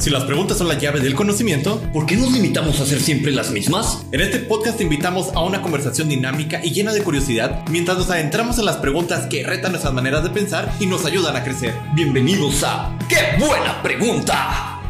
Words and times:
Si 0.00 0.08
las 0.08 0.24
preguntas 0.24 0.56
son 0.56 0.68
la 0.68 0.78
llave 0.78 1.00
del 1.00 1.14
conocimiento, 1.14 1.78
¿por 1.92 2.06
qué 2.06 2.16
nos 2.16 2.32
limitamos 2.32 2.80
a 2.80 2.84
hacer 2.84 3.00
siempre 3.00 3.32
las 3.32 3.50
mismas? 3.50 4.06
En 4.12 4.22
este 4.22 4.38
podcast 4.38 4.78
te 4.78 4.84
invitamos 4.84 5.30
a 5.36 5.44
una 5.44 5.60
conversación 5.60 6.08
dinámica 6.08 6.58
y 6.64 6.72
llena 6.72 6.94
de 6.94 7.04
curiosidad 7.04 7.66
mientras 7.68 7.98
nos 7.98 8.10
adentramos 8.10 8.58
en 8.58 8.64
las 8.64 8.78
preguntas 8.78 9.26
que 9.26 9.44
retan 9.44 9.72
nuestras 9.72 9.92
maneras 9.92 10.22
de 10.24 10.30
pensar 10.30 10.72
y 10.80 10.86
nos 10.86 11.04
ayudan 11.04 11.36
a 11.36 11.44
crecer. 11.44 11.74
Bienvenidos 11.92 12.64
a 12.64 12.96
¡Qué 13.10 13.38
buena 13.38 13.82
pregunta! 13.82 14.80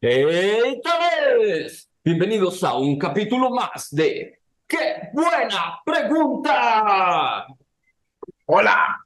¡Hey, 0.00 0.24
vez! 0.24 1.90
Bienvenidos 2.04 2.62
a 2.62 2.74
un 2.74 2.96
capítulo 2.96 3.50
más 3.50 3.88
de 3.90 4.38
¡Qué 4.64 5.08
buena 5.12 5.80
pregunta! 5.84 7.46
Hola, 8.46 9.03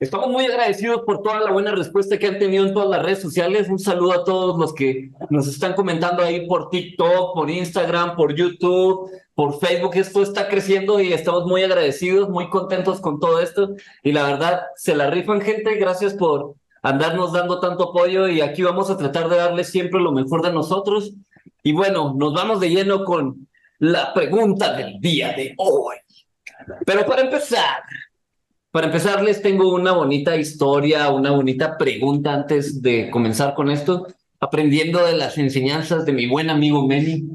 Estamos 0.00 0.30
muy 0.30 0.46
agradecidos 0.46 1.02
por 1.02 1.20
toda 1.20 1.40
la 1.40 1.52
buena 1.52 1.72
respuesta 1.72 2.18
que 2.18 2.26
han 2.26 2.38
tenido 2.38 2.66
en 2.66 2.72
todas 2.72 2.88
las 2.88 3.02
redes 3.02 3.20
sociales. 3.20 3.68
Un 3.68 3.78
saludo 3.78 4.14
a 4.14 4.24
todos 4.24 4.58
los 4.58 4.72
que 4.72 5.10
nos 5.28 5.46
están 5.46 5.74
comentando 5.74 6.22
ahí 6.22 6.46
por 6.46 6.70
TikTok, 6.70 7.34
por 7.34 7.50
Instagram, 7.50 8.16
por 8.16 8.34
YouTube, 8.34 9.10
por 9.34 9.60
Facebook. 9.60 9.90
Esto 9.96 10.22
está 10.22 10.48
creciendo 10.48 11.00
y 11.00 11.12
estamos 11.12 11.44
muy 11.44 11.62
agradecidos, 11.64 12.30
muy 12.30 12.48
contentos 12.48 12.98
con 13.02 13.20
todo 13.20 13.42
esto. 13.42 13.74
Y 14.02 14.12
la 14.12 14.22
verdad, 14.22 14.62
se 14.74 14.96
la 14.96 15.10
rifan 15.10 15.42
gente. 15.42 15.76
Gracias 15.76 16.14
por 16.14 16.54
andarnos 16.80 17.34
dando 17.34 17.60
tanto 17.60 17.90
apoyo 17.90 18.26
y 18.26 18.40
aquí 18.40 18.62
vamos 18.62 18.88
a 18.88 18.96
tratar 18.96 19.28
de 19.28 19.36
darles 19.36 19.68
siempre 19.68 20.00
lo 20.00 20.12
mejor 20.12 20.40
de 20.40 20.50
nosotros. 20.50 21.12
Y 21.62 21.72
bueno, 21.72 22.14
nos 22.16 22.32
vamos 22.32 22.58
de 22.58 22.70
lleno 22.70 23.04
con 23.04 23.46
la 23.78 24.14
pregunta 24.14 24.72
del 24.72 24.98
día 24.98 25.34
de 25.34 25.52
hoy. 25.58 25.96
Pero 26.86 27.04
para 27.04 27.20
empezar, 27.20 27.82
para 28.70 28.86
empezar, 28.86 29.22
les 29.22 29.42
tengo 29.42 29.74
una 29.74 29.92
bonita 29.92 30.36
historia, 30.36 31.10
una 31.10 31.32
bonita 31.32 31.76
pregunta 31.76 32.32
antes 32.32 32.80
de 32.80 33.10
comenzar 33.10 33.54
con 33.54 33.70
esto, 33.70 34.06
aprendiendo 34.38 35.04
de 35.04 35.16
las 35.16 35.38
enseñanzas 35.38 36.06
de 36.06 36.12
mi 36.12 36.26
buen 36.26 36.50
amigo 36.50 36.86
Meni, 36.86 37.28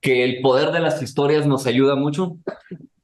que 0.00 0.24
el 0.24 0.40
poder 0.40 0.70
de 0.72 0.80
las 0.80 1.02
historias 1.02 1.46
nos 1.46 1.66
ayuda 1.66 1.96
mucho. 1.96 2.38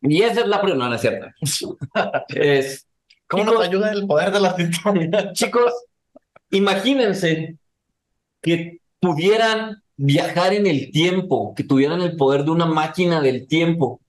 Y 0.00 0.23
esa 0.23 0.41
es 0.41 0.47
la 0.47 0.62
pregunta, 0.62 0.89
no, 0.89 0.95
es 0.95 1.00
cierta. 1.03 1.34
es, 2.28 2.87
¿Cómo 3.27 3.45
nos 3.45 3.61
ayuda 3.61 3.93
el 3.93 4.06
poder 4.06 4.31
de 4.31 4.41
las 4.41 4.59
historias? 4.59 5.33
Chicos, 5.34 5.72
imagínense 6.50 7.56
que 8.41 8.81
pudieran 9.00 9.83
viajar 9.97 10.55
en 10.55 10.67
el 10.67 10.91
tiempo, 10.93 11.55
que 11.55 11.65
tuvieran 11.65 12.00
el 12.00 12.17
poder 12.17 12.45
de 12.45 12.53
una 12.53 12.67
máquina 12.67 13.20
del 13.20 13.47
tiempo 13.47 14.00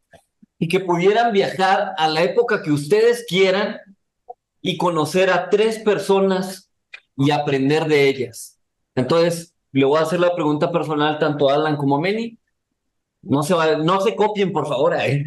y 0.59 0.67
que 0.67 0.79
pudieran 0.79 1.31
viajar 1.31 1.93
a 1.97 2.07
la 2.07 2.23
época 2.23 2.61
que 2.61 2.71
ustedes 2.71 3.25
quieran 3.27 3.77
y 4.61 4.77
conocer 4.77 5.29
a 5.29 5.49
tres 5.49 5.79
personas 5.79 6.71
y 7.15 7.31
aprender 7.31 7.85
de 7.85 8.07
ellas. 8.07 8.59
Entonces, 8.95 9.53
le 9.71 9.85
voy 9.85 9.99
a 9.99 10.03
hacer 10.03 10.19
la 10.19 10.33
pregunta 10.33 10.71
personal 10.71 11.19
tanto 11.19 11.49
a 11.49 11.55
Alan 11.55 11.77
como 11.77 11.97
a 11.97 12.01
Meni. 12.01 12.37
No 13.21 13.43
se, 13.43 13.53
no 13.83 14.01
se 14.01 14.15
copien, 14.15 14.51
por 14.51 14.67
favor. 14.67 14.95
¿eh? 14.95 15.25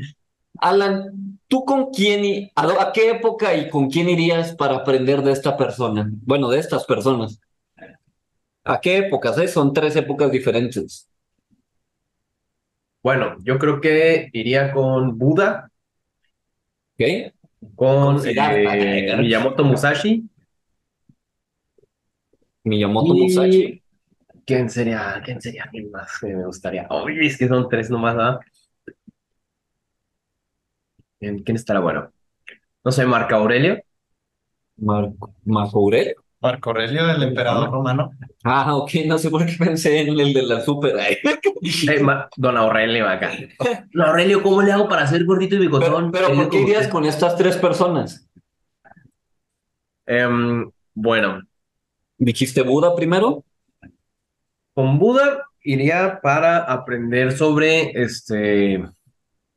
Alan, 0.59 1.39
¿tú 1.47 1.65
con 1.65 1.91
quién, 1.91 2.51
a, 2.55 2.83
a 2.83 2.93
qué 2.93 3.11
época 3.11 3.55
y 3.55 3.69
con 3.69 3.89
quién 3.89 4.09
irías 4.09 4.55
para 4.55 4.77
aprender 4.77 5.23
de 5.23 5.33
esta 5.33 5.57
persona? 5.57 6.11
Bueno, 6.23 6.49
de 6.49 6.59
estas 6.59 6.85
personas. 6.85 7.41
¿A 8.65 8.81
qué 8.81 8.99
épocas? 8.99 9.39
Eh? 9.39 9.49
Son 9.49 9.73
tres 9.73 9.97
épocas 9.97 10.31
diferentes. 10.31 11.10
Bueno, 13.03 13.37
yo 13.43 13.59
creo 13.59 13.81
que 13.81 14.29
iría 14.33 14.73
con 14.73 15.17
Buda. 15.17 15.71
¿Qué? 16.99 17.33
Con 17.75 18.21
eh, 18.27 19.17
Miyamoto 19.19 19.65
Musashi. 19.65 20.29
Miyamoto 22.65 23.15
Musashi. 23.15 23.83
¿Quién 24.45 24.69
sería? 24.69 25.21
¿Quién 25.25 25.41
sería 25.41 25.65
alguien 25.65 25.91
más 25.91 26.19
que 26.21 26.27
me 26.29 26.45
gustaría? 26.45 26.87
Oye, 26.91 27.25
es 27.25 27.39
que 27.39 27.49
son 27.49 27.69
tres 27.69 27.89
nomás, 27.89 28.17
¿verdad? 28.17 28.41
¿Quién, 31.19 31.43
estará 31.55 31.81
bueno? 31.81 32.11
No 32.83 32.91
sé, 32.91 33.07
Marco 33.07 33.35
Aurelio. 33.35 33.83
Marco, 34.77 35.35
Marco 35.45 35.79
Aurelio. 35.79 36.20
Marco 36.43 36.71
Aurelio, 36.71 37.11
el 37.11 37.23
emperador 37.23 37.71
romano. 37.71 38.13
Ah, 38.45 38.75
ok, 38.75 38.91
no 39.07 39.19
sé 39.19 39.29
por 39.29 39.45
qué 39.45 39.53
pensé 39.59 40.01
en 40.01 40.19
el 40.19 40.33
de 40.33 40.43
la 40.43 40.61
super. 40.63 40.97
don 42.37 42.57
Aurelio 42.57 43.07
acá. 43.07 43.33
Don 43.93 44.09
Aurelio, 44.09 44.43
¿cómo 44.43 44.63
le 44.63 44.73
hago 44.73 44.89
para 44.89 45.07
ser 45.07 45.25
gordito 45.27 45.57
y 45.57 45.59
bigotón? 45.59 46.11
Pero, 46.11 46.35
¿por 46.35 46.49
qué 46.49 46.63
irías 46.63 46.89
con 46.89 47.05
estas 47.05 47.37
tres 47.37 47.59
personas? 47.59 48.27
Em, 50.07 50.71
bueno. 50.95 51.43
¿Dijiste 52.17 52.63
Buda 52.63 52.97
primero? 52.97 53.45
Con 54.73 54.99
Buda 54.99 55.47
iría 55.63 56.21
para 56.23 56.59
aprender 56.59 57.33
sobre 57.33 57.91
este 58.03 58.83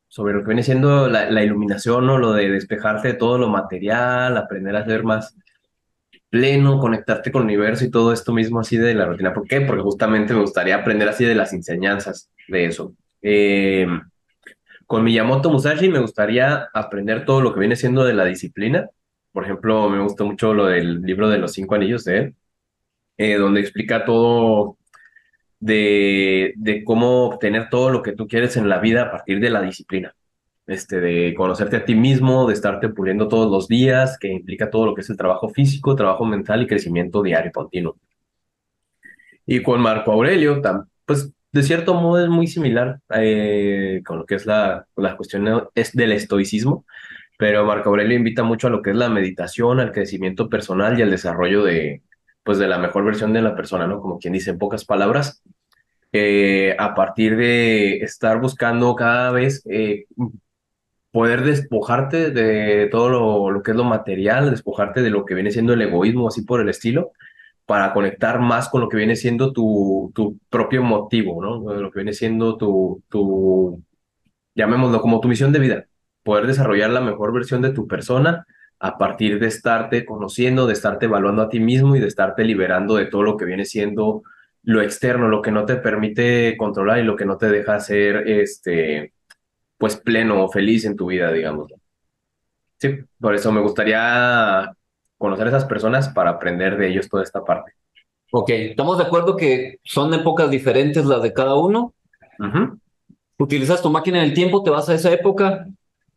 sobre 0.08 0.34
lo 0.34 0.40
que 0.42 0.48
viene 0.48 0.62
siendo 0.62 1.08
la, 1.08 1.28
la 1.30 1.42
iluminación, 1.42 2.06
¿no? 2.06 2.18
Lo 2.18 2.32
de 2.34 2.48
despejarte 2.50 3.08
de 3.08 3.14
todo 3.14 3.36
lo 3.36 3.48
material, 3.48 4.36
aprender 4.36 4.76
a 4.76 4.84
ser 4.84 5.02
más 5.02 5.34
pleno, 6.34 6.80
conectarte 6.80 7.30
con 7.30 7.42
el 7.42 7.46
universo 7.46 7.84
y 7.84 7.92
todo 7.92 8.12
esto 8.12 8.32
mismo 8.32 8.58
así 8.58 8.76
de 8.76 8.92
la 8.92 9.06
rutina. 9.06 9.32
¿Por 9.32 9.46
qué? 9.46 9.60
Porque 9.60 9.82
justamente 9.82 10.34
me 10.34 10.40
gustaría 10.40 10.74
aprender 10.74 11.08
así 11.08 11.24
de 11.24 11.36
las 11.36 11.52
enseñanzas 11.52 12.28
de 12.48 12.66
eso. 12.66 12.92
Eh, 13.22 13.86
con 14.84 15.04
Miyamoto 15.04 15.48
Musashi 15.48 15.88
me 15.88 16.00
gustaría 16.00 16.68
aprender 16.74 17.24
todo 17.24 17.40
lo 17.40 17.54
que 17.54 17.60
viene 17.60 17.76
siendo 17.76 18.04
de 18.04 18.14
la 18.14 18.24
disciplina. 18.24 18.90
Por 19.30 19.44
ejemplo, 19.44 19.88
me 19.88 20.02
gustó 20.02 20.26
mucho 20.26 20.54
lo 20.54 20.66
del 20.66 21.02
libro 21.02 21.28
de 21.28 21.38
los 21.38 21.52
cinco 21.52 21.76
anillos 21.76 22.02
de 22.04 22.18
él, 22.18 22.34
eh, 23.16 23.36
donde 23.36 23.60
explica 23.60 24.04
todo 24.04 24.76
de, 25.60 26.52
de 26.56 26.82
cómo 26.82 27.26
obtener 27.26 27.68
todo 27.70 27.90
lo 27.90 28.02
que 28.02 28.12
tú 28.12 28.26
quieres 28.26 28.56
en 28.56 28.68
la 28.68 28.80
vida 28.80 29.02
a 29.02 29.10
partir 29.12 29.38
de 29.38 29.50
la 29.50 29.62
disciplina 29.62 30.16
este, 30.66 31.00
de 31.00 31.34
conocerte 31.34 31.76
a 31.76 31.84
ti 31.84 31.94
mismo, 31.94 32.46
de 32.46 32.54
estarte 32.54 32.88
puliendo 32.88 33.28
todos 33.28 33.50
los 33.50 33.68
días, 33.68 34.18
que 34.18 34.28
implica 34.28 34.70
todo 34.70 34.86
lo 34.86 34.94
que 34.94 35.02
es 35.02 35.10
el 35.10 35.16
trabajo 35.16 35.48
físico, 35.48 35.96
trabajo 35.96 36.24
mental 36.24 36.62
y 36.62 36.66
crecimiento 36.66 37.22
diario 37.22 37.52
continuo. 37.52 37.96
Y 39.46 39.62
con 39.62 39.80
Marco 39.80 40.12
Aurelio, 40.12 40.62
pues 41.04 41.32
de 41.52 41.62
cierto 41.62 41.94
modo 41.94 42.24
es 42.24 42.28
muy 42.28 42.46
similar 42.46 43.00
eh, 43.14 44.02
con 44.04 44.18
lo 44.18 44.26
que 44.26 44.34
es 44.36 44.46
la, 44.46 44.86
la 44.96 45.16
cuestión 45.16 45.68
es 45.74 45.92
del 45.92 46.12
estoicismo, 46.12 46.84
pero 47.38 47.64
Marco 47.64 47.90
Aurelio 47.90 48.16
invita 48.16 48.42
mucho 48.42 48.68
a 48.68 48.70
lo 48.70 48.82
que 48.82 48.90
es 48.90 48.96
la 48.96 49.08
meditación, 49.08 49.80
al 49.80 49.92
crecimiento 49.92 50.48
personal 50.48 50.98
y 50.98 51.02
al 51.02 51.10
desarrollo 51.10 51.62
de, 51.62 52.02
pues, 52.42 52.58
de 52.58 52.68
la 52.68 52.78
mejor 52.78 53.04
versión 53.04 53.32
de 53.32 53.42
la 53.42 53.56
persona, 53.56 53.86
¿no? 53.86 54.00
Como 54.00 54.18
quien 54.18 54.32
dice 54.32 54.50
en 54.50 54.58
pocas 54.58 54.84
palabras, 54.84 55.42
eh, 56.12 56.76
a 56.78 56.94
partir 56.94 57.36
de 57.36 57.98
estar 57.98 58.40
buscando 58.40 58.94
cada 58.94 59.32
vez 59.32 59.62
eh, 59.68 60.06
poder 61.14 61.44
despojarte 61.44 62.32
de 62.32 62.88
todo 62.90 63.48
lo, 63.48 63.62
que 63.62 63.70
es 63.70 63.76
lo 63.76 63.84
material, 63.84 64.50
despojarte 64.50 65.00
de 65.00 65.10
lo 65.10 65.24
que 65.24 65.34
viene 65.34 65.52
siendo 65.52 65.72
el 65.72 65.82
egoísmo, 65.82 66.26
así 66.26 66.42
por 66.42 66.60
el 66.60 66.68
estilo, 66.68 67.12
para 67.66 67.92
conectar 67.92 68.40
más 68.40 68.68
con 68.68 68.80
lo 68.80 68.88
que 68.88 68.96
viene 68.96 69.14
siendo 69.14 69.52
tu, 69.52 70.10
tu 70.12 70.40
propio 70.50 70.82
motivo, 70.82 71.40
¿no? 71.40 71.72
Lo 71.72 71.92
que 71.92 72.00
viene 72.00 72.14
siendo 72.14 72.56
tu, 72.56 73.00
tu, 73.08 73.80
llamémoslo 74.56 75.00
como 75.00 75.20
tu 75.20 75.28
misión 75.28 75.52
de 75.52 75.60
vida, 75.60 75.84
poder 76.24 76.48
desarrollar 76.48 76.90
la 76.90 77.00
mejor 77.00 77.32
versión 77.32 77.62
de 77.62 77.72
tu 77.72 77.86
persona 77.86 78.44
a 78.80 78.98
partir 78.98 79.38
de 79.38 79.46
estarte 79.46 80.04
conociendo, 80.04 80.66
de 80.66 80.72
estarte 80.72 81.06
evaluando 81.06 81.42
a 81.42 81.48
ti 81.48 81.60
mismo 81.60 81.94
y 81.94 82.00
de 82.00 82.08
estarte 82.08 82.42
liberando 82.42 82.96
de 82.96 83.06
todo 83.06 83.22
lo 83.22 83.36
que 83.36 83.44
viene 83.44 83.66
siendo 83.66 84.24
lo 84.64 84.82
externo, 84.82 85.28
lo 85.28 85.42
que 85.42 85.52
no 85.52 85.64
te 85.64 85.76
permite 85.76 86.56
controlar 86.56 86.98
y 86.98 87.04
lo 87.04 87.14
que 87.14 87.24
no 87.24 87.36
te 87.36 87.50
deja 87.50 87.78
ser 87.78 88.28
este, 88.28 89.12
pues 89.78 89.96
pleno 89.96 90.44
o 90.44 90.48
feliz 90.48 90.84
en 90.84 90.96
tu 90.96 91.06
vida, 91.06 91.32
digamos. 91.32 91.72
Sí, 92.78 92.98
por 93.20 93.34
eso 93.34 93.52
me 93.52 93.60
gustaría 93.60 94.72
conocer 95.18 95.46
a 95.46 95.50
esas 95.50 95.64
personas 95.64 96.08
para 96.08 96.30
aprender 96.30 96.76
de 96.76 96.88
ellos 96.88 97.08
toda 97.08 97.22
esta 97.22 97.44
parte. 97.44 97.72
Ok, 98.30 98.50
estamos 98.50 98.98
de 98.98 99.04
acuerdo 99.04 99.36
que 99.36 99.78
son 99.84 100.12
épocas 100.12 100.50
diferentes 100.50 101.04
las 101.04 101.22
de 101.22 101.32
cada 101.32 101.54
uno. 101.54 101.94
Utilizas 103.38 103.80
tu 103.80 103.90
máquina 103.90 104.20
del 104.20 104.34
tiempo, 104.34 104.62
te 104.62 104.70
vas 104.70 104.88
a 104.88 104.94
esa 104.94 105.12
época, 105.12 105.66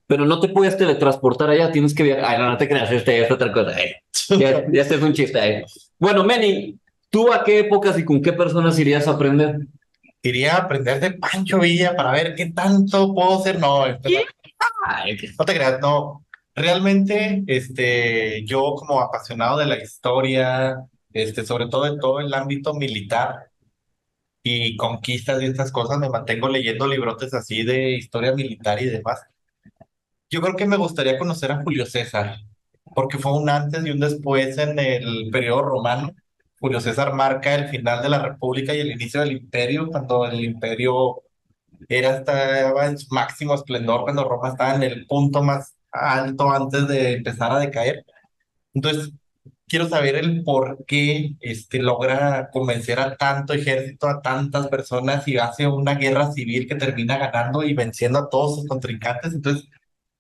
pero 0.08 0.26
no 0.26 0.40
te 0.40 0.50
puedes 0.50 0.78
teletransportar 0.78 1.50
allá, 1.50 1.72
tienes 1.72 1.94
que 1.94 2.04
viajar. 2.04 2.26
Ay, 2.26 2.40
no, 2.40 2.50
no 2.50 2.58
te 2.58 2.68
creas, 2.68 2.92
este 2.92 3.22
es 3.22 3.32
otra 3.32 3.52
cosa. 3.52 3.80
Eh. 3.80 3.96
Ya, 4.30 4.66
ya 4.70 4.82
este 4.82 4.96
es 4.96 5.02
un 5.02 5.14
chiste. 5.14 5.40
Eh. 5.40 5.66
Bueno, 5.98 6.26
Manny, 6.26 6.78
¿tú 7.10 7.32
a 7.32 7.46
qué 7.46 7.60
épocas 7.60 7.98
y 7.98 8.04
con 8.04 8.22
qué 8.22 8.34
personas 8.34 8.78
irías 8.78 9.08
a 9.08 9.12
aprender? 9.12 9.60
Iría 10.30 10.56
a 10.56 10.60
aprender 10.60 11.00
de 11.00 11.12
Pancho 11.12 11.60
Villa 11.60 11.96
para 11.96 12.12
ver 12.12 12.36
qué 12.36 12.48
tanto 12.52 13.14
puedo 13.14 13.40
hacer. 13.40 13.60
No, 13.60 13.88
no 13.88 13.98
te 15.46 15.54
creas, 15.54 15.80
no. 15.82 16.26
Realmente, 16.56 17.44
este, 17.48 18.44
yo 18.46 18.76
como 18.76 19.00
apasionado 19.02 19.60
de 19.60 19.68
la 19.68 19.78
historia, 19.82 20.78
este, 21.14 21.46
sobre 21.46 21.68
todo 21.68 21.86
en 21.88 22.00
todo 22.00 22.20
el 22.20 22.34
ámbito 22.34 22.74
militar 22.74 23.52
y 24.44 24.78
conquistas 24.78 25.42
y 25.42 25.46
estas 25.46 25.72
cosas, 25.72 26.00
me 26.00 26.10
mantengo 26.10 26.50
leyendo 26.50 26.88
librotes 26.88 27.34
así 27.34 27.64
de 27.64 27.92
historia 27.92 28.34
militar 28.34 28.82
y 28.82 28.86
demás. 28.86 29.22
Yo 30.30 30.42
creo 30.42 30.56
que 30.56 30.66
me 30.66 30.78
gustaría 30.78 31.18
conocer 31.18 31.52
a 31.52 31.62
Julio 31.64 31.86
César, 31.86 32.38
porque 32.96 33.18
fue 33.18 33.34
un 33.34 33.50
antes 33.50 33.86
y 33.86 33.92
un 33.92 34.00
después 34.00 34.58
en 34.58 34.80
el 34.80 35.30
periodo 35.32 35.64
romano 35.64 36.16
Julio 36.60 36.82
César 36.82 37.14
marca 37.14 37.56
el 37.56 37.68
final 37.70 38.02
de 38.02 38.10
la 38.10 38.20
República 38.22 38.74
y 38.74 38.80
el 38.80 38.92
inicio 38.92 39.22
del 39.22 39.34
Imperio, 39.34 39.90
cuando 39.90 40.26
el 40.26 40.44
Imperio 40.44 41.24
era 41.90 42.18
estaba 42.18 42.88
en 42.88 42.98
su 42.98 43.14
máximo 43.14 43.54
esplendor, 43.56 44.02
cuando 44.04 44.24
Roma 44.28 44.50
estaba 44.50 44.76
en 44.76 44.84
el 44.84 45.06
punto 45.06 45.44
más 45.44 45.76
alto 45.92 46.52
antes 46.52 46.88
de 46.88 47.14
empezar 47.14 47.52
a 47.52 47.60
decaer. 47.60 48.06
Entonces, 48.74 49.12
quiero 49.68 49.88
saber 49.90 50.16
el 50.16 50.44
por 50.44 50.86
qué 50.86 51.36
este, 51.42 51.80
logra 51.80 52.50
convencer 52.52 53.00
a 53.00 53.16
tanto 53.18 53.54
ejército, 53.54 54.08
a 54.08 54.22
tantas 54.22 54.68
personas 54.68 55.28
y 55.28 55.38
hace 55.38 55.68
una 55.68 55.96
guerra 55.96 56.32
civil 56.32 56.68
que 56.68 56.76
termina 56.76 57.18
ganando 57.18 57.64
y 57.64 57.74
venciendo 57.74 58.20
a 58.20 58.30
todos 58.30 58.58
sus 58.58 58.68
contrincantes. 58.68 59.34
Entonces, 59.34 59.68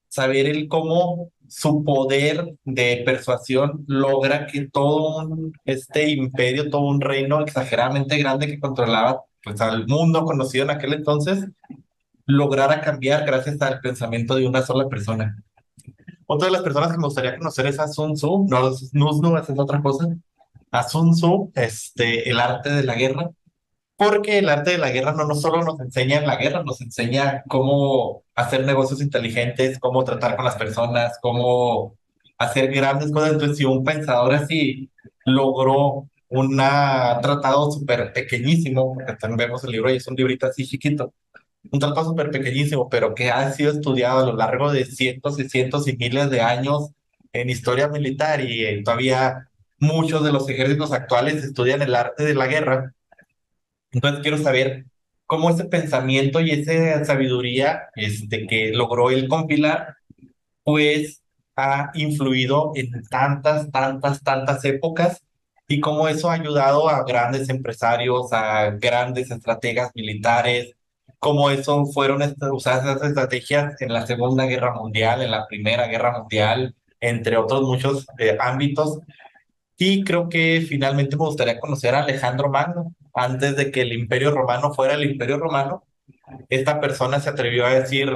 saber 0.09 0.47
el 0.47 0.67
cómo 0.67 1.31
su 1.47 1.83
poder 1.83 2.55
de 2.63 3.03
persuasión 3.05 3.83
logra 3.87 4.47
que 4.47 4.67
todo 4.67 5.17
un, 5.19 5.53
este 5.65 6.09
imperio, 6.09 6.69
todo 6.69 6.81
un 6.81 7.01
reino 7.01 7.41
exageradamente 7.41 8.17
grande 8.17 8.47
que 8.47 8.59
controlaba 8.59 9.23
pues, 9.43 9.61
al 9.61 9.87
mundo 9.87 10.25
conocido 10.25 10.65
en 10.65 10.71
aquel 10.71 10.93
entonces, 10.93 11.45
lograra 12.25 12.81
cambiar 12.81 13.25
gracias 13.25 13.61
al 13.61 13.79
pensamiento 13.79 14.35
de 14.35 14.47
una 14.47 14.61
sola 14.61 14.87
persona. 14.87 15.41
Otra 16.25 16.47
de 16.47 16.51
las 16.51 16.61
personas 16.61 16.91
que 16.91 16.97
me 16.97 17.05
gustaría 17.05 17.37
conocer 17.37 17.67
es 17.67 17.79
a 17.79 17.87
Sun 17.87 18.13
Tzu, 18.13 18.45
no, 18.49 18.71
Nuznu, 18.91 19.37
esa 19.37 19.53
es 19.53 19.59
otra 19.59 19.81
cosa. 19.81 20.07
A 20.71 20.83
Sun 20.83 21.11
Tzu, 21.11 21.51
este, 21.55 22.29
el 22.29 22.39
arte 22.39 22.69
de 22.69 22.83
la 22.83 22.95
guerra, 22.95 23.31
porque 23.97 24.39
el 24.39 24.49
arte 24.49 24.71
de 24.71 24.77
la 24.77 24.91
guerra 24.91 25.13
no, 25.13 25.25
no 25.25 25.35
solo 25.35 25.63
nos 25.63 25.79
enseña 25.79 26.21
la 26.21 26.37
guerra, 26.37 26.63
nos 26.63 26.81
enseña 26.81 27.43
cómo 27.47 28.23
hacer 28.35 28.65
negocios 28.65 29.01
inteligentes, 29.01 29.79
cómo 29.79 30.03
tratar 30.03 30.35
con 30.35 30.45
las 30.45 30.55
personas, 30.55 31.17
cómo 31.21 31.97
hacer 32.37 32.71
grandes 32.71 33.11
cosas. 33.11 33.33
Entonces, 33.33 33.57
si 33.57 33.65
un 33.65 33.83
pensador 33.83 34.33
así 34.35 34.91
logró 35.25 36.07
un 36.29 36.57
tratado 36.57 37.71
súper 37.71 38.13
pequeñísimo, 38.13 38.93
porque 38.93 39.13
también 39.13 39.49
vemos 39.49 39.63
el 39.63 39.71
libro 39.71 39.91
y 39.91 39.97
es 39.97 40.07
un 40.07 40.15
librito 40.15 40.47
así 40.47 40.65
chiquito, 40.65 41.13
un 41.71 41.79
tratado 41.79 42.09
súper 42.09 42.31
pequeñísimo, 42.31 42.89
pero 42.89 43.15
que 43.15 43.31
ha 43.31 43.51
sido 43.53 43.71
estudiado 43.71 44.19
a 44.19 44.25
lo 44.25 44.35
largo 44.35 44.71
de 44.71 44.85
cientos 44.85 45.39
y 45.39 45.49
cientos 45.49 45.87
y 45.87 45.97
miles 45.97 46.29
de 46.29 46.41
años 46.41 46.91
en 47.33 47.49
historia 47.49 47.87
militar 47.87 48.41
y 48.41 48.83
todavía 48.83 49.49
muchos 49.79 50.23
de 50.23 50.31
los 50.31 50.49
ejércitos 50.49 50.91
actuales 50.91 51.43
estudian 51.43 51.81
el 51.81 51.95
arte 51.95 52.23
de 52.23 52.35
la 52.35 52.47
guerra. 52.47 52.93
Entonces 53.91 54.21
quiero 54.21 54.37
saber 54.37 54.85
cómo 55.25 55.49
ese 55.49 55.65
pensamiento 55.65 56.39
y 56.41 56.51
esa 56.51 57.03
sabiduría 57.05 57.89
este, 57.95 58.47
que 58.47 58.71
logró 58.71 59.11
él 59.11 59.27
compilar, 59.27 59.95
pues 60.63 61.21
ha 61.55 61.91
influido 61.95 62.71
en 62.75 62.91
tantas, 63.09 63.71
tantas, 63.71 64.23
tantas 64.23 64.63
épocas 64.65 65.21
y 65.67 65.79
cómo 65.81 66.07
eso 66.07 66.29
ha 66.29 66.35
ayudado 66.35 66.87
a 66.89 67.03
grandes 67.03 67.49
empresarios, 67.49 68.31
a 68.31 68.71
grandes 68.71 69.31
estrategas 69.31 69.91
militares, 69.95 70.73
cómo 71.19 71.49
eso 71.49 71.85
fueron 71.87 72.21
usadas 72.51 72.85
esas 72.85 73.09
estrategias 73.09 73.81
en 73.81 73.91
la 73.91 74.05
Segunda 74.05 74.45
Guerra 74.45 74.73
Mundial, 74.73 75.21
en 75.21 75.31
la 75.31 75.47
Primera 75.47 75.87
Guerra 75.87 76.19
Mundial, 76.19 76.75
entre 76.99 77.37
otros 77.37 77.63
muchos 77.63 78.05
eh, 78.19 78.37
ámbitos. 78.39 78.99
Y 79.77 80.03
creo 80.03 80.27
que 80.27 80.65
finalmente 80.67 81.15
me 81.15 81.25
gustaría 81.25 81.59
conocer 81.59 81.93
a 81.95 82.03
Alejandro 82.03 82.49
Magno. 82.49 82.95
Antes 83.13 83.55
de 83.55 83.71
que 83.71 83.81
el 83.81 83.93
Imperio 83.93 84.31
Romano 84.31 84.73
fuera 84.73 84.95
el 84.95 85.03
Imperio 85.03 85.37
Romano, 85.37 85.83
esta 86.49 86.79
persona 86.79 87.19
se 87.19 87.29
atrevió 87.29 87.65
a 87.65 87.79
decir, 87.79 88.11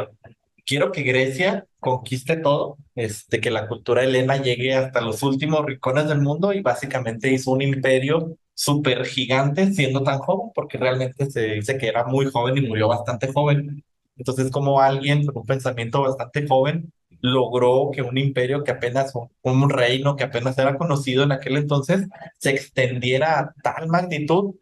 quiero 0.65 0.91
que 0.91 1.03
Grecia 1.03 1.65
conquiste 1.79 2.37
todo, 2.37 2.77
este, 2.95 3.39
que 3.41 3.51
la 3.51 3.67
cultura 3.67 4.03
helena 4.03 4.37
llegue 4.37 4.73
hasta 4.75 5.01
los 5.01 5.23
últimos 5.23 5.65
rincones 5.65 6.07
del 6.07 6.21
mundo 6.21 6.53
y 6.53 6.61
básicamente 6.61 7.31
hizo 7.31 7.51
un 7.51 7.61
imperio 7.61 8.37
súper 8.53 9.05
gigante 9.05 9.73
siendo 9.73 10.03
tan 10.03 10.19
joven, 10.19 10.51
porque 10.53 10.77
realmente 10.77 11.29
se 11.31 11.41
dice 11.53 11.77
que 11.77 11.87
era 11.87 12.05
muy 12.05 12.27
joven 12.27 12.57
y 12.57 12.67
murió 12.67 12.87
bastante 12.87 13.31
joven. 13.31 13.83
Entonces, 14.17 14.51
como 14.51 14.81
alguien 14.81 15.25
con 15.25 15.37
un 15.37 15.45
pensamiento 15.45 16.01
bastante 16.01 16.47
joven 16.47 16.91
logró 17.21 17.91
que 17.93 18.01
un 18.01 18.17
imperio 18.17 18.63
que 18.63 18.71
apenas, 18.71 19.13
un 19.43 19.69
reino 19.69 20.15
que 20.15 20.23
apenas 20.23 20.57
era 20.57 20.77
conocido 20.77 21.23
en 21.23 21.31
aquel 21.31 21.57
entonces, 21.57 22.07
se 22.39 22.51
extendiera 22.51 23.39
a 23.39 23.53
tal 23.63 23.87
magnitud 23.87 24.55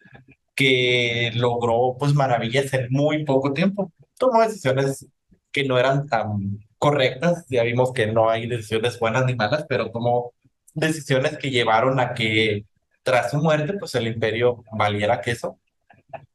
que 0.56 1.32
logró 1.36 1.96
pues 1.98 2.14
maravillas 2.14 2.74
en 2.74 2.88
muy 2.92 3.24
poco 3.26 3.54
tiempo. 3.54 3.92
Tomó 4.18 4.42
decisiones 4.42 5.08
que 5.52 5.64
no 5.64 5.80
eran 5.80 6.08
tan 6.08 6.60
correctas, 6.78 7.46
ya 7.50 7.64
vimos 7.64 7.94
que 7.94 8.08
no 8.08 8.30
hay 8.30 8.48
decisiones 8.48 9.00
buenas 9.00 9.26
ni 9.26 9.36
malas, 9.36 9.66
pero 9.68 9.92
tomó 9.92 10.34
decisiones 10.74 11.38
que 11.38 11.50
llevaron 11.50 12.00
a 12.00 12.14
que 12.14 12.66
tras 13.04 13.32
su 13.32 13.38
muerte, 13.38 13.74
pues 13.74 13.96
el 13.96 14.08
imperio 14.08 14.64
valiera 14.72 15.22
queso. 15.22 15.60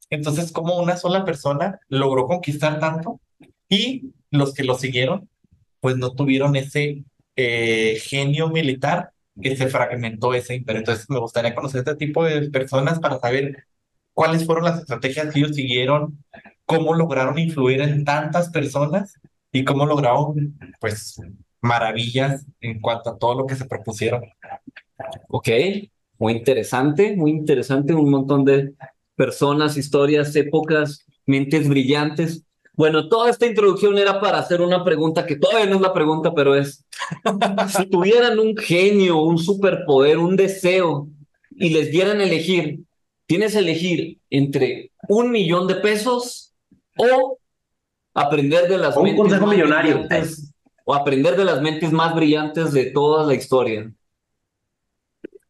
Entonces, 0.09 0.51
como 0.51 0.77
una 0.77 0.97
sola 0.97 1.25
persona 1.25 1.79
logró 1.87 2.27
conquistar 2.27 2.79
tanto 2.79 3.19
y 3.69 4.13
los 4.31 4.53
que 4.53 4.63
lo 4.63 4.75
siguieron, 4.75 5.29
pues 5.85 5.97
no 5.97 6.13
tuvieron 6.13 6.55
ese 6.55 7.03
eh, 7.35 7.99
genio 8.01 8.49
militar 8.49 9.11
que 9.39 9.55
se 9.55 9.67
fragmentó 9.67 10.33
ese 10.33 10.55
imperio. 10.55 10.79
Entonces, 10.79 11.07
me 11.11 11.19
gustaría 11.19 11.53
conocer 11.53 11.81
este 11.81 11.95
tipo 11.95 12.23
de 12.23 12.49
personas 12.49 12.99
para 12.99 13.19
saber 13.19 13.67
cuáles 14.11 14.47
fueron 14.47 14.63
las 14.63 14.79
estrategias 14.79 15.31
que 15.31 15.41
ellos 15.41 15.55
siguieron, 15.55 16.23
cómo 16.65 16.95
lograron 16.95 17.37
influir 17.37 17.81
en 17.81 18.03
tantas 18.03 18.49
personas 18.49 19.13
y 19.51 19.63
cómo 19.63 19.85
lograron, 19.85 20.57
pues, 20.81 21.21
maravillas 21.61 22.43
en 22.61 22.81
cuanto 22.81 23.11
a 23.11 23.19
todo 23.19 23.35
lo 23.35 23.45
que 23.45 23.55
se 23.55 23.65
propusieron. 23.65 24.23
Ok, 25.27 25.49
muy 26.17 26.33
interesante, 26.33 27.15
muy 27.15 27.29
interesante, 27.29 27.93
un 27.93 28.09
montón 28.09 28.43
de 28.43 28.73
personas, 29.15 29.77
historias, 29.77 30.35
épocas, 30.35 31.05
mentes 31.27 31.69
brillantes. 31.69 32.43
Bueno, 32.75 33.07
toda 33.07 33.29
esta 33.29 33.45
introducción 33.45 33.97
era 33.97 34.19
para 34.19 34.39
hacer 34.39 34.61
una 34.61 34.83
pregunta 34.83 35.25
que 35.25 35.37
todavía 35.37 35.65
no 35.65 35.75
es 35.75 35.81
la 35.81 35.93
pregunta, 35.93 36.33
pero 36.33 36.55
es, 36.55 36.85
si 37.75 37.85
tuvieran 37.87 38.37
un 38.39 38.55
genio, 38.57 39.17
un 39.19 39.37
superpoder, 39.37 40.17
un 40.17 40.35
deseo, 40.35 41.07
y 41.51 41.69
les 41.69 41.91
dieran 41.91 42.19
elegir, 42.19 42.81
tienes 43.25 43.53
que 43.53 43.59
elegir 43.59 44.19
entre 44.29 44.91
un 45.07 45.31
millón 45.31 45.67
de 45.67 45.75
pesos 45.75 46.53
o 46.97 47.39
aprender 48.13 48.67
de 48.67 48.77
las 48.77 48.95
un 48.97 49.03
mentes 49.03 49.21
consejo 49.21 49.45
más 49.45 49.55
millonario. 49.55 49.99
brillantes, 49.99 50.53
o 50.83 50.93
aprender 50.93 51.35
de 51.35 51.45
las 51.45 51.61
mentes 51.61 51.91
más 51.91 52.13
brillantes 52.13 52.71
de 52.71 52.91
toda 52.91 53.25
la 53.25 53.33
historia. 53.33 53.91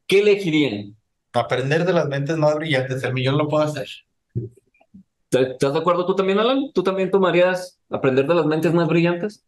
¿Qué 0.07 0.19
elegirían? 0.19 0.95
Aprender 1.33 1.85
de 1.85 1.93
las 1.93 2.07
mentes 2.07 2.37
más 2.37 2.55
brillantes, 2.55 3.03
el 3.03 3.13
millón 3.13 3.37
lo 3.37 3.47
puedo 3.47 3.63
hacer. 3.63 3.87
¿Te- 5.35 5.51
¿Estás 5.51 5.73
de 5.73 5.79
acuerdo 5.79 6.05
tú 6.05 6.15
también, 6.15 6.39
Alan? 6.39 6.71
¿Tú 6.73 6.81
también 6.83 7.11
tomarías 7.11 7.79
aprender 7.89 8.25
de 8.27 8.35
las 8.35 8.45
mentes 8.45 8.73
más 8.73 8.87
brillantes? 8.87 9.45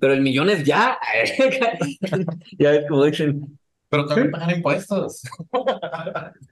Pero 0.00 0.12
el 0.12 0.20
millón 0.22 0.50
es 0.50 0.64
ya. 0.64 0.98
ya 2.58 2.70
ves 2.70 2.84
como 2.88 3.04
dicen. 3.04 3.58
Pero 3.88 4.06
también 4.06 4.30
pagar 4.32 4.50
impuestos. 4.56 5.22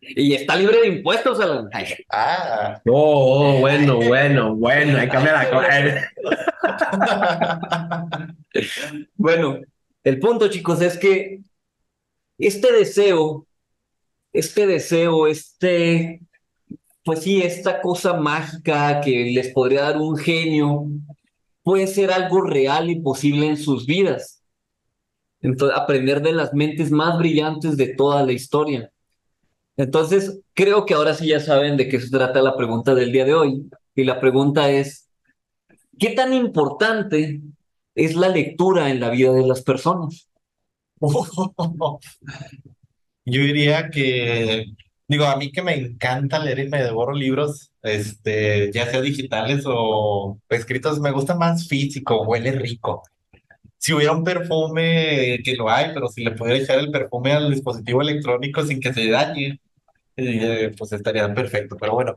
Y 0.01 0.35
está 0.35 0.55
libre 0.55 0.81
de 0.83 0.87
impuestos, 0.89 1.41
Alan. 1.41 1.69
Ay, 1.73 1.87
Ah, 2.11 2.81
Oh, 2.87 3.57
oh, 3.57 3.61
bueno, 3.61 3.97
bueno, 3.97 4.55
bueno, 4.55 4.97
hay 4.99 5.07
que 5.07 5.13
cambiar 5.13 5.35
la 5.35 5.51
cosa. 5.51 5.69
Bueno, 9.17 9.61
el 10.05 10.19
punto, 10.21 10.49
chicos, 10.49 10.81
es 10.83 10.99
que 10.99 11.41
este 12.39 12.73
deseo, 12.73 13.47
este 14.33 14.67
deseo, 14.67 15.27
este, 15.27 16.21
pues 17.05 17.21
sí, 17.23 17.43
esta 17.43 17.81
cosa 17.81 18.15
mágica 18.15 19.01
que 19.01 19.31
les 19.33 19.49
podría 19.49 19.83
dar 19.83 19.97
un 19.99 20.17
genio, 20.17 20.87
puede 21.63 21.87
ser 21.87 22.13
algo 22.13 22.43
real 22.43 22.91
y 22.91 23.01
posible 23.01 23.47
en 23.47 23.57
sus 23.57 23.87
vidas. 23.87 24.43
Entonces, 25.41 25.77
aprender 25.77 26.23
de 26.23 26.33
las 26.33 26.55
mentes 26.55 26.91
más 26.91 27.19
brillantes 27.19 27.77
de 27.77 27.95
toda 27.95 28.25
la 28.25 28.33
historia. 28.33 28.91
Entonces, 29.77 30.41
creo 30.55 30.87
que 30.87 30.95
ahora 30.95 31.15
sí 31.15 31.29
ya 31.29 31.41
saben 31.41 31.77
de 31.77 31.89
qué 31.89 32.01
se 32.01 32.11
trata 32.11 32.41
la 32.43 32.57
pregunta 32.57 32.95
del 32.95 33.11
día 33.11 33.25
de 33.25 33.35
hoy. 33.35 33.69
Y 33.95 34.05
la 34.05 34.21
pregunta 34.21 34.71
es, 34.71 35.09
¿qué 35.99 36.11
tan 36.11 36.33
importante 36.33 37.41
es 37.95 38.15
la 38.15 38.29
lectura 38.29 38.91
en 38.91 39.01
la 39.01 39.11
vida 39.11 39.33
de 39.33 39.47
las 39.47 39.63
personas? 39.63 40.29
Yo 43.25 43.41
diría 43.43 43.91
que, 43.91 44.67
digo, 45.13 45.27
a 45.27 45.37
mí 45.37 45.53
que 45.53 45.63
me 45.63 45.75
encanta 45.75 46.39
leer 46.39 46.61
y 46.61 46.69
me 46.69 46.83
devoro 46.83 47.13
libros, 47.13 47.71
este, 47.83 48.71
ya 48.73 48.91
sea 48.91 49.01
digitales 49.01 49.65
o 49.67 50.39
escritos, 50.49 51.01
me 51.01 51.11
gusta 51.13 51.35
más 51.35 51.69
físico, 51.69 52.23
huele 52.23 52.53
rico. 52.53 53.03
Si 53.79 53.93
hubiera 53.93 54.13
un 54.13 54.25
perfume, 54.25 55.41
que 55.45 55.57
lo 55.57 55.71
hay, 55.71 55.93
pero 55.95 56.09
si 56.09 56.25
le 56.25 56.33
pudiera 56.33 56.59
echar 56.59 56.79
el 56.79 56.91
perfume 56.91 57.33
al 57.33 57.51
dispositivo 57.51 58.03
electrónico 58.03 58.65
sin 58.65 58.81
que 58.81 58.95
se 58.95 59.09
dañe, 59.11 59.61
eh, 60.17 60.73
pues 60.79 60.93
estaría 60.93 61.33
perfecto. 61.35 61.77
Pero 61.79 61.95
bueno, 61.95 62.17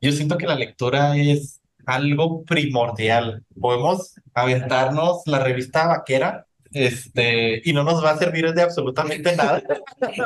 yo 0.00 0.12
siento 0.12 0.38
que 0.38 0.46
la 0.46 0.54
lectura 0.56 1.16
es 1.16 1.60
algo 1.86 2.44
primordial. 2.44 3.44
Podemos 3.60 4.14
aventarnos 4.34 5.22
la 5.26 5.40
revista 5.40 5.86
vaquera 5.86 6.46
este, 6.74 7.62
y 7.64 7.72
no 7.72 7.84
nos 7.84 8.04
va 8.04 8.10
a 8.10 8.18
servir 8.18 8.52
de 8.52 8.62
absolutamente 8.62 9.34
nada. 9.36 9.62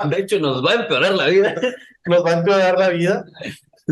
De 0.09 0.19
hecho, 0.19 0.39
nos 0.39 0.65
va 0.65 0.73
a 0.73 0.75
empeorar 0.83 1.15
la 1.15 1.27
vida. 1.27 1.55
Nos 2.07 2.25
va 2.25 2.31
a 2.31 2.39
empeorar 2.39 2.79
la 2.79 2.89
vida. 2.89 3.25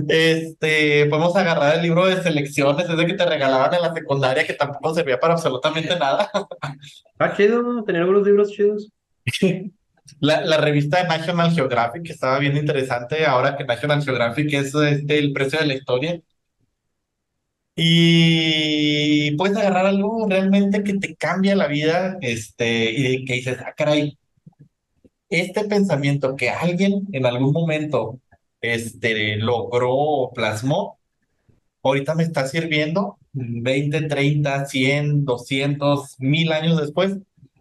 Este, 0.08 1.06
podemos 1.06 1.34
agarrar 1.36 1.76
el 1.76 1.82
libro 1.82 2.06
de 2.06 2.22
selecciones, 2.22 2.88
ese 2.88 3.06
que 3.06 3.14
te 3.14 3.26
regalaban 3.26 3.72
en 3.74 3.82
la 3.82 3.94
secundaria, 3.94 4.46
que 4.46 4.52
tampoco 4.52 4.94
servía 4.94 5.20
para 5.20 5.34
absolutamente 5.34 5.98
nada. 5.98 6.30
Ah, 7.18 7.34
chido, 7.34 7.82
tener 7.84 8.02
algunos 8.02 8.26
libros 8.26 8.52
chidos. 8.52 8.90
La, 10.20 10.42
la 10.42 10.58
revista 10.58 11.02
de 11.02 11.08
National 11.08 11.50
Geographic, 11.50 12.02
que 12.02 12.12
estaba 12.12 12.38
bien 12.38 12.58
interesante, 12.58 13.24
ahora 13.24 13.56
que 13.56 13.64
National 13.64 14.04
Geographic 14.04 14.52
es 14.52 14.74
este, 14.74 15.18
el 15.18 15.32
precio 15.32 15.58
de 15.58 15.66
la 15.66 15.74
historia. 15.74 16.20
Y 17.76 19.32
puedes 19.36 19.56
agarrar 19.56 19.86
algo 19.86 20.26
realmente 20.28 20.82
que 20.82 20.94
te 20.94 21.14
cambia 21.16 21.54
la 21.56 21.66
vida, 21.68 22.16
este, 22.22 22.90
y 22.90 23.24
que 23.26 23.34
dices, 23.34 23.58
ah, 23.64 23.74
caray, 23.76 24.18
este 25.28 25.64
pensamiento 25.64 26.36
que 26.36 26.50
alguien 26.50 27.06
en 27.12 27.26
algún 27.26 27.52
momento 27.52 28.20
este, 28.60 29.36
logró 29.36 29.92
o 29.94 30.32
plasmó, 30.32 30.98
ahorita 31.82 32.14
me 32.14 32.22
está 32.24 32.46
sirviendo 32.46 33.18
20, 33.32 34.02
30, 34.08 34.64
100, 34.66 35.24
200, 35.24 36.16
1000 36.20 36.52
años 36.52 36.80
después. 36.80 37.18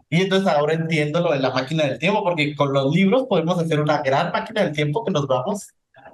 Y 0.10 0.22
entonces 0.22 0.48
ahora 0.48 0.74
entiendo 0.74 1.20
lo 1.20 1.34
de 1.34 1.40
la 1.40 1.52
máquina 1.52 1.86
del 1.86 2.00
tiempo, 2.00 2.24
porque 2.24 2.56
con 2.56 2.74
los 2.74 2.94
libros 2.94 3.26
podemos 3.28 3.60
hacer 3.60 3.80
una 3.82 4.02
gran 4.02 4.32
máquina 4.32 4.64
del 4.64 4.74
tiempo 4.74 5.04
que 5.04 5.12
nos 5.12 5.28
vamos. 5.28 5.68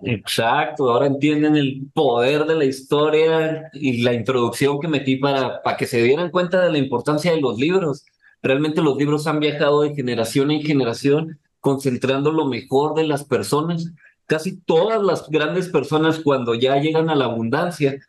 Exacto, 0.03 0.91
ahora 0.91 1.05
entienden 1.05 1.55
el 1.55 1.83
poder 1.93 2.45
de 2.45 2.55
la 2.55 2.65
historia 2.65 3.69
y 3.73 4.01
la 4.01 4.13
introducción 4.13 4.79
que 4.79 4.87
metí 4.87 5.17
para, 5.17 5.61
para 5.61 5.77
que 5.77 5.85
se 5.85 6.01
dieran 6.01 6.31
cuenta 6.31 6.61
de 6.61 6.71
la 6.71 6.77
importancia 6.79 7.31
de 7.31 7.41
los 7.41 7.59
libros. 7.59 8.05
Realmente 8.41 8.81
los 8.81 8.97
libros 8.97 9.27
han 9.27 9.39
viajado 9.39 9.81
de 9.81 9.93
generación 9.93 10.49
en 10.49 10.63
generación, 10.63 11.39
concentrando 11.59 12.31
lo 12.31 12.45
mejor 12.45 12.95
de 12.95 13.03
las 13.03 13.23
personas. 13.23 13.91
Casi 14.25 14.57
todas 14.57 15.01
las 15.03 15.29
grandes 15.29 15.69
personas 15.69 16.19
cuando 16.19 16.55
ya 16.55 16.77
llegan 16.77 17.09
a 17.09 17.15
la 17.15 17.25
abundancia, 17.25 17.99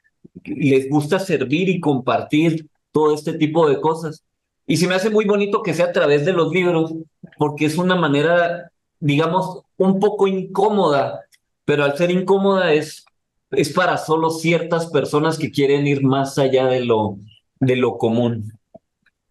les 0.45 0.89
gusta 0.89 1.19
servir 1.19 1.69
y 1.69 1.81
compartir 1.81 2.69
todo 2.91 3.15
este 3.15 3.35
tipo 3.35 3.69
de 3.69 3.81
cosas. 3.81 4.25
Y 4.67 4.79
se 4.79 4.87
me 4.87 4.95
hace 4.95 5.11
muy 5.11 5.27
bonito 5.27 5.63
que 5.63 5.75
sea 5.75 5.87
a 5.87 5.93
través 5.93 6.25
de 6.25 6.33
los 6.33 6.53
libros, 6.53 6.95
porque 7.37 7.67
es 7.67 7.77
una 7.77 7.97
manera, 7.97 8.71
digamos, 9.01 9.63
un 9.77 9.99
poco 10.01 10.27
incómoda, 10.27 11.21
pero 11.65 11.85
al 11.85 11.97
ser 11.97 12.11
incómoda 12.11 12.73
es, 12.73 13.05
es 13.51 13.73
para 13.73 13.97
solo 13.97 14.31
ciertas 14.31 14.87
personas 14.91 15.39
que 15.39 15.51
quieren 15.51 15.87
ir 15.87 16.03
más 16.03 16.39
allá 16.39 16.67
de 16.67 16.85
lo, 16.85 17.17
de 17.61 17.77
lo 17.77 17.99
común. 17.99 18.53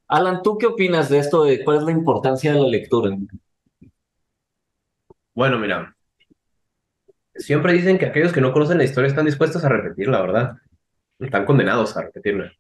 Alan, 0.07 0.41
¿tú 0.41 0.57
qué 0.57 0.67
opinas 0.67 1.09
de 1.09 1.19
esto? 1.19 1.43
De 1.43 1.63
cuál 1.63 1.77
es 1.77 1.83
la 1.83 1.91
importancia 1.91 2.53
de 2.53 2.59
la 2.59 2.67
lectura? 2.67 3.15
Bueno, 5.33 5.57
mira, 5.57 5.95
siempre 7.35 7.73
dicen 7.73 7.97
que 7.97 8.05
aquellos 8.05 8.33
que 8.33 8.41
no 8.41 8.51
conocen 8.51 8.77
la 8.77 8.83
historia 8.83 9.07
están 9.07 9.25
dispuestos 9.25 9.63
a 9.63 9.69
repetirla, 9.69 10.21
¿verdad? 10.21 10.57
Están 11.19 11.45
condenados 11.45 11.95
a 11.95 12.01
repetirla. 12.03 12.51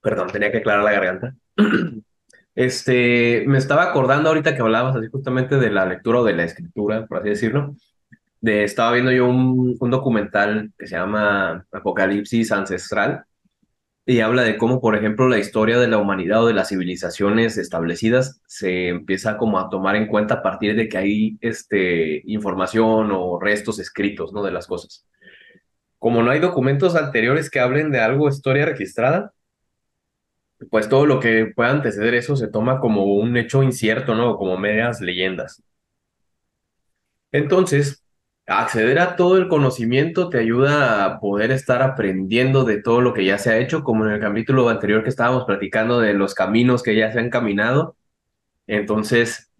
Perdón, 0.00 0.28
tenía 0.30 0.50
que 0.50 0.58
aclarar 0.58 0.84
la 0.84 0.92
garganta. 0.92 1.34
Este, 2.54 3.44
me 3.46 3.58
estaba 3.58 3.82
acordando 3.84 4.28
ahorita 4.28 4.54
que 4.54 4.62
hablabas 4.62 4.94
así 4.96 5.08
justamente 5.08 5.56
de 5.56 5.70
la 5.70 5.86
lectura 5.86 6.20
o 6.20 6.24
de 6.24 6.34
la 6.34 6.44
escritura, 6.44 7.06
por 7.06 7.18
así 7.18 7.30
decirlo. 7.30 7.74
De, 8.40 8.64
estaba 8.64 8.92
viendo 8.92 9.10
yo 9.10 9.26
un, 9.26 9.78
documental 9.90 10.72
que 10.78 10.86
se 10.86 10.96
llama 10.96 11.66
Apocalipsis 11.72 12.52
Ancestral 12.52 13.24
y 14.06 14.20
habla 14.20 14.42
de 14.42 14.58
cómo, 14.58 14.80
por 14.80 14.96
ejemplo, 14.96 15.28
la 15.28 15.38
historia 15.38 15.78
de 15.78 15.88
la 15.88 15.98
humanidad 15.98 16.44
o 16.44 16.46
de 16.46 16.54
las 16.54 16.68
civilizaciones 16.68 17.56
establecidas 17.56 18.42
se 18.46 18.88
empieza 18.88 19.38
como 19.38 19.58
a 19.58 19.70
tomar 19.70 19.96
en 19.96 20.06
cuenta 20.06 20.34
a 20.34 20.42
partir 20.42 20.76
de 20.76 20.88
que 20.88 20.98
hay 20.98 21.38
este, 21.40 22.22
información 22.26 23.10
o 23.12 23.40
restos 23.40 23.78
escritos, 23.78 24.32
¿no? 24.32 24.42
De 24.42 24.52
las 24.52 24.66
cosas. 24.66 25.06
Como 25.98 26.22
no 26.22 26.30
hay 26.30 26.38
documentos 26.40 26.96
anteriores 26.96 27.50
que 27.50 27.60
hablen 27.60 27.90
de 27.90 28.00
algo, 28.00 28.28
historia 28.28 28.66
registrada, 28.66 29.32
pues 30.70 30.88
todo 30.88 31.06
lo 31.06 31.20
que 31.20 31.46
pueda 31.54 31.70
anteceder 31.70 32.14
eso 32.14 32.36
se 32.36 32.48
toma 32.48 32.80
como 32.80 33.04
un 33.04 33.36
hecho 33.36 33.62
incierto, 33.62 34.14
¿no? 34.14 34.36
Como 34.36 34.56
medias 34.58 35.00
leyendas. 35.00 35.62
Entonces, 37.32 38.04
acceder 38.46 38.98
a 38.98 39.16
todo 39.16 39.38
el 39.38 39.48
conocimiento 39.48 40.28
te 40.28 40.38
ayuda 40.38 41.04
a 41.04 41.20
poder 41.20 41.50
estar 41.50 41.82
aprendiendo 41.82 42.64
de 42.64 42.80
todo 42.82 43.00
lo 43.00 43.14
que 43.14 43.24
ya 43.24 43.38
se 43.38 43.50
ha 43.50 43.58
hecho, 43.58 43.82
como 43.84 44.06
en 44.06 44.12
el 44.12 44.20
capítulo 44.20 44.68
anterior 44.68 45.02
que 45.02 45.08
estábamos 45.08 45.44
platicando 45.44 46.00
de 46.00 46.14
los 46.14 46.34
caminos 46.34 46.82
que 46.82 46.96
ya 46.96 47.12
se 47.12 47.18
han 47.20 47.30
caminado. 47.30 47.96
Entonces, 48.66 49.50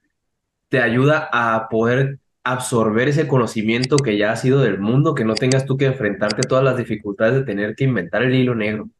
te 0.68 0.80
ayuda 0.80 1.28
a 1.32 1.68
poder 1.68 2.18
absorber 2.44 3.08
ese 3.08 3.26
conocimiento 3.28 3.96
que 3.96 4.18
ya 4.18 4.32
ha 4.32 4.36
sido 4.36 4.60
del 4.60 4.78
mundo, 4.78 5.14
que 5.14 5.24
no 5.24 5.34
tengas 5.34 5.66
tú 5.66 5.76
que 5.76 5.86
enfrentarte 5.86 6.42
a 6.44 6.48
todas 6.48 6.64
las 6.64 6.76
dificultades 6.76 7.34
de 7.36 7.44
tener 7.44 7.74
que 7.74 7.84
inventar 7.84 8.22
el 8.22 8.34
hilo 8.34 8.54
negro. 8.54 8.90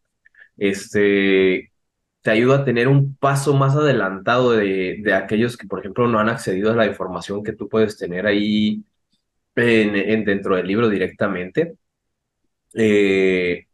Este, 0.56 1.72
te 2.24 2.30
ayuda 2.30 2.56
a 2.60 2.64
tener 2.64 2.88
un 2.88 3.16
paso 3.16 3.54
más 3.54 3.76
adelantado 3.76 4.52
de, 4.52 4.98
de 5.02 5.14
aquellos 5.14 5.58
que, 5.58 5.66
por 5.66 5.80
ejemplo, 5.80 6.08
no 6.08 6.18
han 6.18 6.30
accedido 6.30 6.72
a 6.72 6.76
la 6.76 6.86
información 6.86 7.44
que 7.44 7.52
tú 7.52 7.68
puedes 7.68 7.98
tener 7.98 8.26
ahí 8.26 8.82
en, 9.56 9.94
en 9.94 10.24
dentro 10.24 10.56
del 10.56 10.66
libro 10.66 10.88
directamente. 10.88 11.76
Eh, 12.74 13.66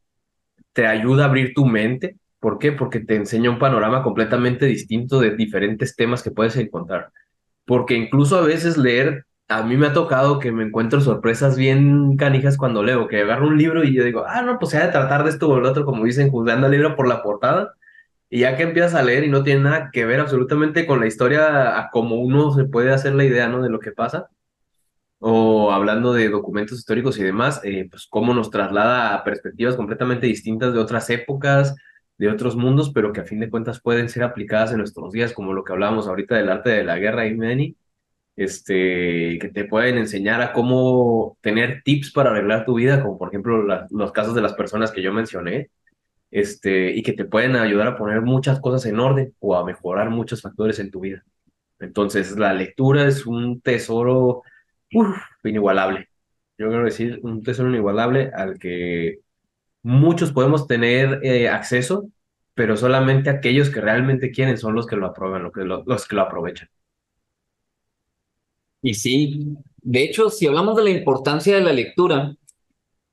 te 0.72 0.86
ayuda 0.86 1.24
a 1.24 1.28
abrir 1.28 1.54
tu 1.54 1.64
mente. 1.64 2.16
¿Por 2.40 2.58
qué? 2.58 2.72
Porque 2.72 2.98
te 2.98 3.14
enseña 3.14 3.50
un 3.50 3.60
panorama 3.60 4.02
completamente 4.02 4.66
distinto 4.66 5.20
de 5.20 5.36
diferentes 5.36 5.94
temas 5.94 6.24
que 6.24 6.32
puedes 6.32 6.56
encontrar. 6.56 7.12
Porque 7.64 7.94
incluso 7.94 8.36
a 8.36 8.42
veces 8.42 8.76
leer, 8.76 9.26
a 9.46 9.62
mí 9.62 9.76
me 9.76 9.86
ha 9.88 9.92
tocado 9.92 10.40
que 10.40 10.50
me 10.50 10.64
encuentro 10.64 11.00
sorpresas 11.00 11.56
bien 11.56 12.16
canijas 12.16 12.56
cuando 12.56 12.82
leo, 12.82 13.06
que 13.06 13.20
agarro 13.22 13.46
un 13.46 13.58
libro 13.58 13.84
y 13.84 13.94
yo 13.94 14.02
digo, 14.02 14.24
ah, 14.26 14.42
no, 14.42 14.58
pues 14.58 14.72
se 14.72 14.78
ha 14.78 14.86
de 14.86 14.92
tratar 14.92 15.22
de 15.22 15.30
esto 15.30 15.48
o 15.48 15.60
lo 15.60 15.70
otro, 15.70 15.84
como 15.84 16.04
dicen, 16.04 16.30
juzgando 16.30 16.66
el 16.66 16.72
libro 16.72 16.96
por 16.96 17.06
la 17.06 17.22
portada 17.22 17.74
y 18.30 18.40
ya 18.40 18.56
que 18.56 18.62
empiezas 18.62 18.94
a 18.94 19.02
leer 19.02 19.24
y 19.24 19.28
no 19.28 19.42
tiene 19.42 19.62
nada 19.62 19.90
que 19.92 20.06
ver 20.06 20.20
absolutamente 20.20 20.86
con 20.86 21.00
la 21.00 21.06
historia, 21.08 21.78
a 21.80 21.90
cómo 21.90 22.16
uno 22.16 22.52
se 22.54 22.64
puede 22.64 22.92
hacer 22.92 23.14
la 23.14 23.24
idea, 23.24 23.48
¿no? 23.48 23.60
De 23.60 23.70
lo 23.70 23.80
que 23.80 23.92
pasa. 23.92 24.28
O 25.18 25.72
hablando 25.72 26.12
de 26.14 26.28
documentos 26.30 26.78
históricos 26.78 27.18
y 27.18 27.24
demás, 27.24 27.60
eh, 27.64 27.88
pues 27.90 28.06
cómo 28.08 28.32
nos 28.34 28.50
traslada 28.50 29.22
perspectivas 29.24 29.76
completamente 29.76 30.26
distintas 30.26 30.72
de 30.72 30.78
otras 30.78 31.10
épocas, 31.10 31.74
de 32.18 32.28
otros 32.28 32.56
mundos, 32.56 32.90
pero 32.94 33.12
que 33.12 33.20
a 33.20 33.24
fin 33.24 33.40
de 33.40 33.50
cuentas 33.50 33.80
pueden 33.80 34.08
ser 34.08 34.22
aplicadas 34.22 34.72
en 34.72 34.78
nuestros 34.78 35.12
días, 35.12 35.32
como 35.32 35.52
lo 35.52 35.64
que 35.64 35.72
hablábamos 35.72 36.06
ahorita 36.06 36.36
del 36.36 36.50
arte 36.50 36.70
de 36.70 36.84
la 36.84 36.98
guerra 36.98 37.26
y 37.26 37.34
Manny, 37.34 37.76
este, 38.36 39.38
que 39.40 39.50
te 39.52 39.64
pueden 39.64 39.98
enseñar 39.98 40.40
a 40.42 40.52
cómo 40.52 41.36
tener 41.40 41.82
tips 41.84 42.12
para 42.12 42.30
arreglar 42.30 42.64
tu 42.64 42.74
vida, 42.74 43.02
como 43.02 43.18
por 43.18 43.28
ejemplo 43.28 43.62
los 43.90 44.12
casos 44.12 44.34
de 44.34 44.42
las 44.42 44.54
personas 44.54 44.92
que 44.92 45.02
yo 45.02 45.12
mencioné, 45.12 45.70
este, 46.30 46.92
y 46.92 47.02
que 47.02 47.12
te 47.12 47.24
pueden 47.24 47.56
ayudar 47.56 47.88
a 47.88 47.96
poner 47.96 48.22
muchas 48.22 48.60
cosas 48.60 48.86
en 48.86 49.00
orden 49.00 49.34
o 49.40 49.56
a 49.56 49.64
mejorar 49.64 50.10
muchos 50.10 50.42
factores 50.42 50.78
en 50.78 50.90
tu 50.90 51.00
vida. 51.00 51.24
Entonces, 51.80 52.36
la 52.36 52.52
lectura 52.52 53.06
es 53.06 53.26
un 53.26 53.60
tesoro 53.60 54.42
inigualable. 55.42 56.08
Yo 56.58 56.68
quiero 56.68 56.84
decir, 56.84 57.20
un 57.22 57.42
tesoro 57.42 57.70
inigualable 57.70 58.30
al 58.34 58.58
que 58.58 59.20
muchos 59.82 60.32
podemos 60.32 60.66
tener 60.66 61.20
eh, 61.22 61.48
acceso, 61.48 62.10
pero 62.54 62.76
solamente 62.76 63.30
aquellos 63.30 63.70
que 63.70 63.80
realmente 63.80 64.30
quieren 64.30 64.58
son 64.58 64.74
los 64.74 64.86
que 64.86 64.96
lo 64.96 65.06
aprueban, 65.06 65.42
los 65.42 65.52
que 65.52 65.64
lo, 65.64 65.82
los 65.86 66.06
que 66.06 66.16
lo 66.16 66.22
aprovechan. 66.22 66.68
Y 68.82 68.94
sí, 68.94 69.56
de 69.82 70.02
hecho, 70.02 70.30
si 70.30 70.46
hablamos 70.46 70.76
de 70.76 70.84
la 70.84 70.90
importancia 70.90 71.54
de 71.54 71.62
la 71.62 71.72
lectura, 71.72 72.34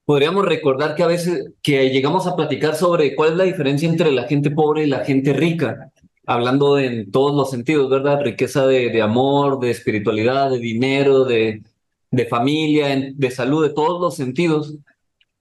podríamos 0.08 0.46
recordar 0.46 0.96
que 0.96 1.04
a 1.04 1.08
veces 1.08 1.52
que 1.62 1.90
llegamos 1.90 2.28
a 2.28 2.36
platicar 2.38 2.76
sobre 2.76 3.14
cuál 3.14 3.32
es 3.32 3.38
la 3.38 3.44
diferencia 3.44 3.90
entre 3.90 4.10
la 4.14 4.24
gente 4.24 4.50
pobre 4.50 4.86
y 4.86 4.88
la 4.88 5.04
gente 5.04 5.34
rica, 5.34 5.92
hablando 6.26 6.80
en 6.80 7.12
todos 7.12 7.36
los 7.36 7.52
sentidos, 7.52 7.90
¿verdad? 7.90 8.22
Riqueza 8.22 8.66
de, 8.66 9.02
amor, 9.02 9.60
de 9.60 9.70
espiritualidad, 9.70 10.50
de 10.50 10.60
dinero, 10.60 11.26
de, 11.26 11.62
de 12.10 12.26
familia, 12.26 12.88
de 13.16 13.32
salud, 13.32 13.68
de 13.68 13.74
todos 13.74 14.00
los 14.00 14.16
sentidos. 14.16 14.76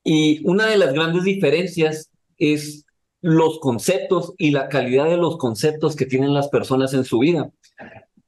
Y 0.03 0.45
una 0.45 0.67
de 0.67 0.79
las 0.79 0.93
grandes 0.93 1.23
diferencias 1.23 2.11
es 2.37 2.85
los 3.21 3.61
conceptos 3.61 4.35
y 4.37 4.51
la 4.51 4.69
calidad 4.69 5.05
de 5.05 5.17
los 5.17 5.37
conceptos 5.37 5.95
que 5.95 6.07
tienen 6.07 6.35
las 6.35 6.49
personas 6.49 6.93
en 6.93 7.05
su 7.05 7.21
vida. 7.21 7.53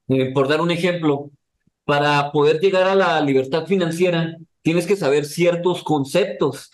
Eh, 0.06 0.30
por 0.32 0.46
dar 0.46 0.60
un 0.60 0.70
ejemplo, 0.70 1.32
para 1.84 2.30
poder 2.30 2.60
llegar 2.60 2.86
a 2.86 2.94
la 2.94 3.20
libertad 3.22 3.66
financiera, 3.66 4.36
tienes 4.62 4.86
que 4.86 4.96
saber 4.96 5.24
ciertos 5.24 5.82
conceptos 5.82 6.70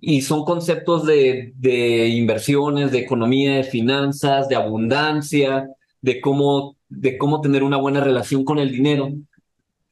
y 0.00 0.22
son 0.22 0.44
conceptos 0.44 1.06
de, 1.06 1.52
de 1.56 2.08
inversiones, 2.08 2.90
de 2.90 2.98
economía, 2.98 3.56
de 3.56 3.64
finanzas, 3.64 4.48
de 4.48 4.56
abundancia, 4.56 5.68
de 6.00 6.20
cómo, 6.20 6.76
de 6.88 7.18
cómo 7.18 7.40
tener 7.40 7.62
una 7.62 7.76
buena 7.76 8.00
relación 8.00 8.44
con 8.44 8.58
el 8.58 8.70
dinero. 8.70 9.12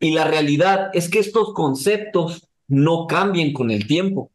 Y 0.00 0.12
la 0.12 0.24
realidad 0.24 0.90
es 0.94 1.08
que 1.08 1.18
estos 1.18 1.52
conceptos 1.52 2.48
no 2.68 3.06
cambian 3.06 3.52
con 3.52 3.70
el 3.70 3.86
tiempo. 3.86 4.30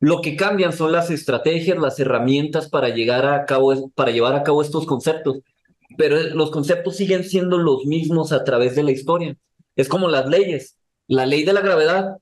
Lo 0.00 0.20
que 0.20 0.36
cambian 0.36 0.72
son 0.72 0.92
las 0.92 1.10
estrategias, 1.10 1.78
las 1.78 1.98
herramientas 1.98 2.68
para 2.68 2.88
llegar 2.88 3.26
a 3.26 3.44
cabo, 3.46 3.90
para 3.90 4.12
llevar 4.12 4.34
a 4.34 4.42
cabo 4.42 4.62
estos 4.62 4.86
conceptos. 4.86 5.40
Pero 5.96 6.20
los 6.34 6.50
conceptos 6.50 6.96
siguen 6.96 7.24
siendo 7.24 7.58
los 7.58 7.84
mismos 7.84 8.32
a 8.32 8.44
través 8.44 8.76
de 8.76 8.84
la 8.84 8.92
historia. 8.92 9.36
Es 9.74 9.88
como 9.88 10.08
las 10.08 10.28
leyes. 10.28 10.76
La 11.08 11.26
ley 11.26 11.44
de 11.44 11.52
la 11.52 11.62
gravedad, 11.62 12.18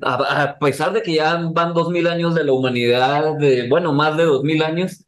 a, 0.00 0.58
pesar 0.58 0.92
de 0.92 1.02
que 1.02 1.14
ya 1.14 1.36
van 1.52 1.74
dos 1.74 1.90
mil 1.90 2.06
años 2.06 2.34
de 2.34 2.44
la 2.44 2.52
humanidad, 2.52 3.36
de, 3.38 3.68
bueno, 3.68 3.92
más 3.92 4.16
de 4.16 4.24
dos 4.24 4.42
mil 4.42 4.62
años, 4.62 5.04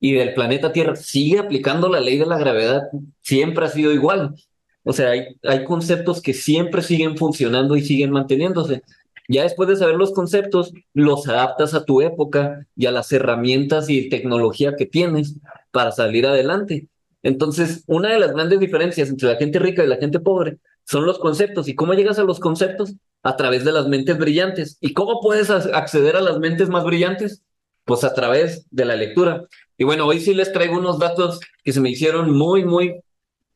y 0.00 0.12
del 0.12 0.34
planeta 0.34 0.72
Tierra, 0.72 0.96
sigue 0.96 1.38
aplicando 1.38 1.88
la 1.88 2.00
ley 2.00 2.18
de 2.18 2.26
la 2.26 2.38
gravedad, 2.38 2.82
siempre 3.22 3.64
ha 3.64 3.68
sido 3.68 3.92
igual. 3.92 4.34
O 4.82 4.92
sea, 4.92 5.10
hay, 5.10 5.36
hay 5.44 5.64
conceptos 5.64 6.20
que 6.20 6.34
siempre 6.34 6.82
siguen 6.82 7.16
funcionando 7.16 7.74
y 7.76 7.82
siguen 7.82 8.10
manteniéndose. 8.10 8.82
Ya 9.28 9.44
después 9.44 9.68
de 9.68 9.76
saber 9.76 9.94
los 9.96 10.12
conceptos, 10.12 10.74
los 10.92 11.26
adaptas 11.26 11.72
a 11.72 11.84
tu 11.86 12.02
época 12.02 12.66
y 12.76 12.84
a 12.86 12.90
las 12.90 13.10
herramientas 13.12 13.88
y 13.88 14.10
tecnología 14.10 14.74
que 14.76 14.84
tienes 14.84 15.36
para 15.70 15.92
salir 15.92 16.26
adelante. 16.26 16.88
Entonces, 17.22 17.84
una 17.86 18.10
de 18.12 18.18
las 18.18 18.32
grandes 18.32 18.60
diferencias 18.60 19.08
entre 19.08 19.28
la 19.28 19.36
gente 19.36 19.58
rica 19.58 19.82
y 19.82 19.86
la 19.86 19.96
gente 19.96 20.20
pobre 20.20 20.58
son 20.84 21.06
los 21.06 21.18
conceptos. 21.18 21.68
¿Y 21.68 21.74
cómo 21.74 21.94
llegas 21.94 22.18
a 22.18 22.24
los 22.24 22.38
conceptos? 22.38 22.94
A 23.24 23.36
través 23.36 23.64
de 23.64 23.72
las 23.72 23.88
mentes 23.88 24.16
brillantes. 24.16 24.78
¿Y 24.80 24.92
cómo 24.92 25.20
puedes 25.20 25.50
acceder 25.50 26.14
a 26.16 26.20
las 26.20 26.38
mentes 26.38 26.68
más 26.68 26.84
brillantes? 26.84 27.42
Pues 27.84 28.04
a 28.04 28.14
través 28.14 28.66
de 28.70 28.84
la 28.84 28.94
lectura. 28.94 29.44
Y 29.76 29.82
bueno, 29.84 30.06
hoy 30.06 30.20
sí 30.20 30.34
les 30.34 30.52
traigo 30.52 30.78
unos 30.78 31.00
datos 31.00 31.40
que 31.64 31.72
se 31.72 31.80
me 31.80 31.90
hicieron 31.90 32.30
muy, 32.30 32.64
muy, 32.64 33.00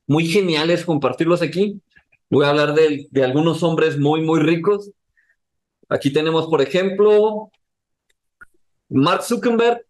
muy 0.08 0.26
geniales 0.26 0.84
compartirlos 0.84 1.42
aquí. 1.42 1.80
Voy 2.28 2.44
a 2.44 2.48
hablar 2.50 2.74
de, 2.74 3.06
de 3.10 3.24
algunos 3.24 3.62
hombres 3.62 3.96
muy, 3.98 4.22
muy 4.22 4.40
ricos 4.40 4.90
Aquí 5.88 6.12
tenemos, 6.12 6.46
por 6.48 6.60
ejemplo, 6.60 7.50
Mark 8.90 9.22
Zuckerberg. 9.22 9.84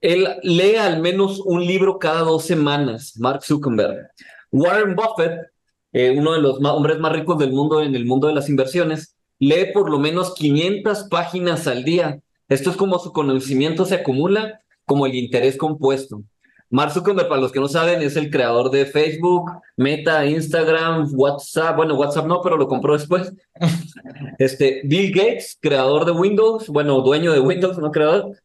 Él 0.00 0.28
lee 0.42 0.76
al 0.76 1.00
menos 1.00 1.40
un 1.40 1.64
libro 1.64 1.98
cada 1.98 2.22
dos 2.22 2.44
semanas, 2.44 3.14
Mark 3.18 3.44
Zuckerberg. 3.44 4.10
Warren 4.50 4.96
Buffett, 4.96 5.50
eh, 5.92 6.14
uno 6.16 6.32
de 6.32 6.40
los 6.40 6.58
hombres 6.62 6.98
más 6.98 7.12
ricos 7.12 7.38
del 7.38 7.52
mundo 7.52 7.82
en 7.82 7.94
el 7.94 8.04
mundo 8.06 8.28
de 8.28 8.34
las 8.34 8.48
inversiones, 8.48 9.16
lee 9.38 9.72
por 9.72 9.90
lo 9.90 9.98
menos 9.98 10.34
500 10.34 11.04
páginas 11.04 11.66
al 11.66 11.84
día. 11.84 12.20
Esto 12.48 12.70
es 12.70 12.76
como 12.76 12.98
su 12.98 13.12
conocimiento 13.12 13.84
se 13.84 13.96
acumula 13.96 14.60
como 14.84 15.06
el 15.06 15.14
interés 15.14 15.56
compuesto. 15.56 16.22
Mark 16.70 16.92
Zuckerberg, 16.92 17.28
para 17.28 17.40
los 17.40 17.50
que 17.50 17.60
no 17.60 17.68
saben, 17.68 18.02
es 18.02 18.16
el 18.16 18.30
creador 18.30 18.70
de 18.70 18.84
Facebook, 18.84 19.50
Meta, 19.76 20.26
Instagram, 20.26 21.08
WhatsApp. 21.14 21.76
Bueno, 21.76 21.94
WhatsApp 21.94 22.26
no, 22.26 22.42
pero 22.42 22.56
lo 22.56 22.68
compró 22.68 22.94
después. 22.94 23.32
Este, 24.38 24.82
Bill 24.84 25.12
Gates, 25.12 25.58
creador 25.60 26.04
de 26.04 26.12
Windows, 26.12 26.68
bueno, 26.68 27.00
dueño 27.00 27.32
de 27.32 27.40
Windows, 27.40 27.76
no 27.78 27.90
creador. 27.90 28.36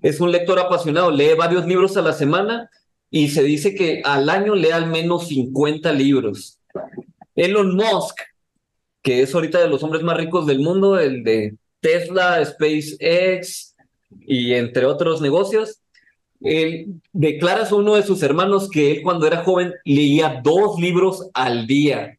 Es 0.00 0.20
un 0.20 0.30
lector 0.30 0.60
apasionado, 0.60 1.10
lee 1.10 1.34
varios 1.36 1.66
libros 1.66 1.96
a 1.96 2.02
la 2.02 2.12
semana 2.12 2.70
y 3.10 3.28
se 3.30 3.42
dice 3.42 3.74
que 3.74 4.02
al 4.04 4.30
año 4.30 4.54
lee 4.54 4.70
al 4.70 4.86
menos 4.86 5.26
50 5.26 5.92
libros. 5.94 6.60
Elon 7.34 7.74
Musk, 7.74 8.18
que 9.02 9.22
es 9.22 9.34
ahorita 9.34 9.60
de 9.60 9.68
los 9.68 9.82
hombres 9.82 10.02
más 10.02 10.16
ricos 10.16 10.46
del 10.46 10.60
mundo, 10.60 10.98
el 10.98 11.24
de 11.24 11.56
Tesla, 11.80 12.44
SpaceX 12.44 13.74
y 14.20 14.54
entre 14.54 14.86
otros 14.86 15.20
negocios, 15.20 15.80
declara 17.12 17.66
a 17.68 17.74
uno 17.74 17.94
de 17.94 18.02
sus 18.02 18.22
hermanos 18.22 18.68
que 18.68 18.92
él 18.92 19.02
cuando 19.02 19.26
era 19.26 19.44
joven 19.44 19.74
leía 19.84 20.40
dos 20.42 20.78
libros 20.80 21.28
al 21.34 21.66
día. 21.66 22.18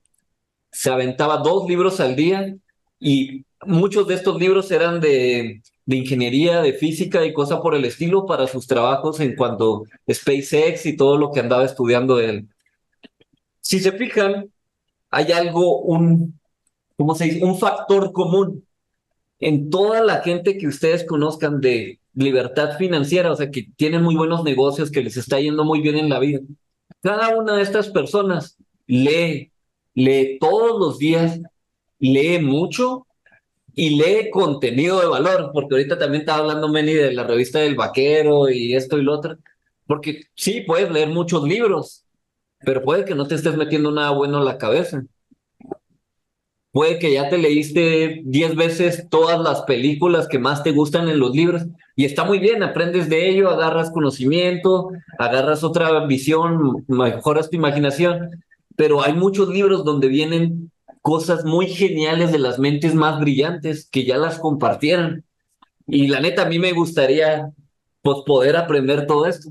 Se 0.72 0.90
aventaba 0.90 1.38
dos 1.38 1.68
libros 1.70 2.00
al 2.00 2.16
día 2.16 2.56
y 3.00 3.46
muchos 3.66 4.08
de 4.08 4.16
estos 4.16 4.40
libros 4.40 4.72
eran 4.72 5.00
de, 5.00 5.62
de 5.86 5.96
ingeniería, 5.96 6.62
de 6.62 6.74
física 6.74 7.26
y 7.26 7.34
cosas 7.34 7.60
por 7.60 7.76
el 7.76 7.86
estilo 7.86 8.26
para 8.26 8.48
sus 8.48 8.66
trabajos 8.68 9.20
en 9.20 9.36
cuanto 9.36 9.84
a 10.08 10.14
SpaceX 10.14 10.86
y 10.86 10.96
todo 10.98 11.18
lo 11.18 11.32
que 11.32 11.42
andaba 11.42 11.66
estudiando 11.66 12.20
él. 12.20 12.48
Si 13.64 13.80
se 13.80 13.94
fijan, 13.94 14.52
hay 15.10 15.32
algo, 15.32 15.80
un, 15.80 16.40
¿cómo 16.98 17.16
se 17.16 17.26
dice? 17.26 17.46
Un 17.46 17.58
factor 17.58 18.12
común 18.12 18.66
en 19.40 19.70
toda 19.70 20.02
la 20.02 20.22
gente 20.22 20.58
que 20.58 20.68
ustedes 20.68 21.06
conozcan 21.06 21.62
de 21.62 22.00
libertad 22.14 22.78
financiera, 22.78 23.32
o 23.32 23.36
sea, 23.36 23.50
que 23.50 23.68
tienen 23.78 24.04
muy 24.04 24.16
buenos 24.16 24.44
negocios, 24.44 24.92
que 24.92 25.02
les 25.02 25.18
está 25.18 25.40
yendo 25.40 25.64
muy 25.64 25.82
bien 25.82 25.98
en 25.98 26.10
la 26.10 26.20
vida. 26.20 26.40
Cada 27.02 27.30
una 27.38 27.56
de 27.56 27.64
estas 27.64 27.90
personas 27.90 28.58
lee, 28.86 29.52
lee 29.94 30.38
todos 30.40 30.78
los 30.78 31.00
días, 31.00 31.40
lee 32.00 32.40
mucho 32.40 33.08
y 33.74 33.92
lee 33.92 34.30
contenido 34.30 35.00
de 35.00 35.08
valor, 35.08 35.52
porque 35.54 35.76
ahorita 35.76 35.98
también 35.98 36.22
estaba 36.22 36.40
hablando 36.40 36.68
Meni 36.68 36.94
de 36.94 37.14
la 37.14 37.24
revista 37.24 37.60
del 37.60 37.76
vaquero 37.76 38.50
y 38.50 38.76
esto 38.76 38.98
y 38.98 39.04
lo 39.04 39.14
otro, 39.14 39.38
porque 39.88 40.24
sí, 40.36 40.62
puedes 40.62 40.92
leer 40.92 41.10
muchos 41.10 41.44
libros, 41.44 42.03
pero 42.66 42.84
puede 42.84 43.06
que 43.06 43.16
no 43.16 43.28
te 43.28 43.36
estés 43.36 43.56
metiendo 43.58 43.92
nada 43.92 44.12
bueno 44.12 44.40
en 44.40 44.46
la 44.46 44.58
cabeza. 44.58 45.04
Puede 46.72 46.98
que 46.98 47.14
ya 47.14 47.30
te 47.30 47.38
leíste 47.38 48.22
diez 48.26 48.56
veces 48.56 49.08
todas 49.10 49.40
las 49.40 49.62
películas 49.62 50.28
que 50.28 50.40
más 50.40 50.64
te 50.64 50.72
gustan 50.72 51.08
en 51.08 51.20
los 51.20 51.36
libros 51.36 51.64
y 51.96 52.06
está 52.06 52.24
muy 52.24 52.40
bien, 52.40 52.64
aprendes 52.64 53.10
de 53.10 53.30
ello, 53.30 53.52
agarras 53.52 53.92
conocimiento, 53.92 54.90
agarras 55.20 55.64
otra 55.64 56.06
visión, 56.08 56.84
mejoras 56.88 57.52
tu 57.52 57.58
imaginación, 57.58 58.44
pero 58.76 59.04
hay 59.04 59.14
muchos 59.14 59.50
libros 59.50 59.86
donde 59.86 60.08
vienen 60.08 60.72
cosas 61.04 61.46
muy 61.46 61.68
geniales 61.68 62.32
de 62.32 62.40
las 62.40 62.58
mentes 62.58 62.96
más 62.96 63.20
brillantes 63.20 63.88
que 63.92 64.06
ya 64.06 64.18
las 64.18 64.40
compartieran. 64.40 65.24
Y 65.86 66.08
la 66.08 66.22
neta, 66.22 66.44
a 66.44 66.50
mí 66.50 66.58
me 66.58 66.72
gustaría 66.72 67.52
pues, 68.02 68.20
poder 68.26 68.56
aprender 68.56 69.06
todo 69.06 69.28
esto. 69.28 69.50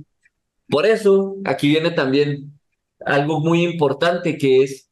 Por 0.68 0.86
eso, 0.86 1.36
aquí 1.44 1.68
viene 1.68 1.90
también 1.90 2.58
algo 3.06 3.40
muy 3.40 3.64
importante 3.64 4.36
que 4.38 4.62
es, 4.62 4.88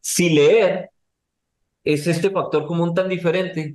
si 0.00 0.30
leer 0.30 0.90
es 1.84 2.06
este 2.06 2.30
factor 2.30 2.66
común 2.66 2.94
tan 2.94 3.08
diferente, 3.08 3.74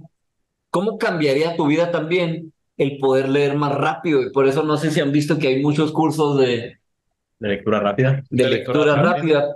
¿cómo 0.70 0.98
cambiaría 0.98 1.56
tu 1.56 1.68
vida 1.68 1.92
también 1.92 2.54
el 2.78 2.98
poder 2.98 3.30
leer 3.30 3.56
más 3.56 3.74
rápido? 3.74 4.22
Y 4.22 4.32
por 4.32 4.48
eso 4.48 4.64
no 4.64 4.78
sé 4.78 4.92
si 4.92 5.00
han 5.00 5.12
visto 5.12 5.38
que 5.38 5.48
hay 5.48 5.62
muchos 5.62 5.92
cursos 5.92 6.38
de... 6.40 6.78
De 7.40 7.50
lectura 7.50 7.80
rápida. 7.80 8.24
De, 8.30 8.50
lectura, 8.50 8.96
rápida, 8.96 9.56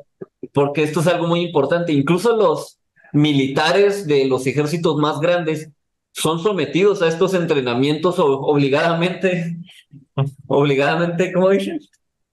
porque 0.54 0.84
esto 0.84 1.00
es 1.00 1.08
algo 1.08 1.28
muy 1.28 1.42
importante. 1.42 1.94
Incluso 1.94 2.36
los 2.36 2.80
militares 3.14 4.06
de 4.06 4.26
los 4.26 4.46
ejércitos 4.48 4.98
más 4.98 5.20
grandes 5.20 5.72
son 6.12 6.40
sometidos 6.40 7.02
a 7.02 7.08
estos 7.08 7.34
entrenamientos 7.34 8.16
obligadamente, 8.18 9.58
obligadamente, 10.48 11.32
¿cómo 11.32 11.50
dicen? 11.50 11.80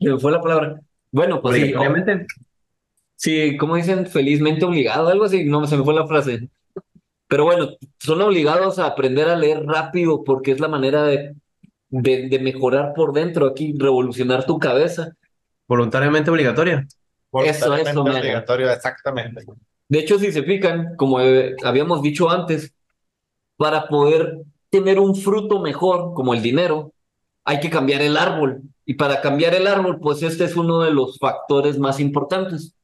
Me 0.00 0.18
fue 0.18 0.32
la 0.32 0.40
palabra. 0.40 0.80
Bueno, 1.16 1.40
pues 1.40 1.56
sí, 1.56 1.72
Sí, 3.18 3.56
como 3.56 3.76
dicen, 3.76 4.06
felizmente 4.06 4.66
obligado, 4.66 5.08
algo 5.08 5.24
así, 5.24 5.44
no 5.44 5.66
se 5.66 5.78
me 5.78 5.82
fue 5.82 5.94
la 5.94 6.06
frase. 6.06 6.50
Pero 7.26 7.44
bueno, 7.44 7.70
son 7.98 8.20
obligados 8.20 8.78
a 8.78 8.84
aprender 8.84 9.26
a 9.30 9.36
leer 9.36 9.64
rápido 9.64 10.22
porque 10.22 10.52
es 10.52 10.60
la 10.60 10.68
manera 10.68 11.04
de, 11.04 11.34
de, 11.88 12.38
mejorar 12.38 12.92
por 12.94 13.14
dentro 13.14 13.46
aquí, 13.46 13.74
revolucionar 13.78 14.44
tu 14.44 14.58
cabeza. 14.58 15.16
Voluntariamente 15.66 16.30
obligatoria. 16.30 16.86
Eso, 17.32 17.74
eso, 17.74 18.02
obligatorio, 18.02 18.70
exactamente. 18.70 19.46
De 19.88 19.98
hecho, 19.98 20.18
si 20.18 20.30
se 20.32 20.42
fijan, 20.42 20.96
como 20.96 21.18
habíamos 21.64 22.02
dicho 22.02 22.28
antes, 22.28 22.74
para 23.56 23.88
poder 23.88 24.42
tener 24.68 24.98
un 24.98 25.16
fruto 25.16 25.60
mejor, 25.60 26.12
como 26.12 26.34
el 26.34 26.42
dinero, 26.42 26.92
hay 27.42 27.58
que 27.58 27.70
cambiar 27.70 28.02
el 28.02 28.18
árbol. 28.18 28.60
Y 28.86 28.94
para 28.94 29.20
cambiar 29.20 29.52
el 29.54 29.66
árbol, 29.66 29.98
pues 30.00 30.22
este 30.22 30.44
es 30.44 30.56
uno 30.56 30.80
de 30.80 30.92
los 30.92 31.18
factores 31.18 31.76
más 31.76 31.98
importantes. 31.98 32.76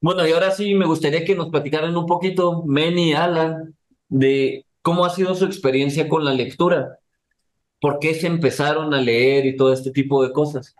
Bueno, 0.00 0.26
y 0.26 0.32
ahora 0.32 0.50
sí 0.50 0.74
me 0.74 0.84
gustaría 0.84 1.24
que 1.24 1.36
nos 1.36 1.48
platicaran 1.48 1.96
un 1.96 2.06
poquito, 2.06 2.64
Manny 2.66 3.10
y 3.10 3.12
Alan, 3.14 3.76
de 4.08 4.66
cómo 4.82 5.04
ha 5.04 5.10
sido 5.10 5.36
su 5.36 5.44
experiencia 5.44 6.08
con 6.08 6.24
la 6.24 6.34
lectura. 6.34 6.98
¿Por 7.80 8.00
qué 8.00 8.14
se 8.14 8.26
empezaron 8.26 8.92
a 8.92 9.00
leer 9.00 9.46
y 9.46 9.56
todo 9.56 9.72
este 9.72 9.92
tipo 9.92 10.24
de 10.24 10.32
cosas? 10.32 10.74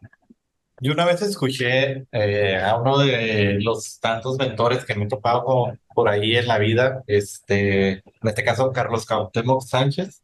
Yo 0.81 0.92
una 0.92 1.05
vez 1.05 1.23
escuché 1.23 2.07
eh, 2.11 2.57
a 2.57 2.77
uno 2.77 2.99
de 2.99 3.59
los 3.61 4.01
tantos 4.01 4.38
mentores 4.38 4.85
que 4.85 4.94
me 4.94 5.05
he 5.05 5.09
topado 5.09 5.73
por 5.94 6.09
ahí 6.09 6.37
en 6.37 6.47
la 6.49 6.59
vida, 6.59 7.03
este, 7.07 7.90
en 7.90 8.03
este 8.23 8.44
caso 8.44 8.73
Carlos 8.73 9.07
Cuauhtémoc 9.07 9.62
Sánchez, 9.62 10.23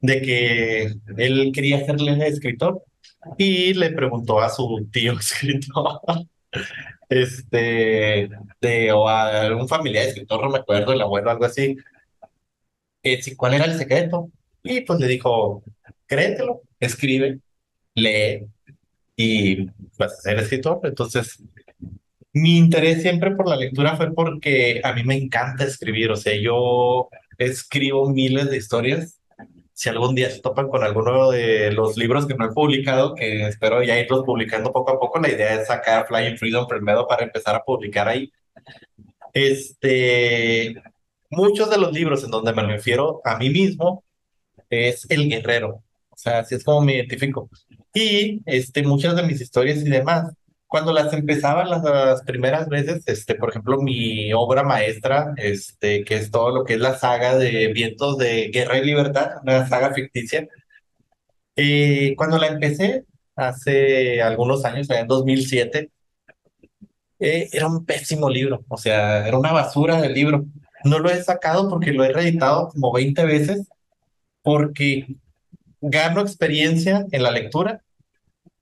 de 0.00 0.22
que 0.22 0.94
él 1.16 1.52
quería 1.54 1.84
serle 1.84 2.26
escritor 2.26 2.82
y 3.38 3.74
le 3.74 3.90
preguntó 3.90 4.40
a 4.40 4.48
su 4.48 4.88
tío 4.92 5.12
escritor 5.18 6.00
este, 7.08 8.30
de, 8.60 8.92
o 8.92 9.08
a 9.08 9.42
algún 9.42 9.68
familiar 9.68 10.06
escritor, 10.06 10.42
no 10.42 10.50
me 10.50 10.58
acuerdo, 10.58 10.92
el 10.92 11.00
abuelo, 11.00 11.30
algo 11.30 11.44
así, 11.44 11.76
que 13.02 13.22
si, 13.22 13.36
¿cuál 13.36 13.54
era 13.54 13.66
el 13.66 13.78
secreto? 13.78 14.30
Y 14.62 14.80
pues 14.82 14.98
le 15.00 15.06
dijo, 15.08 15.62
créetelo, 16.06 16.62
escribe, 16.80 17.40
lee 17.94 18.46
y 19.16 19.66
vas 19.98 20.12
a 20.12 20.22
ser 20.22 20.38
escritor. 20.38 20.80
Entonces, 20.84 21.42
mi 22.32 22.58
interés 22.58 23.02
siempre 23.02 23.32
por 23.32 23.48
la 23.48 23.56
lectura 23.56 23.96
fue 23.96 24.12
porque 24.12 24.80
a 24.82 24.92
mí 24.92 25.04
me 25.04 25.16
encanta 25.16 25.64
escribir, 25.64 26.10
o 26.10 26.16
sea, 26.16 26.34
yo 26.34 27.08
escribo 27.38 28.10
miles 28.10 28.50
de 28.50 28.56
historias 28.56 29.20
si 29.74 29.88
algún 29.88 30.14
día 30.14 30.30
se 30.30 30.40
topan 30.40 30.68
con 30.68 30.84
alguno 30.84 31.30
de 31.32 31.72
los 31.72 31.96
libros 31.96 32.26
que 32.26 32.34
no 32.34 32.46
he 32.46 32.52
publicado, 32.52 33.14
que 33.14 33.46
espero 33.48 33.82
ya 33.82 33.98
irlos 33.98 34.24
publicando 34.24 34.72
poco 34.72 34.92
a 34.92 35.00
poco, 35.00 35.18
la 35.18 35.28
idea 35.28 35.54
es 35.54 35.66
sacar 35.66 36.06
Flying 36.06 36.38
Freedom 36.38 36.66
primero 36.68 37.06
para 37.08 37.24
empezar 37.24 37.56
a 37.56 37.64
publicar 37.64 38.08
ahí. 38.08 38.32
Este, 39.32 40.80
muchos 41.28 41.68
de 41.70 41.78
los 41.78 41.92
libros 41.92 42.22
en 42.22 42.30
donde 42.30 42.52
me 42.52 42.62
refiero 42.62 43.20
a 43.24 43.36
mí 43.36 43.50
mismo 43.50 44.04
es 44.70 45.10
el 45.10 45.28
guerrero, 45.28 45.82
o 46.08 46.16
sea, 46.16 46.38
así 46.40 46.54
es 46.54 46.62
como 46.62 46.80
me 46.80 46.94
identifico. 46.94 47.50
Y 47.92 48.40
este, 48.46 48.84
muchas 48.84 49.16
de 49.16 49.24
mis 49.24 49.40
historias 49.40 49.78
y 49.78 49.90
demás, 49.90 50.32
cuando 50.74 50.92
las 50.92 51.12
empezaba 51.12 51.64
las, 51.64 52.22
primeras 52.22 52.68
veces, 52.68 53.04
este, 53.06 53.36
por 53.36 53.50
ejemplo, 53.50 53.80
mi 53.80 54.32
obra 54.32 54.64
maestra, 54.64 55.32
este, 55.36 56.02
que 56.02 56.16
es 56.16 56.32
todo 56.32 56.50
lo 56.50 56.64
que 56.64 56.74
es 56.74 56.80
la 56.80 56.98
saga 56.98 57.36
de 57.38 57.72
Vientos 57.72 58.18
de 58.18 58.50
Guerra 58.52 58.78
y 58.78 58.84
Libertad, 58.84 59.34
una 59.44 59.68
saga 59.68 59.94
ficticia, 59.94 60.48
eh, 61.54 62.14
cuando 62.16 62.38
la 62.38 62.48
empecé 62.48 63.04
hace 63.36 64.20
algunos 64.20 64.64
años, 64.64 64.90
en 64.90 65.06
2007, 65.06 65.92
eh, 67.20 67.48
era 67.52 67.68
un 67.68 67.84
pésimo 67.86 68.28
libro, 68.28 68.64
o 68.66 68.76
sea, 68.76 69.28
era 69.28 69.38
una 69.38 69.52
basura 69.52 70.00
de 70.00 70.08
libro. 70.08 70.44
No 70.82 70.98
lo 70.98 71.08
he 71.08 71.22
sacado 71.22 71.70
porque 71.70 71.92
lo 71.92 72.02
he 72.02 72.12
reeditado 72.12 72.70
como 72.70 72.92
20 72.92 73.24
veces, 73.26 73.68
porque 74.42 75.06
gano 75.80 76.20
experiencia 76.20 77.06
en 77.12 77.22
la 77.22 77.30
lectura 77.30 77.83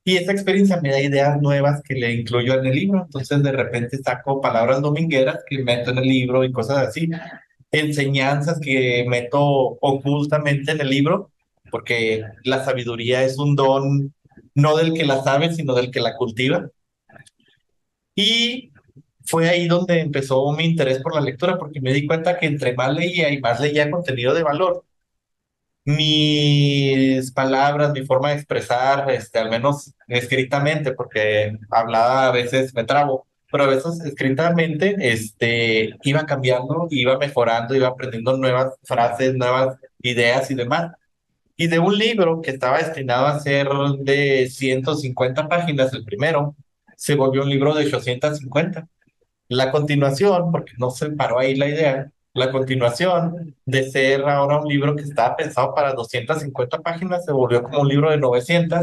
y 0.05 0.17
esa 0.17 0.33
experiencia 0.33 0.81
me 0.81 0.91
da 0.91 1.01
ideas 1.01 1.41
nuevas 1.41 1.83
que 1.83 1.95
le 1.95 2.13
incluyo 2.13 2.55
en 2.55 2.67
el 2.67 2.75
libro. 2.75 3.03
Entonces 3.05 3.43
de 3.43 3.53
repente 3.53 3.99
saco 3.99 4.41
palabras 4.41 4.83
domingueras 4.83 5.41
que 5.49 5.63
meto 5.63 5.91
en 5.91 5.99
el 5.99 6.09
libro 6.09 6.45
y 6.45 6.53
cosas 6.53 6.89
así. 6.89 7.09
Enseñanzas 7.71 8.59
que 8.61 9.05
meto 9.09 9.41
ocultamente 9.41 10.73
en 10.73 10.81
el 10.81 10.91
libro, 10.91 11.31
porque 11.71 12.25
la 12.45 12.65
sabiduría 12.65 13.25
es 13.25 13.39
un 13.39 13.55
don 13.57 14.15
no 14.55 14.77
del 14.77 14.93
que 14.93 15.05
la 15.05 15.23
sabe, 15.23 15.55
sino 15.55 15.75
del 15.75 15.91
que 15.91 16.01
la 16.01 16.17
cultiva. 16.17 16.69
Y 18.15 18.73
fue 19.25 19.49
ahí 19.49 19.69
donde 19.69 20.01
empezó 20.01 20.53
mi 20.53 20.65
interés 20.65 20.99
por 21.01 21.15
la 21.15 21.21
lectura, 21.21 21.59
porque 21.59 21.81
me 21.81 21.93
di 21.93 22.07
cuenta 22.07 22.39
que 22.39 22.47
entre 22.47 22.75
más 22.75 22.95
leía 22.95 23.31
y 23.31 23.41
más 23.41 23.61
leía 23.61 23.91
contenido 23.91 24.35
de 24.35 24.43
valor, 24.43 24.85
mis 25.85 27.33
palabras, 27.33 27.93
mi 27.93 28.03
forma 28.05 28.31
de 28.31 28.37
expresar, 28.37 29.11
este, 29.11 29.39
al 29.39 29.51
menos 29.51 29.95
escritamente, 30.09 30.93
porque 30.93 31.57
hablada 31.71 32.29
a 32.29 32.33
veces 32.33 32.75
me 32.75 32.85
trabo, 32.85 33.27
pero 33.51 33.65
a 33.65 33.67
veces 33.69 34.01
escritamente, 34.01 34.97
este, 34.99 35.91
iba 36.05 36.27
cambiando, 36.27 36.87
iba 36.91 37.19
mejorando, 37.19 37.75
iba 37.75 37.89
aprendiendo 37.89 38.37
nuevas 38.37 38.75
frases, 38.85 39.35
nuevas 39.35 39.77
ideas 40.03 40.51
y 40.51 40.55
demás. 40.55 40.93
Y 41.57 41.69
de 41.69 41.79
un 41.79 41.97
libro 41.99 42.41
que 42.43 42.51
estaba 42.51 42.79
destinado 42.79 43.27
a 43.27 43.41
ser 43.41 43.69
de 44.01 44.49
150 44.51 45.49
páginas, 45.49 45.93
el 45.93 46.05
primero, 46.05 46.57
se 46.97 47.15
volvió 47.15 47.43
un 47.43 47.51
libro 47.51 47.75
de 47.75 47.87
850. 47.87 48.89
La 49.49 49.71
continuación, 49.71 50.51
porque 50.53 50.73
no 50.79 50.91
se 50.91 51.11
paró 51.11 51.39
ahí 51.39 51.55
la 51.57 51.69
idea, 51.69 52.13
la 52.35 52.51
continuación 52.51 53.55
de 53.67 53.91
ser 53.91 54.23
ahora 54.23 54.59
un 54.61 54.69
libro 54.69 54.97
que 54.97 55.03
estaba 55.03 55.37
pensado 55.37 55.75
para 55.75 55.93
250 55.93 56.79
páginas, 56.81 57.25
se 57.25 57.33
volvió 57.33 57.63
como 57.63 57.81
un 57.81 57.89
libro 57.89 58.11
de 58.11 58.19
900. 58.19 58.81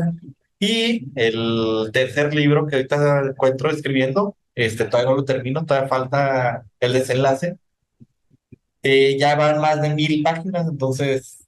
Y 0.59 1.07
el 1.15 1.89
tercer 1.93 2.33
libro 2.33 2.67
que 2.67 2.75
ahorita 2.75 3.21
encuentro 3.29 3.71
escribiendo, 3.71 4.35
este 4.55 4.85
todavía 4.85 5.11
no 5.11 5.17
lo 5.17 5.25
termino, 5.25 5.65
todavía 5.65 5.89
falta 5.89 6.65
el 6.79 6.93
desenlace. 6.93 7.57
Eh, 8.83 9.17
ya 9.19 9.35
van 9.35 9.59
más 9.59 9.81
de 9.81 9.93
mil 9.93 10.23
páginas, 10.23 10.67
entonces 10.67 11.45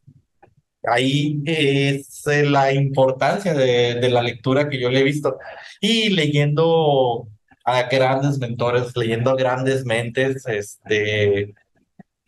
ahí 0.84 1.42
es 1.46 2.26
la 2.26 2.74
importancia 2.74 3.54
de, 3.54 3.96
de 3.96 4.10
la 4.10 4.22
lectura 4.22 4.70
que 4.70 4.80
yo 4.80 4.90
le 4.90 5.00
he 5.02 5.04
visto. 5.04 5.38
Y 5.80 6.10
leyendo 6.10 7.28
a 7.64 7.84
grandes 7.84 8.40
mentores, 8.40 8.96
leyendo 8.96 9.32
a 9.32 9.36
grandes 9.36 9.86
mentes, 9.86 10.46
este, 10.48 11.54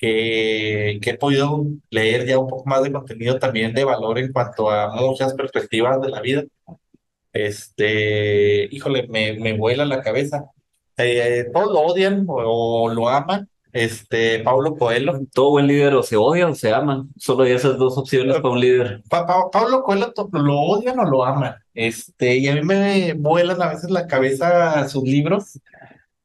que, 0.03 1.09
he 1.09 1.17
podido 1.17 1.65
leer 1.89 2.25
ya 2.25 2.37
un 2.37 2.49
poco 2.49 2.65
más 2.65 2.83
de 2.83 2.91
contenido 2.91 3.39
también 3.39 3.73
de 3.73 3.85
valor 3.85 4.19
en 4.19 4.33
cuanto 4.33 4.69
a 4.69 4.93
muchas 4.93 5.33
perspectivas 5.33 6.01
de 6.01 6.09
la 6.09 6.19
vida. 6.19 6.43
Este, 7.31 8.67
híjole, 8.69 9.07
me, 9.07 9.33
me 9.39 9.57
vuela 9.57 9.85
la 9.85 10.01
cabeza. 10.01 10.45
Eh, 10.97 11.45
todos 11.53 11.71
lo 11.71 11.79
odian 11.81 12.25
o, 12.27 12.89
lo 12.89 13.07
aman. 13.07 13.47
Este, 13.71 14.39
Paulo 14.39 14.75
Coelho. 14.75 15.21
Todo 15.33 15.51
buen 15.51 15.67
líder 15.67 15.93
o 15.95 16.03
se 16.03 16.17
odia 16.17 16.49
o 16.49 16.53
se 16.53 16.73
ama. 16.73 17.07
Solo 17.17 17.43
hay 17.43 17.53
esas 17.53 17.77
dos 17.77 17.97
opciones 17.97 18.35
para 18.35 18.49
un 18.49 18.59
líder. 18.59 19.01
Paulo 19.09 19.83
Coelho 19.83 20.13
lo 20.33 20.59
odian 20.59 20.99
o 20.99 21.05
lo 21.05 21.23
aman. 21.23 21.55
Este, 21.73 22.35
y 22.35 22.49
a 22.49 22.55
mí 22.55 22.61
me 22.61 23.13
vuelan 23.13 23.61
a 23.61 23.69
veces 23.69 23.89
la 23.89 24.05
cabeza 24.05 24.87
sus 24.89 25.03
libros 25.03 25.59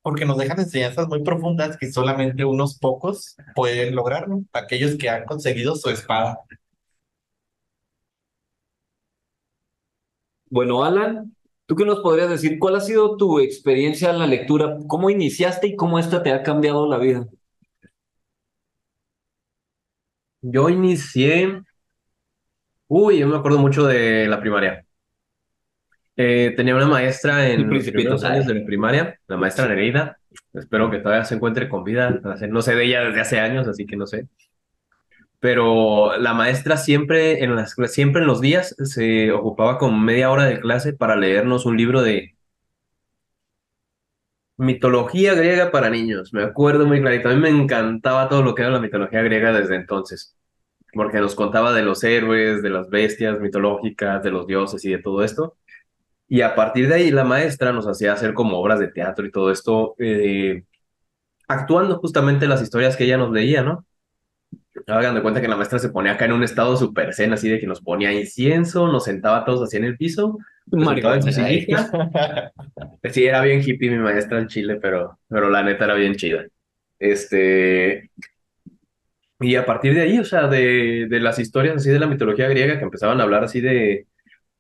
porque 0.03 0.25
nos 0.25 0.39
dejan 0.39 0.61
enseñanzas 0.61 1.09
muy 1.09 1.23
profundas 1.23 1.77
que 1.77 1.91
solamente 1.93 2.45
unos 2.45 2.79
pocos 2.79 3.37
pueden 3.55 3.95
lograr, 3.95 4.27
Aquellos 4.53 4.97
que 4.97 5.09
han 5.11 5.25
conseguido 5.25 5.77
su 5.77 5.91
espada. 5.91 6.39
Bueno, 10.51 10.85
Alan, 10.85 11.35
¿tú 11.67 11.75
qué 11.77 11.85
nos 11.85 12.01
podrías 12.01 12.29
decir? 12.31 12.59
¿Cuál 12.59 12.77
ha 12.77 12.81
sido 12.81 13.17
tu 13.17 13.39
experiencia 13.41 14.11
en 14.11 14.19
la 14.19 14.27
lectura? 14.27 14.79
¿Cómo 14.87 15.11
iniciaste 15.11 15.69
y 15.69 15.77
cómo 15.77 15.99
esta 15.99 16.23
te 16.23 16.33
ha 16.33 16.43
cambiado 16.43 16.87
la 16.89 16.99
vida? 16.99 17.27
Yo 20.43 20.69
inicié, 20.69 21.63
uy, 22.89 23.19
yo 23.19 23.27
me 23.29 23.37
acuerdo 23.37 23.59
mucho 23.59 23.85
de 23.87 24.27
la 24.29 24.41
primaria. 24.41 24.85
Eh, 26.21 26.53
tenía 26.57 26.75
una 26.75 26.89
maestra 26.89 27.49
en 27.49 27.73
los 27.73 27.85
primeros 27.85 28.25
años 28.25 28.45
de 28.47 28.55
la 28.55 28.67
primaria, 28.67 29.21
la 29.29 29.37
maestra 29.37 29.69
Nereida. 29.69 30.19
Espero 30.53 30.91
que 30.91 30.99
todavía 30.99 31.25
se 31.25 31.37
encuentre 31.37 31.69
con 31.69 31.85
vida. 31.85 32.11
No 32.51 32.61
sé 32.61 32.75
de 32.75 32.85
ella 32.85 33.05
desde 33.05 33.21
hace 33.21 33.39
años, 33.39 33.69
así 33.69 33.87
que 33.87 33.97
no 33.97 34.05
sé. 34.07 34.27
Pero 35.41 36.17
la 36.19 36.35
maestra 36.35 36.77
siempre 36.77 37.45
en, 37.45 37.55
las, 37.55 37.77
siempre 37.87 38.23
en 38.23 38.27
los 38.27 38.41
días 38.41 38.75
se 38.83 39.31
ocupaba 39.31 39.79
con 39.79 40.05
media 40.05 40.31
hora 40.33 40.47
de 40.47 40.61
clase 40.61 40.93
para 40.93 41.15
leernos 41.17 41.67
un 41.67 41.77
libro 41.77 42.03
de 42.03 42.35
mitología 44.57 45.35
griega 45.35 45.71
para 45.71 45.89
niños. 45.91 46.33
Me 46.33 46.43
acuerdo 46.43 46.87
muy 46.87 47.01
clarito. 47.01 47.29
A 47.29 47.35
mí 47.35 47.41
me 47.41 47.49
encantaba 47.51 48.29
todo 48.29 48.43
lo 48.43 48.55
que 48.55 48.63
era 48.63 48.73
la 48.73 48.81
mitología 48.81 49.23
griega 49.23 49.53
desde 49.53 49.77
entonces. 49.77 50.37
Porque 50.93 51.21
nos 51.21 51.35
contaba 51.37 51.73
de 51.73 51.83
los 51.83 52.03
héroes, 52.03 52.63
de 52.63 52.71
las 52.71 52.89
bestias 52.91 53.41
mitológicas, 53.41 54.23
de 54.23 54.31
los 54.33 54.47
dioses 54.49 54.85
y 54.85 54.91
de 54.91 54.99
todo 54.99 55.23
esto. 55.23 55.57
Y 56.29 56.43
a 56.43 56.55
partir 56.55 56.89
de 56.89 56.95
ahí 56.95 57.11
la 57.11 57.25
maestra 57.25 57.73
nos 57.73 57.87
hacía 57.87 58.13
hacer 58.13 58.35
como 58.35 58.59
obras 58.59 58.79
de 58.79 58.89
teatro 58.89 59.25
y 59.25 59.31
todo 59.31 59.51
esto, 59.51 59.95
eh, 59.99 60.65
actuando 61.49 61.99
justamente 61.99 62.47
las 62.47 62.63
historias 62.63 62.97
que 62.97 63.05
ella 63.05 63.17
nos 63.17 63.33
leía, 63.33 63.63
¿no? 63.63 63.87
Hagan 64.87 65.15
de 65.15 65.23
cuenta 65.23 65.41
que 65.41 65.49
la 65.49 65.57
maestra 65.57 65.79
se 65.79 65.89
ponía 65.89 66.13
acá 66.13 66.27
en 66.27 66.33
un 66.33 66.45
estado 66.45 66.77
súper 66.77 67.15
zen, 67.15 67.33
así 67.33 67.49
de 67.49 67.59
que 67.59 67.67
nos 67.67 67.81
ponía 67.81 68.13
incienso, 68.13 68.89
nos 68.89 69.05
sentaba 69.05 69.45
todos 69.45 69.63
así 69.63 69.79
en 69.79 69.85
el 69.85 69.97
piso. 69.97 70.39
sí, 73.11 73.27
era 73.27 73.41
bien 73.41 73.63
hippie 73.65 73.91
mi 73.91 73.99
maestra 73.99 74.39
en 74.39 74.49
Chile, 74.49 74.79
pero, 74.81 75.19
pero 75.29 75.49
la 75.49 75.63
neta 75.63 75.87
era 75.87 75.95
bien 75.95 76.15
chida. 76.15 76.47
Este. 76.99 78.11
Y 79.41 79.55
a 79.55 79.65
partir 79.65 79.95
de 79.95 80.03
ahí, 80.03 80.19
o 80.19 80.25
sea, 80.25 80.47
de, 80.49 81.07
de 81.09 81.21
las 81.21 81.39
historias 81.39 81.77
así 81.77 81.91
de 81.91 81.99
la 81.99 82.07
mitología 82.07 82.49
griega 82.49 82.77
que 82.77 82.85
empezaban 82.85 83.21
a 83.21 83.25
hablar 83.25 83.45
así 83.45 83.61
de, 83.61 84.07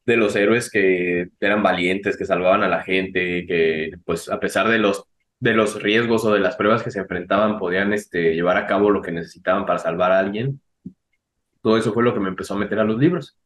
de 0.08 0.16
los 0.16 0.34
héroes 0.36 0.70
que 0.70 1.28
eran 1.38 1.62
valientes, 1.62 2.16
que 2.16 2.24
salvaban 2.24 2.62
a 2.62 2.68
la 2.68 2.82
gente, 2.82 3.44
que 3.46 3.90
pues 4.06 4.30
a 4.30 4.40
pesar 4.40 4.66
de 4.70 4.78
los, 4.78 5.04
de 5.38 5.52
los 5.52 5.82
riesgos 5.82 6.24
o 6.24 6.32
de 6.32 6.40
las 6.40 6.56
pruebas 6.56 6.82
que 6.82 6.90
se 6.90 7.00
enfrentaban, 7.00 7.58
podían 7.58 7.92
este, 7.92 8.34
llevar 8.34 8.56
a 8.56 8.66
cabo 8.66 8.88
lo 8.88 9.02
que 9.02 9.12
necesitaban 9.12 9.66
para 9.66 9.78
salvar 9.78 10.12
a 10.12 10.18
alguien. 10.18 10.62
Todo 11.60 11.76
eso 11.76 11.92
fue 11.92 12.04
lo 12.04 12.14
que 12.14 12.20
me 12.20 12.30
empezó 12.30 12.54
a 12.54 12.58
meter 12.58 12.78
a 12.78 12.84
los 12.84 12.98
libros. 12.98 13.36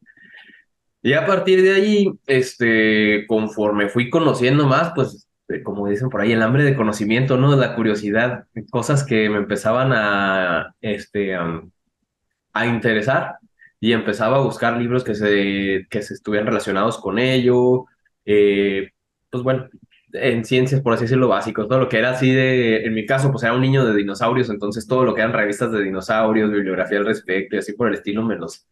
Y 1.03 1.15
a 1.15 1.27
partir 1.27 1.63
de 1.63 1.75
ahí, 1.75 2.13
este, 2.29 3.27
conforme 3.27 3.89
fui 3.89 4.09
conociendo 4.09 4.65
más, 4.69 4.93
pues, 4.95 5.29
eh, 5.49 5.65
como 5.65 5.89
dicen 5.89 6.11
por 6.11 6.21
ahí, 6.21 6.31
el 6.31 6.43
hambre 6.43 6.63
de 6.63 6.77
conocimiento, 6.77 7.39
¿no? 7.39 7.57
La 7.57 7.75
curiosidad, 7.75 8.45
cosas 8.71 9.03
que 9.03 9.29
me 9.29 9.39
empezaban 9.39 9.93
a, 9.93 10.77
este, 10.81 11.35
a 11.35 12.67
interesar 12.67 13.39
y 13.83 13.93
empezaba 13.93 14.37
a 14.37 14.43
buscar 14.43 14.77
libros 14.77 15.03
que 15.03 15.17
se, 15.17 15.89
que 15.91 16.03
se 16.03 16.15
estuvieran 16.15 16.47
relacionados 16.47 16.99
con 16.99 17.19
ello, 17.19 17.87
eh, 18.25 18.93
pues 19.29 19.43
bueno, 19.43 19.69
en 20.13 20.45
ciencias, 20.45 20.81
por 20.83 20.93
así 20.93 21.03
decirlo, 21.03 21.27
básicos, 21.27 21.67
todo 21.67 21.81
lo 21.81 21.89
que 21.89 21.99
era 21.99 22.11
así 22.11 22.31
de, 22.31 22.85
en 22.85 22.95
mi 22.95 23.05
caso, 23.07 23.33
pues 23.33 23.43
era 23.43 23.55
un 23.55 23.61
niño 23.61 23.85
de 23.85 23.97
dinosaurios, 23.97 24.51
entonces 24.51 24.87
todo 24.87 25.05
lo 25.05 25.17
que 25.17 25.23
eran 25.23 25.33
revistas 25.33 25.73
de 25.73 25.83
dinosaurios, 25.83 26.53
bibliografía 26.53 26.99
al 26.99 27.07
respecto 27.07 27.57
y 27.57 27.59
así 27.59 27.73
por 27.73 27.89
el 27.89 27.95
estilo 27.95 28.23
me 28.23 28.37
los, 28.37 28.69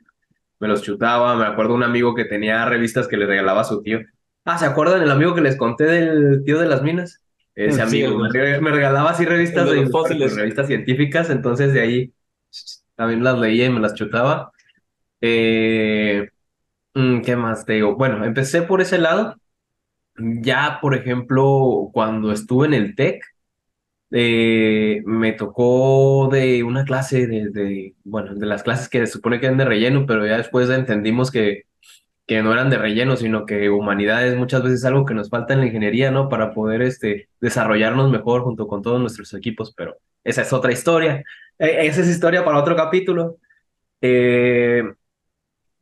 me 0.61 0.69
los 0.69 0.81
chutaba. 0.81 1.35
Me 1.35 1.45
acuerdo 1.45 1.75
un 1.75 1.83
amigo 1.83 2.15
que 2.15 2.27
tenía 2.27 2.65
revistas 2.67 3.09
que 3.09 3.17
le 3.17 3.27
regalaba 3.27 3.63
a 3.63 3.65
su 3.65 3.83
tío. 3.83 3.99
Ah, 4.45 4.59
¿se 4.59 4.67
acuerdan 4.67 5.03
el 5.03 5.11
amigo 5.11 5.35
que 5.35 5.41
les 5.41 5.57
conté 5.57 5.87
del 5.87 6.45
tío 6.45 6.61
de 6.61 6.69
las 6.69 6.85
minas? 6.85 7.21
Ese 7.57 7.83
amigo 7.83 8.17
me, 8.17 8.31
regalaba 8.71 9.11
así 9.11 9.25
revistas 9.25 9.69
de, 9.69 9.89
fósiles, 9.89 10.37
revistas 10.37 10.69
científicas, 10.69 11.31
entonces 11.31 11.73
de 11.73 11.81
ahí 11.81 12.15
también 12.95 13.25
las 13.25 13.41
leía 13.41 13.67
y 13.67 13.71
me 13.71 13.81
las 13.81 13.95
chutaba. 13.95 14.53
Eh, 15.21 16.29
mm, 16.95 17.23
¿qué 17.23 17.37
más 17.37 17.65
te 17.67 17.75
digo? 17.75 17.97
Bueno, 17.97 18.25
empecé 18.25 18.63
por 18.63 18.81
ese 18.81 18.99
lado. 18.99 19.37
Ya, 20.19 20.79
por 20.83 20.95
ejemplo, 20.95 21.91
cuando 21.93 22.33
estuve 22.33 22.67
en 22.67 22.75
el 22.75 22.95
TEC, 22.97 23.25
eh, 24.13 25.03
me 25.07 25.33
tocó 25.33 26.29
de 26.33 26.65
una 26.65 26.85
clase 26.85 27.27
de, 27.27 27.51
de, 27.51 27.95
bueno, 28.05 28.35
de 28.35 28.47
las 28.47 28.63
clases 28.65 28.89
que 28.89 29.01
se 29.07 29.13
supone 29.15 29.41
que 29.41 29.47
eran 29.47 29.59
de 29.59 29.65
relleno, 29.67 30.07
pero 30.07 30.27
ya 30.27 30.39
después 30.39 30.71
entendimos 30.71 31.31
que, 31.31 31.65
que 32.27 32.43
no 32.43 32.53
eran 32.53 32.71
de 32.71 32.79
relleno, 32.79 33.17
sino 33.17 33.47
que 33.47 33.71
humanidades 33.71 34.37
muchas 34.37 34.63
veces 34.63 34.81
es 34.81 34.85
algo 34.85 35.05
que 35.07 35.15
nos 35.15 35.31
falta 35.31 35.55
en 35.55 35.61
la 35.61 35.67
ingeniería, 35.67 36.11
¿no? 36.13 36.29
Para 36.29 36.53
poder 36.55 36.83
este, 36.83 37.29
desarrollarnos 37.41 38.11
mejor 38.11 38.43
junto 38.43 38.69
con 38.69 38.83
todos 38.83 39.01
nuestros 39.01 39.35
equipos, 39.35 39.75
pero 39.77 39.97
esa 40.25 40.43
es 40.43 40.53
otra 40.53 40.73
historia. 40.73 41.25
Eh, 41.59 41.87
esa 41.87 42.03
es 42.03 42.09
historia 42.09 42.45
para 42.45 42.59
otro 42.61 42.77
capítulo. 42.77 43.39
Eh, 44.01 44.85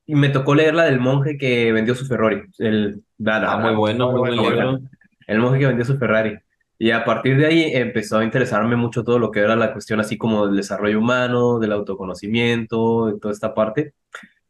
y 0.08 0.14
me 0.14 0.30
tocó 0.30 0.54
leer 0.54 0.74
la 0.74 0.86
del 0.86 1.00
monje 1.00 1.36
que 1.36 1.70
vendió 1.70 1.94
su 1.94 2.06
Ferrari. 2.06 2.42
El, 2.56 3.02
ah, 3.26 3.58
muy 3.62 3.74
bueno, 3.74 4.10
muy 4.10 4.20
buen 4.20 4.36
libro. 4.36 4.78
El 5.26 5.38
monje 5.38 5.58
que 5.60 5.66
vendió 5.66 5.84
su 5.84 5.98
Ferrari. 5.98 6.38
Y 6.78 6.92
a 6.92 7.04
partir 7.04 7.36
de 7.36 7.44
ahí 7.44 7.72
empezó 7.74 8.16
a 8.16 8.24
interesarme 8.24 8.74
mucho 8.74 9.04
todo 9.04 9.18
lo 9.18 9.30
que 9.30 9.40
era 9.40 9.54
la 9.54 9.74
cuestión 9.74 10.00
así 10.00 10.16
como 10.16 10.46
del 10.46 10.56
desarrollo 10.56 10.98
humano, 10.98 11.58
del 11.58 11.72
autoconocimiento, 11.72 13.08
de 13.08 13.20
toda 13.20 13.34
esta 13.34 13.52
parte. 13.52 13.92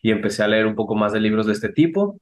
Y 0.00 0.12
empecé 0.12 0.44
a 0.44 0.48
leer 0.48 0.64
un 0.64 0.76
poco 0.76 0.94
más 0.94 1.12
de 1.12 1.18
libros 1.18 1.46
de 1.46 1.54
este 1.54 1.70
tipo. 1.70 2.20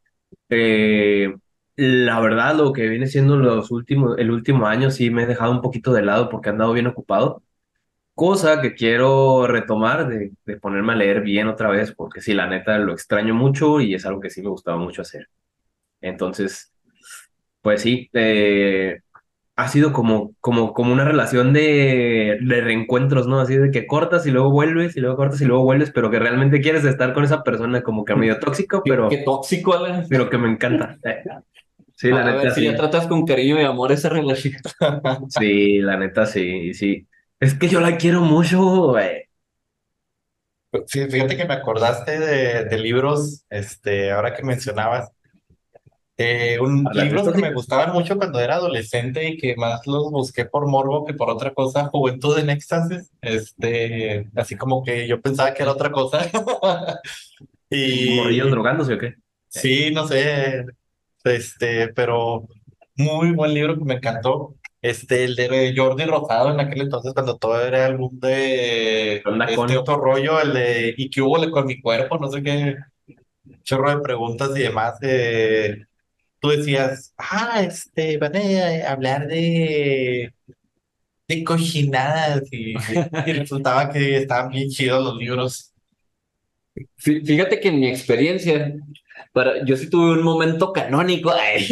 Eh, 0.48 1.34
la 1.76 2.18
verdad, 2.20 2.56
lo 2.56 2.72
que 2.72 2.88
viene 2.88 3.06
siendo 3.06 3.36
los 3.36 3.70
últimos, 3.70 4.16
el 4.16 4.30
último 4.30 4.66
año 4.66 4.90
sí 4.90 5.10
me 5.10 5.24
he 5.24 5.26
dejado 5.26 5.52
un 5.52 5.60
poquito 5.60 5.92
de 5.92 6.00
lado 6.00 6.30
porque 6.30 6.48
he 6.48 6.52
andado 6.52 6.72
bien 6.72 6.86
ocupado. 6.86 7.42
Cosa 8.16 8.60
que 8.60 8.74
quiero 8.74 9.46
retomar 9.46 10.08
de, 10.08 10.32
de 10.44 10.56
ponerme 10.56 10.94
a 10.94 10.96
leer 10.96 11.20
bien 11.20 11.46
otra 11.46 11.70
vez, 11.70 11.92
porque 11.92 12.20
sí, 12.20 12.34
la 12.34 12.48
neta 12.48 12.78
lo 12.78 12.92
extraño 12.92 13.34
mucho 13.34 13.80
y 13.80 13.94
es 13.94 14.04
algo 14.06 14.20
que 14.20 14.30
sí 14.30 14.42
me 14.42 14.48
gustaba 14.48 14.78
mucho 14.78 15.02
hacer. 15.02 15.28
Entonces, 16.00 16.72
pues 17.62 17.82
sí, 17.82 18.08
eh, 18.14 19.00
ha 19.56 19.68
sido 19.68 19.92
como, 19.92 20.34
como, 20.40 20.72
como 20.72 20.92
una 20.92 21.04
relación 21.04 21.52
de, 21.52 22.38
de 22.40 22.60
reencuentros, 22.60 23.26
¿no? 23.26 23.40
Así 23.40 23.56
de 23.56 23.70
que 23.70 23.86
cortas 23.86 24.26
y 24.26 24.30
luego 24.30 24.50
vuelves 24.50 24.96
y 24.96 25.00
luego 25.00 25.16
cortas 25.16 25.40
y 25.40 25.46
luego 25.46 25.64
vuelves, 25.64 25.90
pero 25.90 26.10
que 26.10 26.18
realmente 26.18 26.60
quieres 26.60 26.84
estar 26.84 27.14
con 27.14 27.24
esa 27.24 27.42
persona 27.42 27.82
como 27.82 28.04
que 28.04 28.14
medio 28.14 28.38
tóxico, 28.40 28.82
pero... 28.84 29.08
Qué 29.08 29.18
tóxico, 29.18 29.74
Alan. 29.74 30.06
Pero 30.08 30.30
que 30.30 30.38
me 30.38 30.48
encanta. 30.48 30.98
Sí, 31.98 32.10
la 32.10 32.20
a 32.20 32.24
neta 32.26 32.42
ver 32.42 32.50
si 32.52 32.60
sí. 32.60 32.66
ya 32.66 32.76
tratas 32.76 33.06
con 33.06 33.24
cariño 33.24 33.58
y 33.58 33.64
amor 33.64 33.90
esa 33.90 34.10
relación. 34.10 34.52
Sí, 35.30 35.78
la 35.78 35.96
neta 35.96 36.26
sí, 36.26 36.74
sí. 36.74 37.06
Es 37.40 37.54
que 37.54 37.68
yo 37.68 37.80
la 37.80 37.96
quiero 37.96 38.20
mucho, 38.20 38.58
güey. 38.90 39.26
Sí, 40.86 41.06
fíjate 41.08 41.36
que 41.36 41.44
me 41.46 41.54
acordaste 41.54 42.18
de, 42.20 42.64
de 42.64 42.78
libros, 42.78 43.44
este, 43.48 44.10
ahora 44.12 44.34
que 44.34 44.42
mencionabas, 44.42 45.10
eh, 46.18 46.58
un 46.60 46.84
libros 46.94 47.30
que 47.30 47.38
me 47.38 47.52
gustaban 47.52 47.92
mucho 47.92 48.16
cuando 48.16 48.40
era 48.40 48.54
adolescente 48.56 49.28
y 49.28 49.36
que 49.36 49.54
más 49.56 49.86
los 49.86 50.10
busqué 50.10 50.46
por 50.46 50.66
morbo 50.66 51.04
que 51.04 51.12
por 51.12 51.28
otra 51.28 51.52
cosa, 51.52 51.86
Juventud 51.88 52.38
en 52.38 52.50
Éxtasis, 52.50 53.12
este, 53.20 54.26
así 54.34 54.56
como 54.56 54.82
que 54.82 55.06
yo 55.06 55.20
pensaba 55.20 55.52
que 55.52 55.62
era 55.62 55.72
otra 55.72 55.92
cosa. 55.92 56.26
¿Morrillos 58.08 58.50
Y 58.50 58.50
drogándose 58.50 58.94
o 58.94 58.98
qué? 58.98 59.14
sí, 59.48 59.90
no 59.92 60.06
sé, 60.06 60.66
este, 61.24 61.88
pero 61.94 62.48
muy 62.96 63.32
buen 63.32 63.54
libro 63.54 63.78
que 63.78 63.84
me 63.84 63.94
encantó. 63.94 64.56
Este, 64.90 65.24
el 65.24 65.34
de 65.36 65.74
Jordi 65.76 66.04
Rosado 66.04 66.50
en 66.52 66.60
aquel 66.60 66.82
entonces, 66.82 67.12
cuando 67.14 67.36
todo 67.38 67.60
era 67.64 67.86
el 67.86 67.96
boom 67.96 68.18
de 68.20 69.16
este 69.16 69.76
otro 69.78 69.96
rollo, 69.96 70.40
el 70.40 70.52
de 70.54 70.94
¿y 70.96 71.10
qué 71.10 71.22
hubo 71.22 71.50
con 71.50 71.66
mi 71.66 71.80
cuerpo? 71.80 72.18
No 72.18 72.30
sé 72.30 72.42
qué, 72.42 72.76
chorro 73.64 73.90
de 73.90 74.02
preguntas 74.02 74.50
y 74.56 74.60
demás. 74.60 74.98
eh, 75.02 75.76
tú 76.40 76.50
decías, 76.50 77.14
ah, 77.18 77.62
este, 77.62 78.18
van 78.18 78.36
a 78.36 78.90
hablar 78.92 79.26
de, 79.26 80.32
de 81.28 81.44
cochinadas 81.44 82.42
y, 82.52 82.74
y 83.26 83.32
resultaba 83.32 83.90
que 83.90 84.18
estaban 84.18 84.50
bien 84.50 84.68
chidos 84.68 85.02
los 85.04 85.16
libros. 85.16 85.72
Fí- 86.98 87.24
Fíjate 87.24 87.58
que 87.60 87.68
en 87.68 87.80
mi 87.80 87.88
experiencia, 87.88 88.74
para, 89.32 89.64
yo 89.64 89.76
sí 89.76 89.88
tuve 89.90 90.12
un 90.12 90.22
momento 90.22 90.72
canónico, 90.72 91.30
ay, 91.32 91.66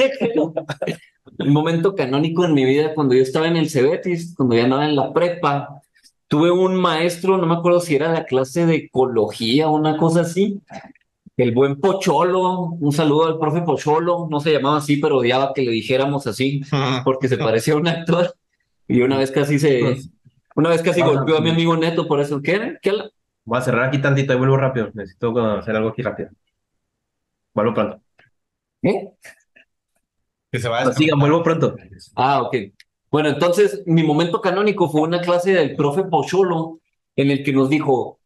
un 1.38 1.52
momento 1.52 1.94
canónico 1.94 2.44
en 2.44 2.54
mi 2.54 2.64
vida 2.64 2.94
cuando 2.94 3.14
yo 3.14 3.22
estaba 3.22 3.48
en 3.48 3.56
el 3.56 3.70
Cebetis, 3.70 4.34
cuando 4.36 4.56
ya 4.56 4.64
andaba 4.64 4.86
en 4.86 4.96
la 4.96 5.12
prepa. 5.12 5.80
Tuve 6.28 6.50
un 6.50 6.76
maestro, 6.76 7.36
no 7.36 7.46
me 7.46 7.54
acuerdo 7.54 7.80
si 7.80 7.94
era 7.94 8.12
la 8.12 8.24
clase 8.24 8.66
de 8.66 8.76
ecología 8.76 9.68
o 9.68 9.76
una 9.76 9.96
cosa 9.96 10.22
así, 10.22 10.60
el 11.36 11.52
buen 11.52 11.80
Pocholo, 11.80 12.76
un 12.80 12.92
saludo 12.92 13.26
al 13.26 13.38
profe 13.38 13.62
Pocholo, 13.62 14.28
no 14.30 14.40
se 14.40 14.52
llamaba 14.52 14.78
así, 14.78 14.96
pero 14.96 15.18
odiaba 15.18 15.52
que 15.52 15.62
le 15.62 15.70
dijéramos 15.70 16.26
así, 16.26 16.62
porque 17.04 17.28
se 17.28 17.36
parecía 17.36 17.74
a 17.74 17.76
un 17.76 17.88
actor, 17.88 18.34
y 18.88 19.02
una 19.02 19.18
vez 19.18 19.30
casi 19.30 19.58
se, 19.58 19.96
una 20.56 20.70
vez 20.70 20.82
casi 20.82 21.02
golpeó 21.02 21.36
a 21.36 21.40
mi 21.40 21.50
amigo 21.50 21.76
Neto 21.76 22.06
por 22.06 22.20
eso, 22.20 22.40
¿qué? 22.40 22.76
¿Qué? 22.80 22.92
Voy 23.44 23.58
a 23.58 23.62
cerrar 23.62 23.88
aquí 23.88 24.00
tantito 24.00 24.32
y 24.32 24.36
vuelvo 24.36 24.56
rápido. 24.56 24.90
Necesito 24.94 25.38
hacer 25.58 25.76
algo 25.76 25.90
aquí 25.90 26.02
rápido. 26.02 26.30
Vuelvo 27.52 27.74
pronto. 27.74 28.00
¿Qué? 28.80 29.10
Que 30.54 30.60
se 30.60 30.68
va 30.68 30.82
a 30.82 30.84
No, 30.84 30.92
sigan, 30.92 31.18
vuelvo 31.18 31.42
pronto. 31.42 31.74
Ah, 32.14 32.40
ok. 32.42 32.56
Bueno, 33.10 33.28
entonces 33.28 33.82
mi 33.86 34.04
momento 34.04 34.40
canónico 34.40 34.88
fue 34.88 35.00
una 35.00 35.20
clase 35.20 35.52
del 35.52 35.74
profe 35.74 36.04
Pocholo 36.04 36.78
en 37.16 37.32
el 37.32 37.42
que 37.42 37.52
nos 37.52 37.68
dijo, 37.68 38.20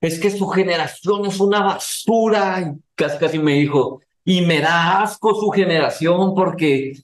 es 0.00 0.18
que 0.18 0.30
su 0.30 0.48
generación 0.48 1.26
es 1.26 1.38
una 1.40 1.60
basura. 1.62 2.62
Y 2.62 2.80
casi, 2.94 3.18
casi 3.18 3.38
me 3.38 3.52
dijo, 3.52 4.00
y 4.24 4.40
me 4.40 4.62
da 4.62 5.02
asco 5.02 5.34
su 5.34 5.50
generación 5.50 6.34
porque 6.34 6.94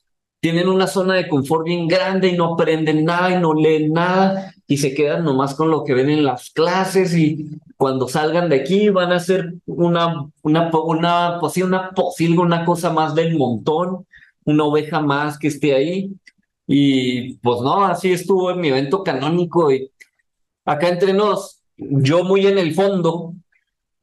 tienen 0.41 0.67
una 0.67 0.87
zona 0.87 1.13
de 1.13 1.29
confort 1.29 1.67
bien 1.67 1.87
grande 1.87 2.29
y 2.29 2.33
no 2.35 2.55
aprenden 2.55 3.05
nada 3.05 3.33
y 3.33 3.43
no 3.43 3.53
leen 3.53 3.93
nada 3.93 4.55
y 4.67 4.79
se 4.79 4.95
quedan 4.95 5.25
nomás 5.25 5.55
con 5.55 5.71
lo 5.71 5.85
que 5.85 5.93
ven 5.93 6.09
en 6.09 6.25
las 6.25 6.49
clases 6.49 7.15
y 7.15 7.51
cuando 7.77 8.09
salgan 8.09 8.49
de 8.49 8.57
aquí 8.57 8.89
van 8.89 9.13
a 9.13 9.21
ser 9.21 9.57
una, 9.67 10.25
una, 10.41 10.71
una, 10.73 11.37
pues 11.39 11.53
sí, 11.53 11.63
una 11.63 11.91
posilga, 11.91 12.41
una 12.41 12.65
cosa 12.65 12.89
más 12.89 13.15
del 13.15 13.37
montón, 13.37 14.07
una 14.45 14.65
oveja 14.65 15.01
más 15.01 15.39
que 15.39 15.49
esté 15.49 15.75
ahí. 15.75 16.11
Y 16.67 17.35
pues 17.39 17.61
no, 17.61 17.85
así 17.85 18.13
estuvo 18.13 18.51
en 18.51 18.61
mi 18.61 18.69
evento 18.69 19.03
canónico 19.03 19.71
y 19.71 19.91
acá 20.65 20.89
entre 20.89 21.13
nos, 21.13 21.63
yo 21.77 22.25
muy 22.25 22.47
en 22.47 22.59
el 22.59 22.75
fondo, 22.75 23.35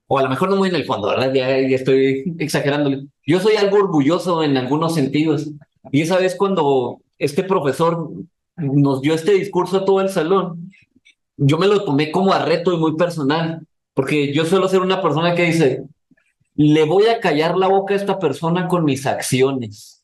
o 0.07 0.17
a 0.17 0.23
lo 0.23 0.29
mejor 0.29 0.49
no 0.49 0.57
muy 0.57 0.69
en 0.69 0.75
el 0.75 0.85
fondo, 0.85 1.07
¿verdad? 1.07 1.33
Ya, 1.33 1.47
ya 1.59 1.75
estoy 1.75 2.35
exagerándole. 2.37 3.07
Yo 3.25 3.39
soy 3.39 3.55
algo 3.55 3.77
orgulloso 3.77 4.43
en 4.43 4.57
algunos 4.57 4.93
sentidos. 4.93 5.49
Y 5.91 6.01
esa 6.01 6.17
vez 6.17 6.35
cuando 6.35 6.99
este 7.17 7.43
profesor 7.43 8.11
nos 8.57 9.01
dio 9.01 9.13
este 9.13 9.33
discurso 9.33 9.77
a 9.77 9.85
todo 9.85 10.01
el 10.01 10.09
salón, 10.09 10.71
yo 11.37 11.57
me 11.57 11.67
lo 11.67 11.83
tomé 11.83 12.11
como 12.11 12.33
a 12.33 12.45
reto 12.45 12.73
y 12.73 12.77
muy 12.77 12.95
personal, 12.95 13.65
porque 13.93 14.33
yo 14.33 14.45
suelo 14.45 14.67
ser 14.67 14.81
una 14.81 15.01
persona 15.01 15.33
que 15.33 15.45
dice, 15.45 15.83
le 16.55 16.83
voy 16.85 17.07
a 17.07 17.19
callar 17.19 17.57
la 17.57 17.67
boca 17.67 17.93
a 17.93 17.97
esta 17.97 18.19
persona 18.19 18.67
con 18.67 18.83
mis 18.85 19.05
acciones. 19.05 20.00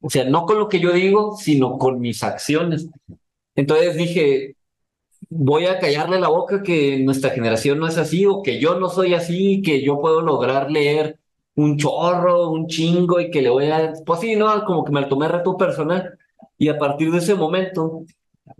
O 0.00 0.10
sea, 0.10 0.24
no 0.24 0.46
con 0.46 0.58
lo 0.58 0.68
que 0.68 0.80
yo 0.80 0.92
digo, 0.92 1.36
sino 1.36 1.78
con 1.78 2.00
mis 2.00 2.22
acciones. 2.22 2.88
Entonces 3.54 3.96
dije, 3.96 4.56
voy 5.28 5.66
a 5.66 5.78
callarle 5.78 6.20
la 6.20 6.28
boca 6.28 6.62
que 6.62 6.98
nuestra 7.00 7.30
generación 7.30 7.78
no 7.78 7.86
es 7.86 7.98
así 7.98 8.26
o 8.26 8.42
que 8.42 8.58
yo 8.60 8.78
no 8.78 8.88
soy 8.88 9.14
así, 9.14 9.62
que 9.62 9.82
yo 9.82 10.00
puedo 10.00 10.22
lograr 10.22 10.70
leer 10.70 11.18
un 11.54 11.76
chorro, 11.76 12.50
un 12.50 12.66
chingo 12.66 13.20
y 13.20 13.30
que 13.30 13.42
le 13.42 13.50
voy 13.50 13.66
a... 13.66 13.92
Pues 14.06 14.20
sí, 14.20 14.36
¿no? 14.36 14.64
Como 14.64 14.84
que 14.84 14.92
me 14.92 15.02
lo 15.02 15.08
tomé 15.08 15.28
reto 15.28 15.56
personal. 15.56 16.18
Y 16.58 16.68
a 16.68 16.78
partir 16.78 17.10
de 17.10 17.18
ese 17.18 17.34
momento 17.34 18.04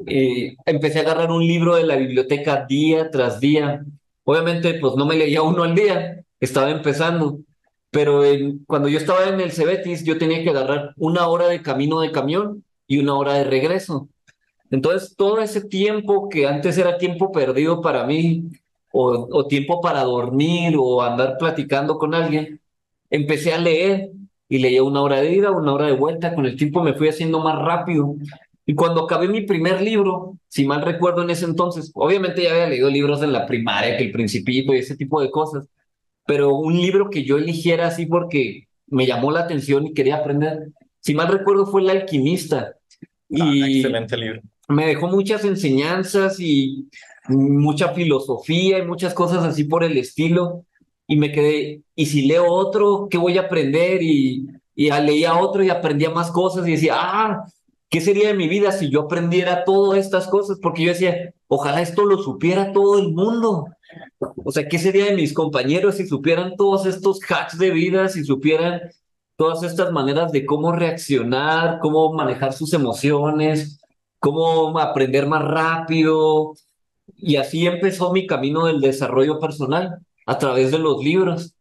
eh, 0.06 0.56
empecé 0.66 0.98
a 0.98 1.02
agarrar 1.02 1.30
un 1.30 1.46
libro 1.46 1.76
de 1.76 1.84
la 1.84 1.96
biblioteca 1.96 2.66
día 2.66 3.10
tras 3.10 3.40
día. 3.40 3.84
Obviamente, 4.24 4.74
pues 4.74 4.94
no 4.96 5.06
me 5.06 5.16
leía 5.16 5.42
uno 5.42 5.64
al 5.64 5.74
día, 5.74 6.24
estaba 6.38 6.70
empezando. 6.70 7.40
Pero 7.90 8.22
cuando 8.66 8.88
yo 8.88 8.98
estaba 8.98 9.28
en 9.28 9.40
el 9.40 9.52
Cebetis, 9.52 10.04
yo 10.04 10.18
tenía 10.18 10.42
que 10.42 10.50
agarrar 10.50 10.94
una 10.96 11.26
hora 11.26 11.48
de 11.48 11.62
camino 11.62 12.00
de 12.00 12.12
camión 12.12 12.64
y 12.86 12.98
una 12.98 13.14
hora 13.14 13.34
de 13.34 13.44
regreso. 13.44 14.08
Entonces, 14.70 15.16
todo 15.16 15.40
ese 15.40 15.62
tiempo 15.62 16.28
que 16.28 16.46
antes 16.46 16.78
era 16.78 16.98
tiempo 16.98 17.32
perdido 17.32 17.80
para 17.80 18.06
mí, 18.06 18.44
o, 18.92 19.28
o 19.30 19.46
tiempo 19.46 19.80
para 19.80 20.02
dormir 20.02 20.74
o 20.78 21.02
andar 21.02 21.36
platicando 21.38 21.98
con 21.98 22.14
alguien, 22.14 22.60
empecé 23.08 23.52
a 23.52 23.58
leer 23.58 24.10
y 24.48 24.58
leía 24.58 24.82
una 24.82 25.02
hora 25.02 25.20
de 25.20 25.32
ida, 25.32 25.50
una 25.50 25.72
hora 25.72 25.86
de 25.86 25.92
vuelta. 25.92 26.34
Con 26.34 26.46
el 26.46 26.56
tiempo 26.56 26.82
me 26.82 26.94
fui 26.94 27.08
haciendo 27.08 27.40
más 27.40 27.58
rápido. 27.58 28.14
Y 28.66 28.74
cuando 28.74 29.04
acabé 29.04 29.28
mi 29.28 29.42
primer 29.42 29.80
libro, 29.80 30.36
si 30.48 30.64
mal 30.64 30.82
recuerdo 30.82 31.22
en 31.22 31.30
ese 31.30 31.44
entonces, 31.44 31.90
obviamente 31.94 32.42
ya 32.42 32.52
había 32.52 32.68
leído 32.68 32.90
libros 32.90 33.22
en 33.22 33.32
la 33.32 33.46
primaria, 33.46 33.96
que 33.96 34.04
El 34.04 34.12
Principito 34.12 34.74
y 34.74 34.78
ese 34.78 34.96
tipo 34.96 35.20
de 35.20 35.30
cosas, 35.30 35.68
pero 36.26 36.54
un 36.54 36.76
libro 36.76 37.10
que 37.10 37.24
yo 37.24 37.36
eligiera 37.38 37.88
así 37.88 38.06
porque 38.06 38.68
me 38.86 39.06
llamó 39.06 39.30
la 39.30 39.40
atención 39.40 39.86
y 39.86 39.94
quería 39.94 40.16
aprender, 40.16 40.70
si 41.00 41.14
mal 41.14 41.28
recuerdo 41.28 41.66
fue 41.66 41.82
El 41.82 41.90
Alquimista. 41.90 42.74
Ah, 43.38 43.50
Y 43.54 43.76
excelente 43.76 44.16
libro. 44.16 44.40
me 44.68 44.86
dejó 44.86 45.08
muchas 45.08 45.44
enseñanzas 45.44 46.38
y 46.40 46.88
mucha 47.28 47.90
filosofía 47.94 48.78
y 48.78 48.86
muchas 48.86 49.14
cosas 49.14 49.44
así 49.44 49.64
por 49.64 49.84
el 49.84 49.96
estilo. 49.98 50.64
y 51.06 51.16
me 51.16 51.32
quedé, 51.32 51.82
¿y 51.96 52.06
si 52.06 52.22
leo 52.26 52.46
otro, 52.52 53.08
qué 53.10 53.18
voy 53.18 53.36
a 53.38 53.42
aprender? 53.42 54.02
Y, 54.02 54.46
y 54.74 54.90
leía 54.90 55.36
otro 55.38 55.62
y 55.64 55.68
aprendía 55.70 56.10
más 56.10 56.30
cosas 56.30 56.66
y 56.66 56.72
decía, 56.72 56.94
ah, 56.96 57.44
¿qué 57.88 58.00
sería 58.00 58.28
de 58.28 58.34
mi 58.34 58.48
vida 58.48 58.70
si 58.72 58.88
yo 58.90 59.02
aprendiera 59.02 59.64
todas 59.64 59.98
estas 59.98 60.28
cosas? 60.28 60.58
Porque 60.62 60.84
yo 60.84 60.90
decía, 60.90 61.34
ojalá 61.48 61.82
esto 61.82 62.04
lo 62.04 62.18
supiera 62.18 62.72
todo 62.72 62.98
el 62.98 63.12
mundo. 63.12 63.66
O 64.18 64.52
sea, 64.52 64.68
¿qué 64.68 64.78
sería 64.78 65.06
de 65.06 65.14
mis 65.14 65.32
compañeros 65.32 65.96
si 65.96 66.06
supieran 66.06 66.56
todos 66.56 66.86
estos 66.86 67.20
hacks 67.28 67.58
de 67.58 67.70
vida, 67.70 68.08
si 68.08 68.24
supieran 68.24 68.80
todas 69.36 69.62
estas 69.62 69.92
maneras 69.92 70.32
de 70.32 70.44
cómo 70.46 70.72
reaccionar, 70.72 71.78
cómo 71.80 72.12
manejar 72.12 72.52
sus 72.52 72.72
emociones, 72.72 73.80
cómo 74.18 74.78
aprender 74.78 75.26
más 75.26 75.42
rápido? 75.42 76.54
Y 77.16 77.36
así 77.36 77.66
empezó 77.66 78.12
mi 78.12 78.26
camino 78.26 78.66
del 78.66 78.80
desarrollo 78.80 79.38
personal 79.38 79.98
a 80.26 80.38
través 80.38 80.70
de 80.70 80.78
los 80.78 81.02
libros. 81.02 81.54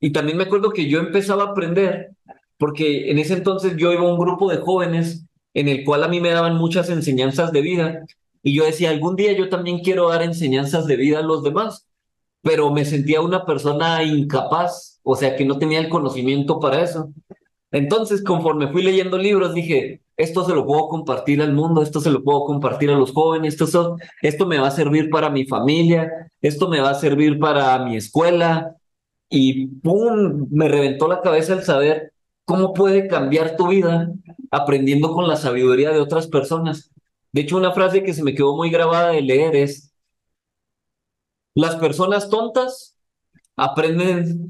Y 0.00 0.12
también 0.12 0.38
me 0.38 0.44
acuerdo 0.44 0.70
que 0.70 0.88
yo 0.88 0.98
empezaba 0.98 1.44
a 1.44 1.46
aprender, 1.48 2.10
porque 2.58 3.10
en 3.10 3.18
ese 3.18 3.34
entonces 3.34 3.76
yo 3.76 3.92
iba 3.92 4.02
a 4.02 4.12
un 4.12 4.18
grupo 4.18 4.50
de 4.50 4.58
jóvenes 4.58 5.24
en 5.54 5.68
el 5.68 5.84
cual 5.84 6.04
a 6.04 6.08
mí 6.08 6.20
me 6.20 6.30
daban 6.30 6.56
muchas 6.56 6.90
enseñanzas 6.90 7.52
de 7.52 7.60
vida 7.62 8.06
y 8.46 8.54
yo 8.54 8.64
decía, 8.64 8.90
algún 8.90 9.16
día 9.16 9.32
yo 9.32 9.48
también 9.48 9.80
quiero 9.80 10.08
dar 10.08 10.22
enseñanzas 10.22 10.86
de 10.86 10.94
vida 10.94 11.18
a 11.18 11.22
los 11.22 11.42
demás, 11.42 11.88
pero 12.42 12.70
me 12.70 12.84
sentía 12.84 13.20
una 13.20 13.44
persona 13.44 14.04
incapaz, 14.04 15.00
o 15.02 15.16
sea, 15.16 15.34
que 15.34 15.44
no 15.44 15.58
tenía 15.58 15.80
el 15.80 15.88
conocimiento 15.88 16.60
para 16.60 16.80
eso. 16.80 17.12
Entonces, 17.72 18.22
conforme 18.22 18.70
fui 18.70 18.84
leyendo 18.84 19.18
libros, 19.18 19.52
dije, 19.52 20.00
esto 20.16 20.44
se 20.44 20.54
lo 20.54 20.64
puedo 20.64 20.86
compartir 20.86 21.42
al 21.42 21.54
mundo, 21.54 21.82
esto 21.82 22.00
se 22.00 22.12
lo 22.12 22.22
puedo 22.22 22.44
compartir 22.44 22.88
a 22.90 22.96
los 22.96 23.10
jóvenes, 23.10 23.60
esto, 23.60 23.96
esto 24.22 24.46
me 24.46 24.60
va 24.60 24.68
a 24.68 24.70
servir 24.70 25.10
para 25.10 25.28
mi 25.28 25.44
familia, 25.46 26.08
esto 26.40 26.68
me 26.68 26.80
va 26.80 26.90
a 26.90 26.94
servir 26.94 27.40
para 27.40 27.76
mi 27.84 27.96
escuela. 27.96 28.76
Y 29.28 29.66
¡pum! 29.66 30.46
Me 30.52 30.68
reventó 30.68 31.08
la 31.08 31.20
cabeza 31.20 31.54
el 31.54 31.64
saber 31.64 32.12
cómo 32.44 32.74
puede 32.74 33.08
cambiar 33.08 33.56
tu 33.56 33.66
vida 33.66 34.12
aprendiendo 34.52 35.12
con 35.12 35.26
la 35.26 35.34
sabiduría 35.34 35.90
de 35.90 35.98
otras 35.98 36.28
personas. 36.28 36.92
De 37.36 37.42
hecho, 37.42 37.58
una 37.58 37.72
frase 37.72 38.02
que 38.02 38.14
se 38.14 38.22
me 38.22 38.34
quedó 38.34 38.56
muy 38.56 38.70
grabada 38.70 39.10
de 39.10 39.20
leer 39.20 39.54
es, 39.56 39.92
las 41.54 41.76
personas 41.76 42.30
tontas 42.30 42.96
aprenden, 43.56 44.48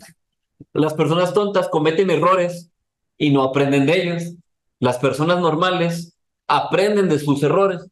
las 0.73 0.95
personas 0.95 1.35
tontas 1.35 1.69
cometen 1.69 2.11
errores 2.11 2.71
y 3.19 3.31
no 3.31 3.43
aprenden 3.43 3.87
de 3.87 4.03
ellos. 4.03 4.35
Las 4.79 4.99
personas 4.99 5.41
normales 5.41 6.17
aprenden 6.47 7.09
de 7.09 7.19
sus 7.19 7.43
errores, 7.43 7.85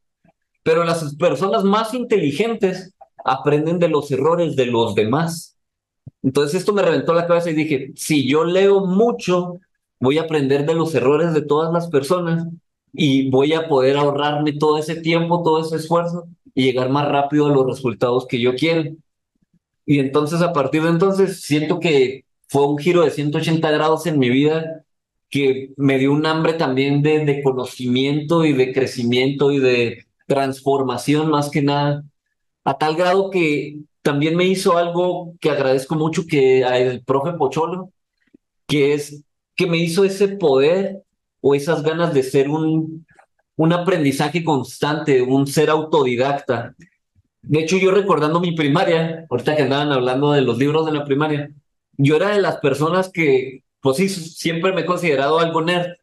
pero 0.63 0.85
las 0.85 1.17
personas 1.17 1.65
más 1.65 1.93
inteligentes 1.93 2.95
aprenden 3.25 3.81
de 3.81 3.89
los 3.89 4.13
errores 4.13 4.55
de 4.55 4.67
los 4.67 4.95
demás. 4.95 5.57
Entonces 6.23 6.61
esto 6.61 6.73
me 6.73 6.83
reventó 6.83 7.15
la 7.15 7.27
cabeza 7.27 7.51
y 7.51 7.55
dije, 7.55 7.91
si 7.97 8.29
yo 8.29 8.45
leo 8.45 8.87
mucho, 8.87 9.59
voy 9.99 10.19
a 10.19 10.23
aprender 10.23 10.65
de 10.65 10.75
los 10.77 10.95
errores 10.95 11.35
de 11.35 11.43
todas 11.43 11.73
las 11.73 11.89
personas 11.89 12.47
y 12.95 13.29
voy 13.29 13.53
a 13.53 13.69
poder 13.69 13.97
ahorrarme 13.97 14.53
todo 14.53 14.79
ese 14.79 14.97
tiempo, 14.97 15.43
todo 15.43 15.61
ese 15.61 15.77
esfuerzo 15.77 16.29
y 16.55 16.65
llegar 16.65 16.89
más 16.91 17.09
rápido 17.09 17.47
a 17.47 17.51
los 17.51 17.67
resultados 17.67 18.27
que 18.27 18.41
yo 18.41 18.55
quiero. 18.55 18.91
Y 19.85 19.99
entonces 19.99 20.41
a 20.41 20.53
partir 20.53 20.83
de 20.83 20.91
entonces 20.91 21.43
siento 21.43 21.81
que 21.81 22.25
fue 22.49 22.67
un 22.67 22.79
giro 22.79 23.03
de 23.05 23.11
180 23.11 23.71
grados 23.73 24.07
en 24.07 24.19
mi 24.19 24.31
vida 24.31 24.85
que 25.29 25.73
me 25.77 25.99
dio 25.99 26.13
un 26.13 26.25
hambre 26.27 26.53
también 26.53 27.03
de, 27.03 27.25
de 27.25 27.43
conocimiento 27.43 28.45
y 28.45 28.53
de 28.53 28.73
crecimiento 28.73 29.51
y 29.51 29.59
de 29.59 30.07
transformación 30.27 31.29
más 31.29 31.51
que 31.51 31.63
nada, 31.63 32.05
a 32.65 32.79
tal 32.79 32.95
grado 32.97 33.31
que 33.31 33.79
también 34.03 34.37
me 34.37 34.45
hizo 34.45 34.79
algo 34.79 35.35
que 35.41 35.51
agradezco 35.51 35.97
mucho 35.97 36.27
que 36.27 36.63
el 36.63 37.03
profe 37.03 37.33
Pocholo, 37.33 37.91
que 38.67 38.95
es 38.95 39.25
que 39.57 39.67
me 39.67 39.79
hizo 39.79 40.05
ese 40.05 40.29
poder 40.29 41.03
o 41.47 41.55
esas 41.55 41.83
ganas 41.83 42.15
de 42.15 42.23
ser 42.23 42.49
un, 42.49 43.07
un 43.57 43.73
aprendizaje 43.75 44.43
constante, 44.43 45.21
un 45.21 45.47
ser 45.47 45.69
autodidacta. 45.69 46.75
De 47.43 47.61
hecho, 47.61 47.77
yo 47.77 47.91
recordando 47.91 48.41
mi 48.41 48.53
primaria, 48.53 49.27
ahorita 49.29 49.55
que 49.55 49.65
andaban 49.65 49.93
hablando 49.93 50.33
de 50.33 50.41
los 50.41 50.57
libros 50.57 50.87
de 50.87 50.93
la 50.93 51.05
primaria, 51.05 51.51
yo 51.99 52.17
era 52.17 52.31
de 52.31 52.41
las 52.41 52.57
personas 52.57 53.11
que 53.13 53.63
pues 53.83 53.99
sí, 53.99 54.09
siempre 54.09 54.73
me 54.73 54.81
he 54.81 54.87
considerado 54.87 55.39
algo 55.39 55.61
nerd, 55.61 55.97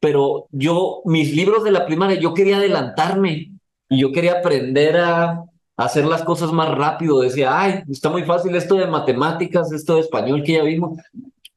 pero 0.00 0.48
yo, 0.50 1.00
mis 1.06 1.34
libros 1.34 1.64
de 1.64 1.70
la 1.70 1.86
primaria, 1.86 2.20
yo 2.20 2.34
quería 2.34 2.58
adelantarme 2.58 3.52
y 3.88 3.98
yo 3.98 4.12
quería 4.12 4.40
aprender 4.40 4.98
a, 4.98 5.44
hacer 5.78 6.04
las 6.04 6.22
cosas 6.24 6.52
más 6.52 6.68
rápido. 6.68 7.20
Decía, 7.20 7.58
ay, 7.58 7.84
está 7.88 8.10
muy 8.10 8.24
fácil 8.24 8.54
esto 8.54 8.74
de 8.74 8.86
matemáticas, 8.86 9.72
esto 9.72 9.94
de 9.94 10.02
español 10.02 10.42
que 10.44 10.52
ya 10.52 10.62
vimos. 10.62 10.98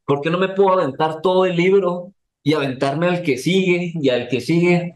¿Por 0.05 0.21
qué 0.21 0.29
no 0.29 0.37
me 0.37 0.47
puedo 0.47 0.71
aventar 0.71 1.19
todo 1.21 1.45
el 1.45 1.57
libro 1.57 2.13
y 2.47 2.53
aventarme 2.53 3.07
al 3.07 3.23
que 3.23 3.37
sigue 3.37 3.91
y 3.93 4.07
al 4.07 4.29
que 4.29 4.39
sigue? 4.39 4.95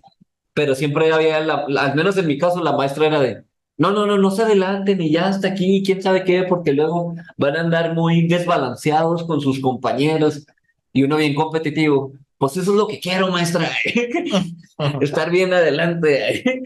Pero 0.53 0.73
siempre 0.73 1.11
había, 1.11 1.35
al 1.35 1.95
menos 1.95 2.15
en 2.15 2.27
mi 2.27 2.37
caso, 2.37 2.63
la 2.63 2.71
maestra 2.71 3.07
era 3.07 3.19
de, 3.19 3.43
no, 3.77 3.91
no, 3.91 4.05
no, 4.05 4.17
no 4.17 4.31
se 4.31 4.43
adelanten 4.43 5.01
y 5.01 5.11
ya 5.11 5.27
hasta 5.27 5.49
aquí, 5.49 5.83
quién 5.85 6.01
sabe 6.01 6.23
qué, 6.23 6.43
porque 6.43 6.71
luego 6.71 7.13
van 7.35 7.57
a 7.57 7.59
andar 7.59 7.93
muy 7.93 8.25
desbalanceados 8.25 9.25
con 9.25 9.41
sus 9.41 9.59
compañeros 9.59 10.45
y 10.93 11.03
uno 11.03 11.17
bien 11.17 11.35
competitivo. 11.35 12.13
Pues 12.37 12.55
eso 12.55 12.71
es 12.71 12.77
lo 12.77 12.87
que 12.87 13.01
quiero, 13.01 13.27
maestra. 13.29 13.69
Estar 15.01 15.29
bien 15.29 15.53
adelante. 15.53 16.63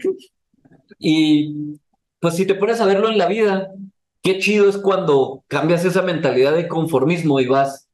y 1.00 1.80
pues 2.20 2.36
si 2.36 2.46
te 2.46 2.54
pones 2.54 2.80
a 2.80 2.86
verlo 2.86 3.10
en 3.10 3.18
la 3.18 3.26
vida, 3.26 3.72
qué 4.22 4.38
chido 4.38 4.68
es 4.68 4.78
cuando 4.78 5.42
cambias 5.48 5.84
esa 5.84 6.02
mentalidad 6.02 6.54
de 6.54 6.68
conformismo 6.68 7.40
y 7.40 7.46
vas, 7.46 7.88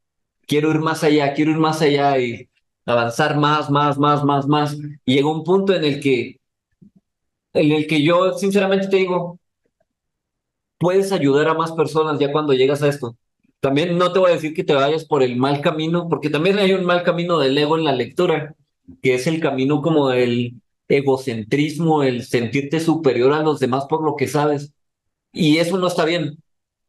quiero 0.45 0.69
ir 0.69 0.77
más 0.77 1.03
allá, 1.03 1.33
quiero 1.33 1.49
ir 1.49 1.57
más 1.57 1.81
allá 1.81 2.19
y 2.19 2.49
avanzar 2.85 3.37
más, 3.37 3.69
más, 3.69 3.97
más, 3.97 4.23
más, 4.23 4.47
más. 4.47 4.77
Y 5.05 5.15
llega 5.15 5.31
un 5.31 5.43
punto 5.43 5.73
en 5.73 5.83
el 5.83 5.99
que, 5.99 6.39
en 7.53 7.71
el 7.71 7.87
que 7.87 8.03
yo 8.03 8.33
sinceramente 8.37 8.87
te 8.87 8.97
digo, 8.97 9.39
puedes 10.77 11.11
ayudar 11.11 11.47
a 11.47 11.53
más 11.53 11.71
personas 11.71 12.19
ya 12.19 12.31
cuando 12.31 12.53
llegas 12.53 12.83
a 12.83 12.89
esto. 12.89 13.15
También 13.59 13.97
no 13.97 14.11
te 14.11 14.19
voy 14.19 14.31
a 14.31 14.33
decir 14.33 14.53
que 14.53 14.63
te 14.63 14.73
vayas 14.73 15.05
por 15.05 15.23
el 15.23 15.37
mal 15.37 15.61
camino, 15.61 16.09
porque 16.09 16.29
también 16.29 16.59
hay 16.59 16.73
un 16.73 16.85
mal 16.85 17.03
camino 17.03 17.39
del 17.39 17.57
ego 17.57 17.77
en 17.77 17.85
la 17.85 17.93
lectura, 17.93 18.55
que 19.01 19.15
es 19.15 19.27
el 19.27 19.39
camino 19.39 19.81
como 19.81 20.09
del 20.09 20.55
egocentrismo, 20.89 22.03
el 22.03 22.25
sentirte 22.25 22.79
superior 22.79 23.33
a 23.33 23.41
los 23.41 23.59
demás 23.59 23.85
por 23.85 24.03
lo 24.03 24.15
que 24.15 24.27
sabes. 24.27 24.73
Y 25.31 25.57
eso 25.57 25.77
no 25.77 25.87
está 25.87 26.05
bien. 26.05 26.37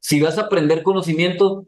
Si 0.00 0.20
vas 0.20 0.38
a 0.38 0.42
aprender 0.42 0.82
conocimiento, 0.82 1.64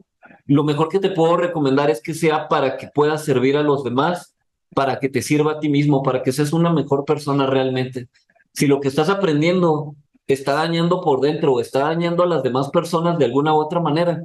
lo 0.47 0.65
mejor 0.65 0.89
que 0.89 1.01
te 1.01 1.11
puedo 1.11 1.37
recomendar 1.37 1.91
es 1.91 2.01
que 2.01 2.15
sea 2.15 2.49
para 2.49 2.77
que 2.77 2.89
puedas 2.89 3.25
servir 3.25 3.57
a 3.57 3.63
los 3.63 3.85
demás, 3.85 4.35
para 4.75 4.99
que 4.99 5.09
te 5.09 5.23
sirva 5.23 5.53
a 5.53 5.61
ti 5.61 5.69
mismo, 5.69 6.03
para 6.03 6.23
que 6.23 6.33
seas 6.33 6.53
una 6.53 6.73
mejor 6.73 7.05
persona 7.05 7.47
realmente. 7.47 8.09
Si 8.53 8.67
lo 8.67 8.81
que 8.81 8.89
estás 8.89 9.09
aprendiendo 9.09 9.95
está 10.27 10.55
dañando 10.55 11.01
por 11.01 11.21
dentro 11.21 11.55
o 11.55 11.61
está 11.61 11.81
dañando 11.81 12.23
a 12.23 12.27
las 12.27 12.43
demás 12.43 12.71
personas 12.71 13.19
de 13.19 13.25
alguna 13.27 13.55
u 13.55 13.59
otra 13.59 13.81
manera, 13.81 14.23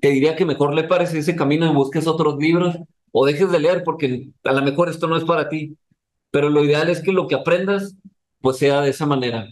te 0.00 0.08
diría 0.10 0.36
que 0.36 0.44
mejor 0.44 0.74
le 0.74 0.84
pares 0.84 1.14
ese 1.14 1.36
camino 1.36 1.66
y 1.66 1.74
busques 1.74 2.06
otros 2.06 2.36
libros 2.38 2.76
o 3.12 3.26
dejes 3.26 3.50
de 3.50 3.60
leer 3.60 3.82
porque 3.84 4.28
a 4.44 4.52
lo 4.52 4.62
mejor 4.62 4.88
esto 4.88 5.06
no 5.06 5.16
es 5.16 5.24
para 5.24 5.48
ti. 5.48 5.76
Pero 6.30 6.50
lo 6.50 6.64
ideal 6.64 6.88
es 6.90 7.02
que 7.02 7.12
lo 7.12 7.26
que 7.26 7.34
aprendas 7.34 7.94
pues 8.40 8.58
sea 8.58 8.80
de 8.80 8.90
esa 8.90 9.06
manera. 9.06 9.48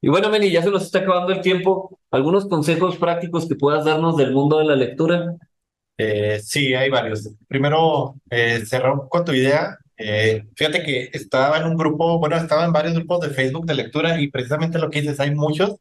Y 0.00 0.08
bueno, 0.08 0.30
Meni, 0.30 0.50
ya 0.50 0.62
se 0.62 0.70
nos 0.70 0.84
está 0.84 1.00
acabando 1.00 1.32
el 1.32 1.42
tiempo. 1.42 1.98
¿Algunos 2.10 2.48
consejos 2.48 2.96
prácticos 2.96 3.46
que 3.46 3.54
puedas 3.54 3.84
darnos 3.84 4.16
del 4.16 4.32
mundo 4.32 4.58
de 4.58 4.64
la 4.64 4.76
lectura? 4.76 5.36
Eh, 5.98 6.40
sí, 6.42 6.74
hay 6.74 6.88
varios. 6.88 7.28
Primero, 7.46 8.16
eh, 8.30 8.64
con 9.10 9.24
tu 9.24 9.32
idea. 9.32 9.76
Eh, 9.98 10.44
fíjate 10.56 10.82
que 10.82 11.10
estaba 11.12 11.58
en 11.58 11.66
un 11.66 11.76
grupo, 11.76 12.18
bueno, 12.18 12.36
estaba 12.36 12.64
en 12.64 12.72
varios 12.72 12.94
grupos 12.94 13.20
de 13.20 13.30
Facebook 13.30 13.66
de 13.66 13.74
lectura 13.74 14.18
y 14.18 14.28
precisamente 14.28 14.78
lo 14.78 14.88
que 14.88 15.02
dices, 15.02 15.20
hay 15.20 15.34
muchos 15.34 15.76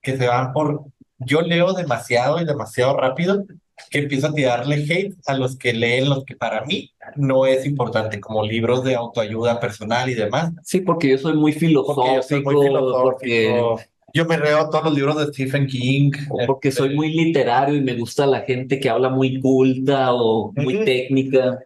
que 0.00 0.16
se 0.16 0.28
van 0.28 0.52
por 0.52 0.84
yo 1.18 1.42
leo 1.42 1.72
demasiado 1.72 2.40
y 2.40 2.44
demasiado 2.44 2.96
rápido 2.96 3.44
que 3.90 3.98
empiezo 3.98 4.28
a 4.28 4.34
tirarle 4.34 4.76
hate 4.76 5.14
a 5.26 5.34
los 5.34 5.56
que 5.56 5.72
leen 5.72 6.08
los 6.08 6.24
que 6.24 6.36
para 6.36 6.64
mí 6.64 6.92
no 7.16 7.46
es 7.46 7.64
importante, 7.66 8.20
como 8.20 8.42
libros 8.44 8.84
de 8.84 8.94
autoayuda 8.94 9.60
personal 9.60 10.08
y 10.08 10.14
demás. 10.14 10.52
Sí, 10.62 10.80
porque 10.80 11.10
yo 11.10 11.18
soy 11.18 11.34
muy 11.34 11.52
filosófico, 11.52 11.94
porque 12.02 12.16
yo, 12.16 12.22
soy 12.22 12.42
muy 12.42 12.66
filosófico. 12.66 13.80
yo 14.12 14.24
me 14.24 14.38
leo 14.38 14.68
todos 14.70 14.84
los 14.84 14.94
libros 14.94 15.16
de 15.18 15.32
Stephen 15.32 15.66
King. 15.66 16.12
porque 16.46 16.70
soy 16.70 16.94
muy 16.94 17.12
literario 17.12 17.76
y 17.76 17.80
me 17.80 17.94
gusta 17.94 18.26
la 18.26 18.40
gente 18.40 18.78
que 18.78 18.90
habla 18.90 19.08
muy 19.08 19.40
culta 19.40 20.12
o 20.12 20.52
muy 20.56 20.84
técnica. 20.84 21.60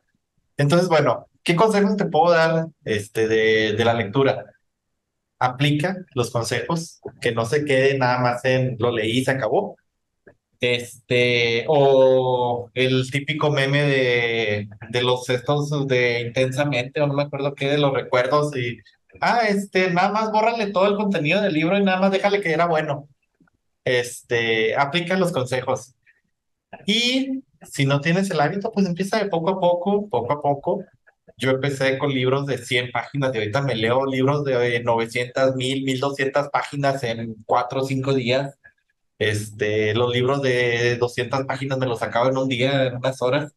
Entonces, 0.56 0.88
bueno, 0.88 1.26
¿qué 1.42 1.54
consejos 1.56 1.96
te 1.96 2.06
puedo 2.06 2.32
dar 2.32 2.68
este, 2.84 3.28
de, 3.28 3.72
de 3.72 3.84
la 3.84 3.94
lectura? 3.94 4.44
aplica 5.38 6.04
los 6.14 6.30
consejos, 6.30 7.00
que 7.20 7.32
no 7.32 7.44
se 7.44 7.64
quede 7.64 7.96
nada 7.96 8.18
más 8.18 8.44
en 8.44 8.76
lo 8.78 8.90
leí 8.90 9.18
y 9.18 9.24
se 9.24 9.30
acabó. 9.30 9.76
Este, 10.60 11.64
o 11.68 12.70
el 12.74 13.08
típico 13.10 13.50
meme 13.50 13.82
de, 13.82 14.68
de 14.90 15.02
los 15.02 15.28
estos 15.30 15.86
de 15.86 16.20
intensamente, 16.20 17.00
o 17.00 17.06
no 17.06 17.14
me 17.14 17.22
acuerdo 17.22 17.54
qué, 17.54 17.68
de 17.68 17.78
los 17.78 17.92
recuerdos 17.92 18.56
y, 18.56 18.78
ah, 19.20 19.42
este, 19.48 19.90
nada 19.90 20.10
más 20.10 20.32
bórrale 20.32 20.72
todo 20.72 20.88
el 20.88 20.96
contenido 20.96 21.40
del 21.40 21.54
libro 21.54 21.78
y 21.78 21.84
nada 21.84 22.00
más 22.00 22.10
déjale 22.10 22.40
que 22.40 22.52
era 22.52 22.66
bueno. 22.66 23.08
Este, 23.84 24.76
aplica 24.76 25.16
los 25.16 25.32
consejos. 25.32 25.94
Y 26.86 27.42
si 27.62 27.86
no 27.86 28.00
tienes 28.00 28.30
el 28.30 28.40
hábito, 28.40 28.70
pues 28.72 28.86
empieza 28.86 29.18
de 29.18 29.30
poco 29.30 29.50
a 29.50 29.60
poco, 29.60 30.08
poco 30.08 30.32
a 30.32 30.42
poco. 30.42 30.84
Yo 31.36 31.50
empecé 31.50 31.98
con 31.98 32.10
libros 32.10 32.46
de 32.46 32.58
100 32.58 32.90
páginas 32.90 33.34
y 33.34 33.38
ahorita 33.38 33.62
me 33.62 33.76
leo 33.76 34.06
libros 34.06 34.44
de 34.44 34.82
900, 34.82 35.54
1000, 35.54 35.84
1200 35.84 36.48
páginas 36.48 37.02
en 37.04 37.36
4 37.46 37.80
o 37.80 37.84
5 37.84 38.14
días. 38.14 38.58
Este, 39.18 39.94
los 39.94 40.12
libros 40.12 40.42
de 40.42 40.96
200 40.96 41.44
páginas 41.44 41.78
me 41.78 41.86
los 41.86 42.02
acabo 42.02 42.30
en 42.30 42.36
un 42.36 42.48
día, 42.48 42.86
en 42.86 42.96
unas 42.96 43.20
horas. 43.20 43.54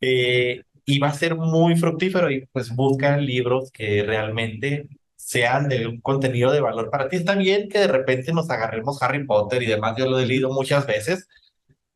Eh, 0.00 0.62
y 0.84 0.98
va 0.98 1.08
a 1.08 1.14
ser 1.14 1.34
muy 1.34 1.76
fructífero 1.76 2.30
y 2.30 2.46
pues 2.52 2.74
busca 2.74 3.16
libros 3.16 3.70
que 3.72 4.02
realmente 4.02 4.88
sean 5.16 5.68
de 5.68 5.86
un 5.86 6.00
contenido 6.00 6.52
de 6.52 6.60
valor 6.60 6.90
para 6.90 7.08
ti. 7.08 7.16
Está 7.16 7.34
bien 7.34 7.68
que 7.68 7.78
de 7.78 7.88
repente 7.88 8.32
nos 8.32 8.50
agarremos 8.50 9.02
Harry 9.02 9.24
Potter 9.24 9.62
y 9.62 9.66
demás, 9.66 9.96
yo 9.96 10.06
lo 10.06 10.18
he 10.18 10.26
leído 10.26 10.52
muchas 10.52 10.86
veces. 10.86 11.26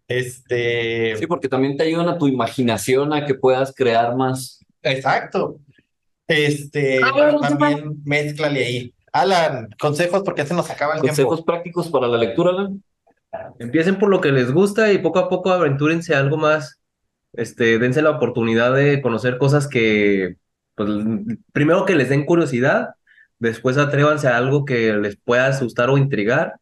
Este... 0.09 1.17
Sí, 1.17 1.27
porque 1.27 1.49
también 1.49 1.77
te 1.77 1.85
ayudan 1.85 2.09
a 2.09 2.17
tu 2.17 2.27
imaginación 2.27 3.13
a 3.13 3.27
que 3.27 3.35
puedas 3.35 3.75
crear 3.75 4.17
más. 4.17 4.65
Exacto. 4.83 5.61
Este, 6.27 7.01
ah, 7.03 7.39
también 7.41 8.03
mezclale 8.05 8.65
ahí. 8.65 8.95
Alan, 9.13 9.69
consejos 9.79 10.23
porque 10.25 10.47
se 10.47 10.55
nos 10.55 10.71
acaba 10.71 10.95
el 10.95 11.01
consejos 11.01 11.43
prácticos 11.43 11.89
para 11.89 12.09
la 12.09 12.19
lectura, 12.19 12.51
Alan. 12.51 12.83
Empiecen 13.59 13.99
por 13.99 14.09
lo 14.09 14.21
que 14.21 14.33
les 14.33 14.53
gusta 14.53 14.93
y 14.93 14.99
poco 14.99 15.19
a 15.19 15.29
poco 15.29 15.51
aventúrense 15.51 16.15
a 16.15 16.19
algo 16.19 16.37
más. 16.37 16.81
Este, 17.33 17.79
dense 17.79 18.03
la 18.03 18.11
oportunidad 18.11 18.75
de 18.75 19.03
conocer 19.03 19.39
cosas 19.39 19.69
que, 19.69 20.37
pues, 20.75 20.89
primero 21.53 21.85
que 21.85 21.95
les 21.95 22.09
den 22.09 22.25
curiosidad 22.25 22.95
después 23.39 23.79
atrévanse 23.79 24.29
a 24.29 24.37
algo 24.37 24.65
que 24.65 24.93
les 24.95 25.17
pueda 25.17 25.47
asustar 25.47 25.91
o 25.91 25.99
intrigar, 25.99 26.55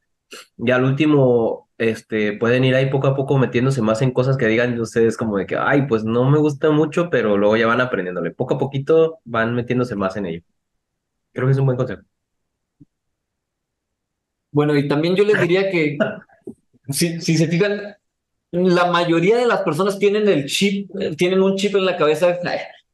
y 0.58 0.70
al 0.70 0.84
último, 0.84 1.68
este, 1.78 2.32
pueden 2.34 2.64
ir 2.64 2.74
ahí 2.74 2.90
poco 2.90 3.06
a 3.08 3.16
poco 3.16 3.38
metiéndose 3.38 3.82
más 3.82 4.02
en 4.02 4.12
cosas 4.12 4.36
que 4.36 4.46
digan 4.46 4.78
ustedes 4.80 5.16
como 5.16 5.36
de 5.36 5.46
que, 5.46 5.56
ay, 5.56 5.86
pues 5.86 6.04
no 6.04 6.28
me 6.30 6.38
gusta 6.38 6.70
mucho, 6.70 7.10
pero 7.10 7.36
luego 7.36 7.56
ya 7.56 7.66
van 7.66 7.80
aprendiéndole. 7.80 8.30
Poco 8.32 8.54
a 8.54 8.58
poquito 8.58 9.18
van 9.24 9.54
metiéndose 9.54 9.96
más 9.96 10.16
en 10.16 10.26
ello. 10.26 10.42
Creo 11.32 11.46
que 11.46 11.52
es 11.52 11.58
un 11.58 11.66
buen 11.66 11.76
consejo. 11.78 12.02
Bueno, 14.56 14.74
y 14.74 14.88
también 14.88 15.14
yo 15.14 15.24
les 15.24 15.38
diría 15.38 15.70
que, 15.70 15.98
si, 16.88 17.20
se 17.20 17.46
fijan, 17.46 17.94
la 18.50 18.90
mayoría 18.90 19.36
de 19.36 19.44
las 19.44 19.60
personas 19.60 19.98
tienen 19.98 20.26
el 20.28 20.46
chip, 20.46 20.90
tienen 21.18 21.42
un 21.42 21.56
chip 21.56 21.76
en 21.76 21.84
la 21.84 21.98
cabeza 21.98 22.38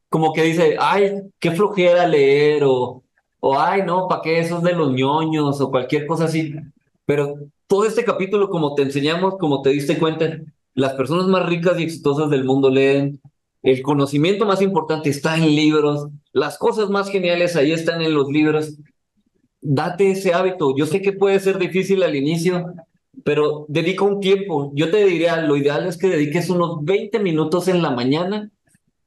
como 0.09 0.33
que 0.33 0.43
dice, 0.43 0.77
ay, 0.81 1.23
qué 1.39 1.53
flojera 1.53 2.09
leer 2.09 2.65
o 2.65 3.05
o 3.39 3.57
ay, 3.57 3.83
no, 3.85 4.09
¿para 4.09 4.23
qué 4.23 4.41
esos 4.41 4.65
de 4.65 4.73
los 4.73 4.93
ñoños? 4.93 5.61
O 5.61 5.71
cualquier 5.71 6.05
cosa 6.07 6.25
así. 6.25 6.53
Pero 7.07 7.39
todo 7.69 7.85
este 7.85 8.05
capítulo, 8.05 8.51
como 8.51 8.75
te 8.75 8.83
enseñamos, 8.83 9.37
como 9.39 9.63
te 9.63 9.71
diste 9.71 9.99
cuenta, 9.99 10.41
las 10.75 10.95
personas 10.95 11.27
más 11.29 11.47
ricas 11.47 11.79
y 11.79 11.85
exitosas 11.85 12.29
del 12.29 12.45
mundo 12.45 12.71
leen. 12.71 13.21
El 13.63 13.83
conocimiento 13.83 14.47
más 14.47 14.63
importante 14.63 15.11
está 15.11 15.37
en 15.37 15.55
libros. 15.55 16.09
Las 16.33 16.59
cosas 16.59 16.91
más 16.91 17.09
geniales 17.09 17.55
ahí 17.55 17.71
están 17.71 18.03
en 18.03 18.15
los 18.15 18.29
libros. 18.29 18.75
Date 19.63 20.11
ese 20.11 20.35
hábito. 20.35 20.77
Yo 20.77 20.87
sé 20.87 21.01
que 21.01 21.13
puede 21.13 21.39
ser 21.41 21.59
difícil 21.59 22.03
al 22.03 22.17
inicio, 22.17 22.75
pero 23.25 23.65
dedica 23.69 24.05
un 24.05 24.21
tiempo. 24.21 24.73
Yo 24.75 24.91
te 24.91 25.05
diría, 25.07 25.41
lo 25.41 25.57
ideal 25.57 25.87
es 25.87 25.97
que 25.97 26.09
dediques 26.09 26.51
unos 26.51 26.85
20 26.85 27.19
minutos 27.21 27.69
en 27.69 27.81
la 27.81 27.91
mañana 27.91 28.51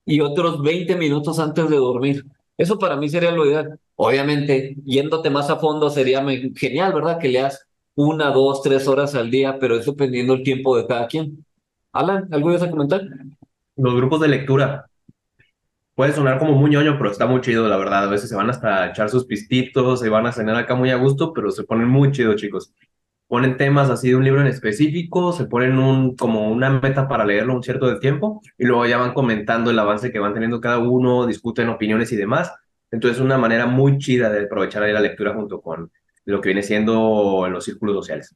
y 0.06 0.22
otros 0.22 0.62
20 0.64 0.96
minutos 0.96 1.40
antes 1.40 1.70
de 1.70 1.76
dormir. 1.76 2.26
Eso 2.58 2.80
para 2.80 2.96
mí 2.96 3.10
sería 3.10 3.32
lo 3.32 3.46
ideal. 3.46 3.80
Obviamente, 3.96 4.76
yéndote 4.86 5.30
más 5.30 5.50
a 5.50 5.58
fondo 5.58 5.90
sería 5.90 6.26
genial, 6.56 6.94
¿verdad? 6.94 7.20
Que 7.20 7.28
leas 7.28 7.68
una, 7.96 8.32
dos, 8.32 8.62
tres 8.62 8.88
horas 8.88 9.16
al 9.16 9.30
día, 9.30 9.58
pero 9.60 9.78
eso 9.78 9.92
dependiendo 9.92 10.34
el 10.34 10.44
tiempo 10.44 10.78
de 10.78 10.88
cada 10.88 11.08
quien. 11.08 11.46
Alan, 11.92 12.28
¿algo 12.32 12.50
ibas 12.50 12.64
a 12.64 12.72
comentar? 12.72 13.02
Los 13.76 13.96
grupos 13.96 14.22
de 14.22 14.28
lectura. 14.30 14.86
Puede 15.96 16.12
sonar 16.14 16.40
como 16.40 16.54
muy 16.54 16.70
ñoño, 16.72 16.98
pero 16.98 17.12
está 17.12 17.26
muy 17.26 17.42
chido, 17.42 17.68
la 17.68 17.78
verdad. 17.78 18.04
A 18.04 18.10
veces 18.10 18.30
se 18.30 18.36
van 18.36 18.50
hasta 18.50 18.90
echar 18.90 19.10
sus 19.10 19.26
pistitos, 19.26 20.02
se 20.02 20.10
van 20.10 20.26
a 20.28 20.32
cenar 20.32 20.56
acá 20.58 20.76
muy 20.76 20.92
a 20.92 20.98
gusto, 20.98 21.34
pero 21.34 21.52
se 21.52 21.64
ponen 21.64 21.88
muy 21.88 22.12
chido, 22.12 22.36
chicos. 22.36 22.74
Ponen 23.28 23.58
temas 23.58 23.90
así 23.90 24.10
de 24.10 24.16
un 24.18 24.24
libro 24.24 24.42
en 24.42 24.48
específico, 24.48 25.32
se 25.32 25.46
ponen 25.46 25.80
un, 25.80 26.16
como 26.16 26.52
una 26.52 26.70
meta 26.70 27.08
para 27.08 27.26
leerlo 27.26 27.56
un 27.56 27.64
cierto 27.64 27.88
de 27.88 28.00
tiempo, 28.00 28.42
y 28.58 28.66
luego 28.66 28.86
ya 28.86 28.98
van 28.98 29.14
comentando 29.14 29.72
el 29.72 29.80
avance 29.80 30.12
que 30.12 30.20
van 30.20 30.34
teniendo 30.34 30.62
cada 30.62 30.80
uno, 30.80 31.26
discuten 31.26 31.70
opiniones 31.70 32.12
y 32.12 32.18
demás 32.18 32.52
entonces, 32.96 33.18
es 33.18 33.26
una 33.26 33.38
manera 33.38 33.66
muy 33.66 33.98
chida 33.98 34.30
de 34.30 34.46
aprovechar 34.46 34.84
ahí 34.84 34.94
la 34.94 35.02
lectura 35.02 35.34
junto 35.34 35.62
con 35.62 35.92
lo 36.26 36.42
que 36.42 36.50
viene 36.50 36.64
siendo 36.64 37.46
en 37.46 37.54
los 37.54 37.66
círculos 37.66 37.96
sociales. 37.96 38.36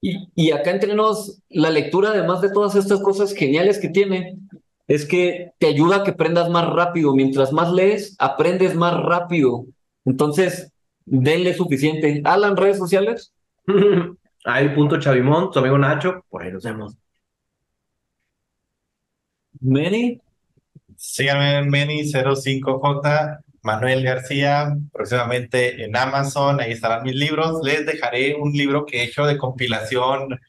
Y, 0.00 0.30
y 0.34 0.52
acá 0.52 0.70
entre 0.70 0.94
nos, 0.94 1.42
la 1.50 1.70
lectura, 1.70 2.10
además 2.10 2.40
de 2.40 2.50
todas 2.50 2.74
estas 2.74 3.02
cosas 3.02 3.34
geniales 3.34 3.78
que 3.78 3.88
tiene, 3.88 4.38
es 4.90 5.06
que 5.06 5.52
te 5.58 5.68
ayuda 5.68 5.98
a 5.98 6.02
que 6.02 6.10
aprendas 6.10 6.50
más 6.50 6.68
rápido. 6.68 7.14
Mientras 7.14 7.52
más 7.52 7.72
lees, 7.72 8.16
aprendes 8.18 8.74
más 8.74 9.00
rápido. 9.00 9.66
Entonces, 10.04 10.72
denle 11.04 11.54
suficiente. 11.54 12.20
Alan, 12.24 12.56
redes 12.56 12.78
sociales. 12.78 13.32
Ahí 14.44 14.70
punto 14.70 14.98
Chavimón, 14.98 15.52
tu 15.52 15.60
amigo 15.60 15.78
Nacho, 15.78 16.24
por 16.28 16.42
ahí 16.42 16.50
nos 16.50 16.64
vemos. 16.64 16.96
Many. 19.60 20.20
Síganme 20.96 21.58
en 21.58 21.70
Meni05J, 21.70 23.44
Manuel 23.62 24.02
García, 24.02 24.76
próximamente 24.92 25.84
en 25.84 25.94
Amazon, 25.94 26.60
ahí 26.60 26.72
estarán 26.72 27.04
mis 27.04 27.14
libros. 27.14 27.60
Les 27.62 27.86
dejaré 27.86 28.34
un 28.34 28.50
libro 28.52 28.86
que 28.86 29.02
he 29.02 29.04
hecho 29.04 29.24
de 29.24 29.38
compilación. 29.38 30.40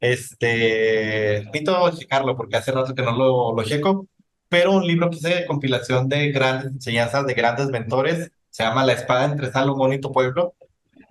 Este, 0.00 1.42
necesito 1.44 1.90
checarlo 1.96 2.36
porque 2.36 2.56
hace 2.56 2.72
rato 2.72 2.94
que 2.94 3.02
no 3.02 3.12
lo, 3.12 3.54
lo 3.54 3.62
checo, 3.64 4.08
pero 4.48 4.72
un 4.72 4.86
libro 4.86 5.10
que 5.10 5.16
hice 5.16 5.34
de 5.34 5.46
compilación 5.46 6.08
de 6.08 6.32
grandes 6.32 6.72
enseñanzas 6.72 7.26
de 7.26 7.34
grandes 7.34 7.68
mentores. 7.68 8.30
Se 8.50 8.64
llama 8.64 8.84
La 8.84 8.94
espada 8.94 9.26
entre 9.26 9.52
Salomón 9.52 9.92
y 9.92 10.00
tu 10.00 10.12
pueblo. 10.12 10.54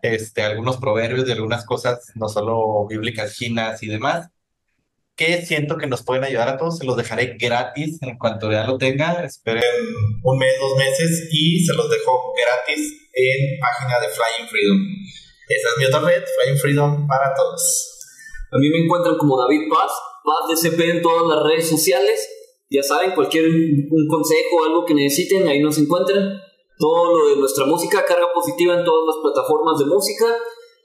Este, 0.01 0.41
algunos 0.43 0.77
proverbios 0.77 1.25
de 1.25 1.33
algunas 1.33 1.65
cosas, 1.65 2.11
no 2.15 2.29
solo 2.29 2.87
bíblicas 2.87 3.35
chinas 3.35 3.83
y 3.83 3.87
demás 3.87 4.29
que 5.19 5.45
siento 5.45 5.77
que 5.77 5.85
nos 5.85 6.01
pueden 6.01 6.23
ayudar 6.23 6.47
a 6.47 6.57
todos. 6.57 6.77
Se 6.77 6.85
los 6.85 6.95
dejaré 6.95 7.35
gratis 7.37 8.01
en 8.01 8.17
cuanto 8.17 8.49
ya 8.49 8.63
lo 8.63 8.77
tenga. 8.77 9.25
Esperen 9.25 9.61
un 10.23 10.37
mes, 10.37 10.53
dos 10.61 10.77
meses 10.77 11.27
y 11.29 11.59
se 11.59 11.73
los 11.73 11.89
dejo 11.89 12.33
gratis 12.33 13.09
en 13.13 13.59
página 13.59 13.99
de 13.99 14.07
Flying 14.07 14.49
Freedom. 14.49 14.77
Esa 15.49 15.67
es 15.67 15.77
mi 15.77 15.85
otra 15.85 15.99
red, 15.99 16.23
Flying 16.23 16.57
Freedom 16.57 17.05
para 17.05 17.33
todos. 17.35 17.88
A 18.51 18.57
mí 18.57 18.69
me 18.69 18.83
encuentran 18.83 19.17
como 19.17 19.37
David 19.37 19.69
Paz, 19.69 19.91
Paz 20.23 20.49
DCP 20.49 20.79
en 20.97 21.01
todas 21.01 21.27
las 21.27 21.45
redes 21.45 21.69
sociales. 21.69 22.27
Ya 22.69 22.81
saben, 22.81 23.11
cualquier 23.13 23.45
un 23.45 24.07
consejo 24.07 24.57
o 24.61 24.65
algo 24.65 24.85
que 24.85 24.93
necesiten, 24.93 25.47
ahí 25.47 25.59
nos 25.59 25.77
encuentran. 25.77 26.39
Todo 26.77 27.19
lo 27.19 27.29
de 27.29 27.35
nuestra 27.35 27.65
música, 27.65 28.05
carga 28.05 28.27
positiva 28.33 28.79
en 28.79 28.85
todas 28.85 29.05
las 29.05 29.17
plataformas 29.21 29.77
de 29.79 29.85
música 29.85 30.25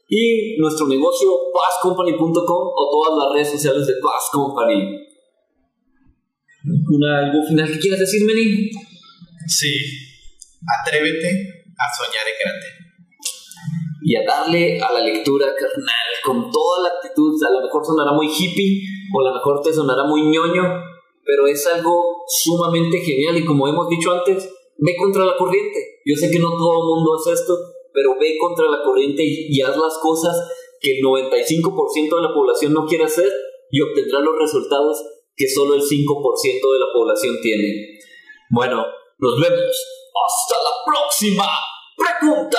y 0.08 0.56
nuestro 0.58 0.88
negocio 0.88 1.30
passcompany.com 1.54 2.34
o 2.76 2.90
todas 2.90 3.18
las 3.18 3.34
redes 3.34 3.52
sociales 3.52 3.86
de 3.86 3.94
Pass 4.02 4.28
Company. 4.32 5.00
¿Una, 6.64 7.18
¿Algo 7.18 7.46
final 7.46 7.70
que 7.70 7.78
quieras 7.78 8.00
decir, 8.00 8.24
Meni? 8.24 8.70
Sí, 9.46 9.74
atrévete 10.80 11.28
a 11.28 11.84
soñar 11.96 12.26
en 12.28 12.38
grande. 12.42 12.66
Y 14.02 14.16
a 14.16 14.24
darle 14.24 14.80
a 14.80 14.92
la 14.92 15.00
lectura 15.00 15.46
carnal 15.58 16.03
con 16.24 16.50
toda 16.50 16.82
la 16.82 16.88
actitud. 16.96 17.34
A 17.46 17.52
lo 17.52 17.60
mejor 17.60 17.84
sonará 17.84 18.12
muy 18.12 18.26
hippie 18.26 18.82
o 19.12 19.20
a 19.20 19.30
lo 19.30 19.34
mejor 19.34 19.60
te 19.60 19.72
sonará 19.72 20.04
muy 20.04 20.22
ñoño, 20.22 20.62
pero 21.24 21.46
es 21.46 21.66
algo 21.66 22.24
sumamente 22.26 22.98
genial 22.98 23.36
y 23.36 23.44
como 23.44 23.68
hemos 23.68 23.88
dicho 23.88 24.12
antes, 24.12 24.50
ve 24.78 24.96
contra 24.98 25.24
la 25.24 25.36
corriente. 25.36 26.00
Yo 26.04 26.16
sé 26.16 26.30
que 26.30 26.38
no 26.38 26.48
todo 26.56 26.80
el 26.80 26.88
mundo 26.88 27.14
hace 27.14 27.32
esto, 27.32 27.54
pero 27.92 28.18
ve 28.18 28.36
contra 28.40 28.66
la 28.66 28.82
corriente 28.82 29.22
y, 29.24 29.60
haz 29.60 29.76
las 29.76 29.98
cosas 29.98 30.34
que 30.80 30.98
el 30.98 31.04
95% 31.04 32.16
de 32.16 32.22
la 32.22 32.34
población 32.34 32.72
no 32.72 32.84
quiere 32.86 33.04
hacer 33.04 33.30
y 33.70 33.80
obtendrás 33.80 34.22
los 34.22 34.38
resultados 34.38 35.02
que 35.36 35.48
solo 35.48 35.74
el 35.74 35.82
5% 35.82 36.72
de 36.72 36.78
la 36.78 36.92
población 36.92 37.36
tiene. 37.42 37.98
Bueno, 38.50 38.84
nos 39.18 39.40
vemos. 39.40 39.76
Hasta 40.14 40.56
la 40.62 40.92
próxima. 40.92 41.44
Pregunta. 41.96 42.58